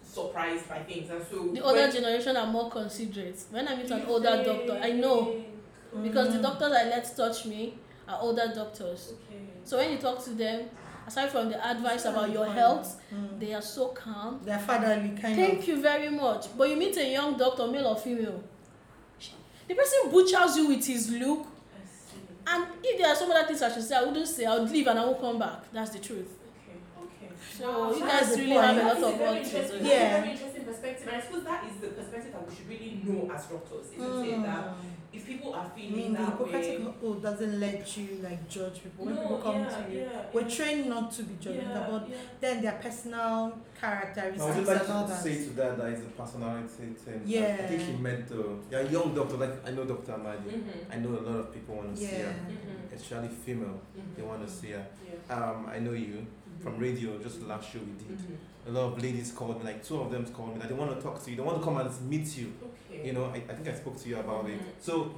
surprised 0.03 0.67
by 0.67 0.80
things, 0.80 1.09
and 1.09 1.23
so 1.30 1.47
the 1.53 1.61
older 1.63 1.91
generation 1.91 2.36
are 2.38 2.47
more 2.47 2.69
considerate. 2.69 3.39
When 3.51 3.67
I 3.67 3.75
meet 3.75 3.89
an 3.91 4.05
older 4.07 4.43
doctor, 4.43 4.80
I 4.82 4.91
know 4.91 5.25
think? 5.25 6.03
because 6.03 6.34
the 6.34 6.39
Mm. 6.39 6.43
doctors 6.43 6.71
I 6.71 6.84
let 6.89 7.15
touch 7.15 7.45
me 7.45 7.77
are 8.07 8.19
older 8.21 8.51
doctors. 8.53 9.13
Okay. 9.13 9.41
So 9.63 9.77
when 9.77 9.91
you 9.91 9.97
talk 9.97 10.23
to 10.25 10.32
them, 10.32 10.69
aside 11.07 11.30
from 11.30 11.49
the 11.49 11.67
advice 11.67 12.05
about 12.05 12.32
your 12.32 12.45
Fine. 12.45 12.55
health, 12.57 13.01
Mm. 13.13 13.39
they 13.39 13.53
are 13.53 13.61
so 13.61 13.89
calm. 13.89 14.41
They're 14.43 14.59
fatherly 14.59 15.09
kind 15.09 15.36
Thank 15.36 15.59
of. 15.59 15.67
you 15.67 15.82
very 15.82 16.09
much. 16.09 16.47
But 16.57 16.69
you 16.69 16.75
meet 16.75 16.97
a 16.97 17.07
young 17.07 17.38
doctor, 17.38 17.67
male 17.67 17.88
or 17.88 17.95
female, 17.95 18.43
the 19.67 19.75
person 19.75 20.09
butchers 20.11 20.57
you 20.57 20.67
with 20.67 20.86
his 20.86 21.11
look. 21.11 21.45
And 22.52 22.66
if 22.84 22.97
there 22.97 23.08
are 23.10 23.16
some 23.16 23.30
other 23.32 23.45
things 23.47 23.62
I 23.62 23.72
should 23.72 23.84
say, 23.84 23.95
I 23.95 24.04
wouldn't 24.04 24.28
say. 24.28 24.45
I 24.45 24.58
would 24.58 24.72
leave 24.72 24.88
and 24.88 24.97
I 25.00 25.06
won't 25.06 25.20
come 25.22 25.38
back. 25.39 25.72
That's 25.72 25.91
the 25.91 26.00
truth. 26.00 26.28
Okay. 26.97 27.28
Okay. 27.28 27.34
So 27.58 27.93
you 27.93 28.00
that's 28.06 28.30
guys 28.30 28.39
really 28.39 28.52
have 28.52 28.78
a 28.78 28.82
point. 28.82 29.02
lot 29.02 29.14
of 29.14 29.38
interesting- 29.38 29.52
do. 29.52 29.84
that's 29.84 29.86
a 29.86 29.88
Yeah. 29.88 30.20
very 30.22 30.32
interesting 30.32 30.64
perspective, 30.66 31.08
and 31.08 31.18
I 31.18 31.22
suppose 31.22 31.43
that 31.43 31.64
is 31.70 31.76
the 31.82 31.88
perspective 31.89 32.32
that 32.34 32.50
we 32.50 32.56
should 32.56 32.70
really 32.70 33.02
know 33.06 33.32
as 33.34 33.45
doctors, 33.45 33.86
isn't 33.95 34.26
it? 34.26 34.41
That 34.43 34.66
Mm. 34.66 34.76
If 35.12 35.26
people 35.26 35.53
are 35.55 35.66
I 35.66 35.70
feeling 35.80 35.95
mean, 35.95 36.14
the 36.14 36.20
that 36.20 36.26
Hippocratic 36.38 36.80
way, 36.80 36.93
oath 37.03 37.22
doesn't 37.22 37.60
let 37.60 37.97
you 37.97 38.20
like 38.22 38.47
judge 38.47 38.84
people. 38.84 39.05
When 39.05 39.16
no, 39.16 39.22
people 39.22 39.38
come 39.39 39.55
yeah, 39.62 39.70
to 39.86 39.91
you, 39.91 39.99
yeah, 40.01 40.22
we're 40.32 40.41
yeah, 40.41 40.47
trained 40.55 40.89
not 40.89 41.12
to 41.14 41.24
be 41.24 41.34
judgmental, 41.36 41.74
yeah, 41.74 41.88
but 41.89 42.10
yeah. 42.10 42.16
then 42.39 42.62
their 42.62 42.72
personal 42.74 43.18
I 43.20 43.45
would 43.45 43.80
characteristics 43.82 44.55
just 44.57 44.68
like 44.68 44.82
and 44.82 44.91
all 44.91 45.03
to 45.05 45.10
that. 45.14 45.24
say 45.24 45.36
to 45.45 45.49
that 45.51 45.78
that 45.78 45.88
is 45.93 46.01
a 46.01 46.10
personality 46.10 46.68
thing. 47.03 47.22
I 47.26 47.28
Yeah. 47.28 47.68
think 47.68 47.82
he 47.82 47.93
meant 47.93 48.28
the 48.28 48.36
you're 48.70 48.82
a 48.82 48.89
young 48.89 49.16
doctor, 49.16 49.38
like 49.38 49.68
I 49.68 49.72
know 49.72 49.86
Dr. 49.86 50.12
Amadi. 50.14 50.49
Mhm. 50.51 50.93
I 50.93 50.95
know 50.97 51.10
a 51.10 51.24
lot 51.28 51.38
of 51.39 51.53
people 51.53 51.76
want 51.76 51.95
to 51.95 52.01
see 52.01 52.12
Yeah. 52.18 52.26
her. 52.26 52.34
Mhm. 52.51 52.95
Especially 52.95 53.30
female, 53.30 53.80
they 54.16 54.22
Mhm. 54.22 54.28
want 54.28 54.45
to 54.45 54.51
see 54.51 54.72
her. 54.72 54.86
Yeah. 55.07 55.36
Um, 55.36 55.66
I 55.68 55.80
know 55.80 55.93
you 55.93 56.18
Mhm. 56.26 56.62
from 56.64 56.78
radio, 56.78 57.18
just 57.18 57.39
the 57.41 57.47
last 57.47 57.72
show 57.72 57.80
we 57.80 57.93
did. 58.07 58.18
Mhm. 58.20 58.38
A 58.68 58.72
lot 58.72 58.93
of 58.93 59.01
ladies 59.01 59.32
called 59.32 59.57
me, 59.60 59.64
like 59.72 59.84
two 59.84 59.99
of 59.99 60.12
them 60.12 60.24
called 60.26 60.53
me, 60.53 60.60
that 60.60 60.68
they 60.70 60.76
want 60.76 60.93
to 60.95 61.01
talk 61.01 61.24
to 61.24 61.32
you, 61.32 61.38
they 61.38 61.41
want 61.43 61.57
to 61.57 61.64
come 61.64 61.78
and 61.78 61.89
meet 62.10 62.38
you. 62.38 62.51
Okay. 63.00 63.08
You 63.08 63.14
know, 63.14 63.26
I, 63.26 63.38
I 63.50 63.54
think 63.56 63.68
I 63.68 63.74
spoke 63.74 63.97
to 64.02 64.10
you 64.10 64.18
about 64.20 64.45
it. 64.50 64.60
Mhm. 64.60 64.66
So, 64.80 65.12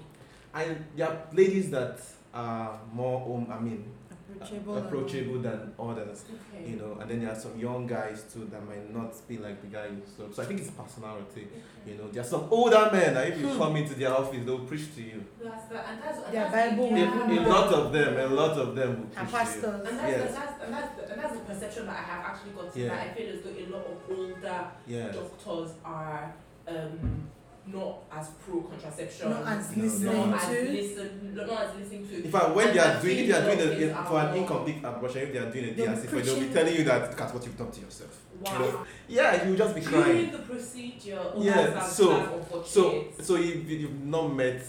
I 0.54 0.76
there 0.96 1.08
are 1.08 1.18
ladies 1.34 1.70
that 1.72 2.00
are 2.34 2.80
more, 2.94 3.38
um, 3.38 3.48
I 3.52 3.60
mean, 3.60 3.86
Approachable. 4.34 4.76
and- 4.78 4.86
approachable 4.86 5.40
than 5.42 5.74
others. 5.78 6.24
Okay. 6.54 6.70
You 6.72 6.78
know, 6.78 6.98
and 7.02 7.10
then 7.10 7.20
there 7.22 7.32
are 7.32 7.36
some 7.40 7.58
young 7.60 7.86
guys 7.86 8.24
too 8.32 8.48
that 8.52 8.66
might 8.66 8.94
not 8.94 9.12
be 9.28 9.38
like 9.38 9.62
the 9.62 9.68
guy 9.68 9.88
you 9.88 10.02
saw. 10.16 10.32
So 10.34 10.42
I 10.44 10.46
think 10.46 10.62
it's 10.62 10.72
personality. 10.72 11.48
You 11.86 11.96
know, 11.96 12.08
there 12.12 12.22
are 12.22 12.26
some 12.36 12.48
older 12.50 12.90
men 12.94 13.14
that 13.14 13.28
if 13.28 13.40
you 13.42 13.48
Hmm. 13.50 13.58
come 13.58 13.76
into 13.76 13.94
their 13.96 14.14
office, 14.14 14.44
they'll 14.46 14.60
preach 14.66 14.96
to 14.96 15.02
you. 15.02 15.24
That's 15.44 15.66
that, 15.68 15.86
and 15.90 16.02
that's 16.02 16.18
and 16.26 16.34
Their 16.34 16.50
that's 16.50 16.72
Bible 16.72 16.88
the- 16.88 16.94
will 16.94 17.44
A, 17.44 17.48
a 17.48 17.50
lot 17.50 17.74
of 17.74 17.92
them, 17.94 18.18
a 18.18 18.34
lot 18.42 18.58
of 18.58 18.76
them 18.76 18.90
will 18.90 19.10
And 19.20 19.28
preach 19.28 19.28
to 19.28 19.32
you. 19.32 19.38
pastors. 19.38 19.88
And 19.90 20.00
that's, 20.00 20.12
Yes. 20.12 20.26
and, 20.28 20.36
that's, 20.36 20.64
and, 20.64 20.74
that's 20.74 20.96
the, 20.98 21.12
and 21.12 21.22
that's 21.22 21.34
the 21.40 21.46
perception 21.52 21.86
that 21.88 21.98
I 22.00 22.04
have 22.12 22.26
actually 22.26 22.52
got 22.52 22.74
to 22.74 22.80
Yeah. 22.80 22.88
that 22.90 23.08
I 23.08 23.14
feel 23.14 23.30
as 23.36 23.42
though 23.44 23.50
a 23.64 23.66
lot 23.76 23.86
of 23.92 23.98
older 24.18 24.68
Yeah. 24.88 25.12
doctors 25.12 25.72
are 25.84 26.34
um, 26.68 27.28
not 27.68 28.04
as 28.12 28.28
pro 28.46 28.62
contraception. 28.62 29.30
Not 29.30 29.46
as 29.48 29.76
No, 29.78 29.84
listening 29.84 30.30
not 30.32 30.44
as 30.44 30.50
listen, 30.50 31.36
not 31.36 31.50
as 31.50 31.76
listening 31.80 32.08
to. 32.08 32.24
In 32.26 32.32
fact, 32.32 32.56
when 32.56 32.68
And 32.68 32.76
they 32.76 32.80
are 32.82 33.02
doing, 33.02 33.18
if 33.20 33.28
they 33.28 33.34
are 33.34 33.56
doing 33.56 33.70
female 33.78 34.00
a, 34.00 34.06
for 34.06 34.20
an 34.20 34.36
incomplete 34.38 34.78
abortion, 34.84 35.22
if 35.22 35.34
they 35.34 35.40
are 35.40 35.52
doing 35.52 35.66
a 35.66 35.74
They'll 35.74 35.96
D&C, 35.96 36.08
for 36.08 36.20
they'll 36.22 36.40
be 36.40 36.54
telling 36.54 36.76
you 36.76 36.84
that 36.86 37.10
look 37.12 37.22
at 37.22 37.34
what 37.34 37.46
you've 37.46 37.58
done 37.58 37.72
to 37.72 37.82
yourself. 37.82 38.22
Wow. 38.42 38.54
You 38.54 38.60
know, 38.60 38.86
Yeah, 39.08 39.48
you 39.48 39.56
just 39.56 39.76
be 39.76 39.82
During 39.82 40.04
crying. 40.04 40.32
the 40.32 40.38
procedure, 40.40 41.24
Yeah, 41.38 41.54
that's, 41.54 41.74
that's, 41.76 41.96
so- 41.96 42.64
So, 42.66 43.06
so 43.22 43.36
you 43.36 43.54
you've 43.68 44.04
not 44.06 44.34
met 44.34 44.64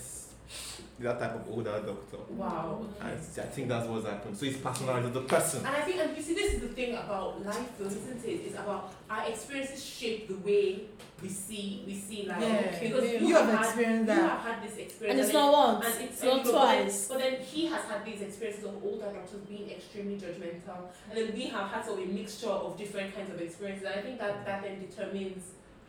that 1.02 1.18
type 1.18 1.34
of 1.34 1.48
older 1.50 1.70
doctor. 1.84 2.18
wow. 2.30 2.84
I, 3.00 3.10
I 3.12 3.16
think 3.16 3.68
that's 3.68 3.86
what's 3.88 4.06
happened. 4.06 4.36
So 4.36 4.46
it's 4.46 4.58
personalized 4.58 5.06
of 5.06 5.14
the 5.14 5.20
person. 5.22 5.64
And 5.66 5.74
I 5.76 5.80
think, 5.82 5.98
and 6.00 6.16
you 6.16 6.22
see, 6.22 6.34
this 6.34 6.54
is 6.54 6.60
the 6.60 6.68
thing 6.68 6.94
about 6.94 7.44
life, 7.44 7.70
though, 7.78 7.86
isn't 7.86 8.24
it? 8.24 8.28
It's 8.46 8.54
about 8.54 8.92
our 9.10 9.26
experiences 9.28 9.84
shape 9.84 10.28
the 10.28 10.34
way 10.36 10.82
we 11.22 11.28
see 11.28 11.84
we 11.86 11.94
see 11.94 12.26
life. 12.26 12.40
Yeah. 12.40 12.78
Because 12.80 13.04
You 13.04 13.18
you, 13.18 13.26
You 13.28 13.34
have 13.36 13.48
had, 13.48 13.64
experienced 13.64 14.00
you 14.00 14.06
that. 14.16 14.30
have 14.30 14.40
had 14.40 14.62
this 14.68 14.76
experience, 14.78 15.10
And 15.12 15.20
it's 15.20 15.32
then- 15.32 15.42
not 15.42 15.52
once, 15.52 15.84
and 15.86 16.04
it's 16.04 16.12
it's 16.14 16.22
not 16.22 16.32
and 16.34 16.42
but 16.44 16.52
then- 16.52 16.82
twice. 16.82 17.08
But 17.08 17.18
then 17.18 17.34
he 17.40 17.66
has 17.66 17.82
had 17.84 18.04
these 18.04 18.20
experiences 18.22 18.64
of 18.64 18.84
older 18.84 19.06
doctors 19.12 19.40
being 19.48 19.70
extremely 19.70 20.16
judgmental, 20.16 20.88
and 21.08 21.14
then 21.18 21.32
we 21.34 21.44
have 21.48 21.68
had 21.70 21.84
sort 21.84 22.00
of 22.00 22.08
a 22.08 22.12
mixture 22.12 22.48
of 22.48 22.76
different 22.76 23.14
kinds 23.14 23.30
of 23.32 23.40
experiences. 23.40 23.86
And 23.86 23.94
I 24.00 24.02
think 24.02 24.18
that 24.18 24.44
that 24.46 24.62
then 24.62 24.80
determines 24.80 25.42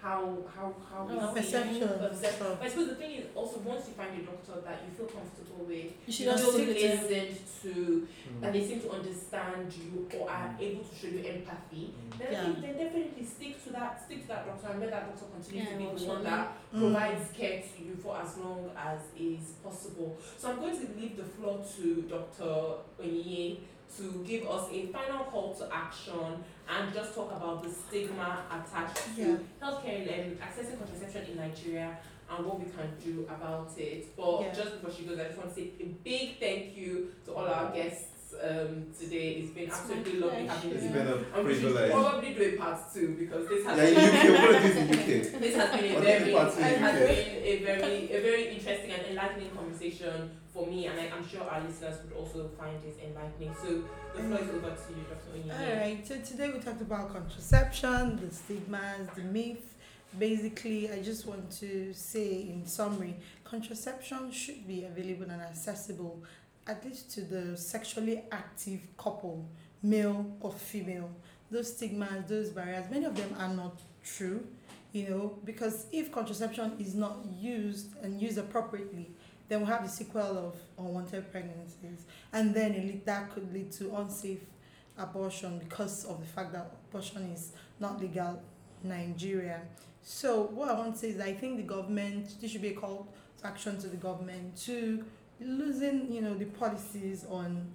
how 0.04 0.36
how 0.54 0.74
how 0.92 1.06
we 1.08 1.16
Oh, 1.18 1.34
see 1.34 1.40
Perception. 1.40 1.88
percep- 1.88 2.36
stuff. 2.36 2.58
But 2.60 2.66
I 2.66 2.70
suppose 2.70 2.90
the 2.90 2.96
thing 2.96 3.12
is 3.20 3.26
also 3.34 3.60
once 3.60 3.88
you 3.88 3.94
find 3.94 4.12
a 4.20 4.24
doctor 4.26 4.60
that 4.68 4.82
you 4.84 4.92
feel 4.98 5.08
comfortable 5.08 5.64
with, 5.66 5.92
You 6.06 6.12
should 6.14 6.26
you 6.26 6.32
just 6.34 6.44
feel 6.44 6.54
stick 6.54 6.68
with 6.68 6.78
him. 6.78 7.08
listened 7.08 7.40
to, 7.64 8.08
Mm. 8.28 8.44
and 8.44 8.56
they 8.56 8.64
seem 8.68 8.80
to 8.82 8.92
understand 8.92 9.72
you 9.80 10.10
or 10.20 10.30
are 10.30 10.56
able 10.60 10.84
to 10.84 10.94
show 10.96 11.08
you 11.08 11.24
empathy, 11.24 11.94
then 12.20 12.28
I 12.28 12.32
Yeah. 12.32 12.56
then 12.64 12.74
definitely 12.84 13.24
stick 13.26 13.64
to 13.64 13.70
that 13.72 14.04
stick 14.04 14.22
to 14.24 14.28
that 14.28 14.46
doctor 14.46 14.68
and 14.72 14.80
let 14.82 14.92
that 14.92 15.06
doctor 15.08 15.26
continue 15.34 15.64
Yeah, 15.64 15.72
to 15.72 15.78
be 15.78 16.04
the 16.04 16.10
one 16.12 16.24
that 16.26 16.48
Mm. 16.76 16.80
provides 16.80 17.32
care 17.32 17.64
to 17.64 17.78
you 17.86 17.96
for 18.04 18.18
as 18.18 18.38
long 18.44 18.72
as 18.76 19.00
is 19.18 19.54
possible. 19.64 20.18
So 20.38 20.50
I'm 20.52 20.60
going 20.60 20.76
to 20.84 20.88
leave 21.00 21.16
the 21.16 21.24
floor 21.24 21.64
to 21.78 22.02
Dr. 22.12 22.54
Onyie 23.02 23.60
to 23.98 24.24
give 24.26 24.48
us 24.48 24.68
a 24.72 24.88
final 24.88 25.26
call 25.26 25.54
to 25.56 25.68
action 25.74 26.44
and 26.70 26.94
just 26.94 27.14
talk 27.14 27.32
about 27.32 27.64
the 27.64 27.70
stigma 27.70 28.44
attached 28.52 29.16
to 29.16 29.22
Yeah. 29.22 29.36
healthcare 29.62 30.02
um, 30.08 30.14
and 30.20 30.40
accessing 30.40 30.78
contraception 30.80 31.32
in 31.32 31.38
Nigeria 31.38 31.98
and 32.30 32.46
what 32.46 32.60
we 32.60 32.66
can 32.66 32.90
do 33.04 33.22
about 33.30 33.70
it. 33.78 34.16
But 34.16 34.42
Yeah. 34.42 34.54
just 34.54 34.72
before 34.82 34.92
she 34.96 35.04
goes, 35.04 35.20
I 35.20 35.26
just 35.26 35.38
want 35.38 35.50
to 35.50 35.56
say 35.56 35.72
a 35.80 35.86
big 36.04 36.40
thank 36.40 36.76
you 36.76 37.12
to 37.26 37.34
all 37.34 37.46
our 37.48 37.72
guests 37.72 38.13
um, 38.42 38.88
today. 38.98 39.42
It's 39.42 39.52
been 39.52 39.64
It's 39.66 39.80
absolutely 39.80 40.20
my 40.20 40.28
lovely 40.28 40.48
having 40.48 40.72
It's 40.72 40.84
you. 40.84 40.90
been 40.90 41.08
a 41.08 41.16
And 41.36 41.48
we 41.48 41.54
should 41.60 41.92
probably 41.92 42.34
do 42.34 42.42
a 42.44 42.58
part 42.58 42.80
two 42.94 43.16
because 43.20 43.48
this 43.48 43.66
has 43.66 43.78
Yeah, 43.78 43.88
in 43.88 43.96
UK, 43.98 44.24
we're 44.30 44.52
gonna 44.54 44.74
do 44.74 44.80
in 44.80 44.90
UK. 44.90 45.40
this 45.44 45.56
has 45.56 45.70
been 45.82 45.96
a 45.96 46.00
very, 46.00 46.24
is 46.32 46.36
part 46.36 46.54
two 46.54 46.60
it 46.62 46.74
in 46.74 46.80
has 46.80 47.00
been 47.00 47.10
a 47.44 47.66
very, 47.66 48.12
a 48.12 48.22
very 48.22 48.56
interesting 48.56 48.92
and 48.92 49.06
enlightening 49.08 49.50
conversation 49.52 50.32
for 50.54 50.68
me, 50.68 50.86
and 50.88 51.00
I, 51.00 51.10
I'm 51.16 51.28
sure 51.28 51.42
our 51.42 51.62
listeners 51.62 51.98
would 52.04 52.14
also 52.16 52.50
find 52.60 52.78
it 52.86 52.96
enlightening. 53.04 53.56
So 53.62 53.84
the 54.16 54.22
floor 54.24 54.40
is 54.40 54.50
over 54.50 54.70
to 54.70 54.94
you, 54.94 55.04
Dr. 55.10 55.30
Onyinye. 55.34 55.70
Alright, 55.72 56.08
so 56.08 56.18
today 56.20 56.52
we 56.54 56.60
talked 56.60 56.82
about 56.82 57.12
contraception, 57.12 58.20
the 58.24 58.34
stigmas, 58.34 59.08
the 59.16 59.24
myth. 59.24 59.70
Basically, 60.20 60.92
I 60.92 61.02
just 61.02 61.26
want 61.26 61.50
to 61.54 61.92
say 61.92 62.42
in 62.44 62.68
summary, 62.68 63.16
contraception 63.44 64.32
should 64.32 64.68
be 64.68 64.84
available 64.86 65.24
and 65.32 65.42
accessible 65.42 66.22
at 66.68 66.86
least 66.86 67.12
to 67.12 67.22
the 67.22 67.58
sexually 67.58 68.24
active 68.32 68.82
couple, 68.98 69.46
male 69.82 70.26
or 70.40 70.52
female. 70.52 71.10
Those 71.52 71.76
stigmas, 71.76 72.28
those 72.28 72.50
barriers, 72.50 72.86
many 72.90 73.06
of 73.06 73.16
them 73.16 73.36
are 73.38 73.54
not 73.54 73.82
true, 74.04 74.46
you 74.92 75.10
know, 75.10 75.40
because 75.44 75.88
if 75.92 76.12
contraception 76.12 76.74
is 76.80 76.96
not 76.96 77.18
used 77.40 77.96
and 78.02 78.22
used 78.22 78.38
appropriately, 78.38 79.12
then 79.50 79.60
we'll 79.60 79.70
have 79.70 79.84
the 79.84 79.90
sequel 79.90 80.38
of 80.38 80.56
unwanted 80.78 81.32
pregnancies, 81.32 82.06
and 82.32 82.56
then 82.56 82.72
it, 82.72 83.06
that 83.06 83.30
could 83.32 83.54
lead 83.54 83.72
to 83.74 83.96
unsafe 83.98 84.40
abortion 84.98 85.60
because 85.60 86.06
of 86.06 86.20
the 86.20 86.26
fact 86.26 86.54
that 86.54 86.76
abortion 86.90 87.24
is 87.32 87.52
not 87.80 88.00
legal 88.00 88.42
in 88.84 88.90
Nigeria. 88.90 89.62
So 90.02 90.44
what 90.44 90.70
I 90.70 90.74
want 90.74 90.94
to 90.94 91.00
say 91.00 91.10
is 91.10 91.20
I 91.20 91.34
think 91.34 91.58
the 91.58 91.64
government, 91.64 92.36
this 92.42 92.52
should 92.52 92.62
be 92.62 92.70
a 92.70 92.74
call 92.74 93.08
to 93.40 93.48
action 93.48 93.80
to 93.80 93.88
the 93.88 93.98
government 93.98 94.56
to 94.66 95.04
losing 95.46 96.12
you 96.12 96.22
know 96.22 96.34
the 96.36 96.46
policies 96.46 97.26
on 97.30 97.68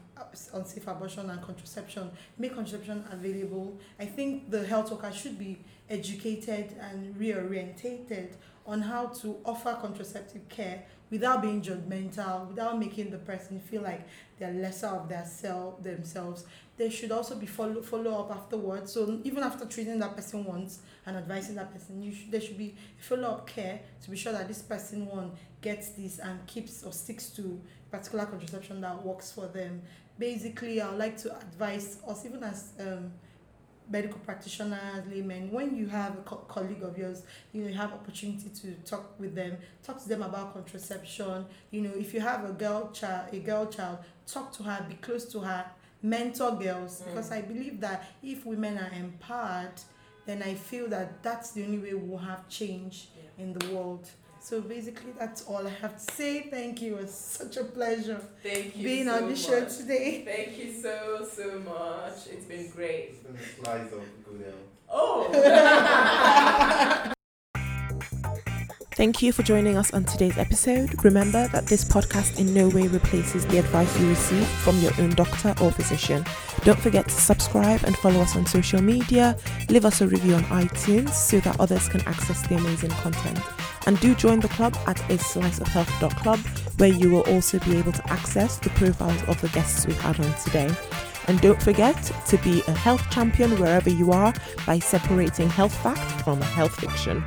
on 0.53 0.65
safe 0.65 0.87
abortion 0.87 1.31
and 1.31 1.41
contraception 1.43 2.11
make 2.39 2.55
contraception 2.55 3.05
available. 3.11 3.79
I 3.99 4.07
think 4.07 4.51
the 4.51 4.67
health 4.67 4.91
worker 4.91 5.13
should 5.13 5.39
be 5.39 5.59
educated 5.89 6.75
and 6.81 7.15
reorientated 7.17 8.33
on 8.67 8.83
how 8.83 9.07
to 9.07 9.37
offer 9.45 9.79
contraceptive 9.81 10.49
care 10.49 10.83
without 11.11 11.41
being 11.41 11.63
judgmental 11.63 12.49
without 12.49 12.79
making 12.79 13.11
the 13.11 13.19
person 13.19 13.59
feel 13.59 13.83
like 13.83 14.07
they're 14.39 14.53
lesser 14.53 14.89
of 14.89 15.09
their 15.09 15.25
self 15.25 15.83
themselves 15.83 16.45
there 16.79 16.91
should 16.91 17.13
also 17.13 17.35
be 17.37 17.47
follow 17.47 17.83
follow 17.83 18.21
up 18.21 18.31
afterwards. 18.31 18.93
So 18.93 19.21
even 19.25 19.43
after 19.43 19.67
treating 19.67 19.99
that 19.99 20.17
person 20.17 20.45
once 20.45 20.81
and 21.07 21.17
advising 21.17 21.57
that 21.57 21.73
person 21.73 22.03
you 22.03 22.13
should 22.15 22.31
there 22.31 22.41
should 22.41 22.59
be 22.59 22.75
follow 22.99 23.31
up 23.31 23.47
care 23.47 23.81
to 24.03 24.11
be 24.11 24.17
sure 24.17 24.33
that 24.33 24.49
this 24.49 24.63
person 24.63 25.07
one 25.07 25.33
gets 25.61 25.91
this 25.91 26.19
and 26.21 26.47
keeps 26.47 26.83
or 26.85 26.93
sticks 26.93 27.31
to 27.31 27.61
particular 27.91 28.27
contraception 28.27 28.81
that 28.81 29.05
works 29.05 29.33
for 29.33 29.47
them. 29.49 29.83
Basically 30.19 30.81
i 30.81 30.89
would 30.89 30.99
like 30.99 31.17
to 31.19 31.37
advise 31.37 31.99
us 32.09 32.25
even 32.27 32.43
as 32.43 32.73
um, 32.81 33.13
medical 33.91 34.19
practitioners 34.21 35.07
laymen 35.11 35.51
when 35.51 35.75
you 35.75 35.87
have 35.87 36.13
a 36.19 36.23
co- 36.23 36.45
colleague 36.49 36.83
of 36.83 36.99
yours 36.99 37.23
you 37.53 37.63
know 37.63 37.69
you 37.69 37.75
have 37.75 37.93
opportunity 37.93 38.51
to 38.51 38.73
talk 38.85 39.19
with 39.19 39.35
them 39.35 39.57
talk 39.83 40.01
to 40.03 40.09
them 40.09 40.23
about 40.23 40.53
contraception. 40.53 41.47
You 41.71 41.81
know 41.83 41.93
if 41.97 42.13
you 42.13 42.21
have 42.21 42.45
a 42.49 42.53
girl 42.53 42.91
child 42.93 43.33
a 43.33 43.39
girl 43.39 43.67
child 43.67 43.99
talk 44.27 44.53
to 44.55 44.63
her 44.65 44.85
be 44.89 44.95
close 44.97 45.25
to 45.33 45.41
her 45.41 45.65
mentor 46.03 46.53
girls 46.57 47.01
Mm. 47.03 47.07
because 47.07 47.31
i 47.33 47.41
believe 47.43 47.81
that 47.81 48.05
if 48.23 48.47
women 48.47 48.79
are 48.79 48.93
empowered 48.99 49.81
then 50.27 50.43
i 50.43 50.55
feel 50.55 50.89
that 50.89 51.23
that's 51.23 51.51
the 51.53 51.63
only 51.65 51.79
way 51.79 51.95
we'll 51.95 52.19
have 52.19 52.49
change 52.49 53.09
Yeah. 53.17 53.45
in 53.45 53.53
the 53.53 53.67
world 53.75 54.09
so 54.41 54.61
basically 54.61 55.13
that's 55.19 55.43
all 55.49 55.67
i 55.67 55.71
have 55.83 55.95
to 55.97 56.07
say 56.15 56.43
thank 56.51 56.81
you 56.81 56.97
it 56.97 57.03
was 57.03 57.13
such 57.13 57.57
a 57.57 57.65
pleasure 57.65 58.21
Thank 58.43 58.77
you 58.77 58.85
being 58.85 59.07
so 59.07 59.15
on 59.17 59.29
the 59.29 59.37
show 59.37 59.65
today 59.65 60.23
Thank 60.25 60.57
you 60.59 60.73
so 60.81 61.27
so 61.37 61.59
much. 61.59 62.27
It's 62.33 62.45
been 62.45 62.71
great. 62.71 63.11
It's 63.11 63.21
been 63.27 63.37
a 63.37 63.65
slice 63.65 63.93
of 63.93 64.03
good 64.25 64.41
health. 64.47 64.67
Oh. 64.91 65.29
Thank 68.99 69.23
you 69.23 69.31
for 69.31 69.45
joining 69.45 69.77
us 69.77 69.95
on 69.95 70.03
today's 70.03 70.37
episode. 70.39 71.05
Remember 71.05 71.47
that 71.53 71.69
this 71.69 71.85
podcast 71.85 72.41
in 72.41 72.53
no 72.53 72.69
way 72.69 72.89
replaces 72.89 73.47
the 73.47 73.59
advice 73.59 73.97
you 74.01 74.09
receive 74.09 74.45
from 74.45 74.77
your 74.81 74.91
own 74.99 75.11
doctor 75.11 75.55
or 75.63 75.71
physician. 75.71 76.25
Don't 76.65 76.81
forget 76.81 77.05
to 77.05 77.15
subscribe 77.15 77.85
and 77.85 77.97
follow 77.99 78.21
us 78.21 78.35
on 78.35 78.45
social 78.45 78.83
media. 78.83 79.39
Leave 79.69 79.85
us 79.85 80.01
a 80.01 80.09
review 80.09 80.35
on 80.35 80.43
iTunes 80.47 81.11
so 81.11 81.39
that 81.39 81.61
others 81.61 81.89
can 81.89 82.01
access 82.09 82.45
the 82.49 82.57
amazing 82.57 82.91
content. 82.91 83.39
And 83.87 84.01
do 84.01 84.17
join 84.17 84.41
the 84.41 84.49
club 84.49 84.77
at 84.89 84.99
a 85.03 85.17
sliceofhealth.club 85.17 86.41
where 86.79 86.93
you 86.93 87.09
will 87.09 87.33
also 87.33 87.61
be 87.61 87.77
able 87.77 87.93
to 87.93 88.11
access 88.11 88.59
the 88.59 88.71
profiles 88.71 89.23
of 89.29 89.41
the 89.41 89.49
guests 89.51 89.87
we've 89.87 90.01
had 90.01 90.19
on 90.19 90.35
today. 90.39 90.75
And 91.29 91.41
don't 91.41 91.63
forget 91.63 92.03
to 92.27 92.37
be 92.39 92.65
a 92.67 92.73
health 92.73 93.09
champion 93.11 93.61
wherever 93.61 93.91
you 93.91 94.11
are 94.11 94.35
by 94.67 94.81
separating 94.81 95.49
health 95.49 95.77
fact 95.85 96.25
from 96.25 96.41
health 96.41 96.75
fiction. 96.81 97.23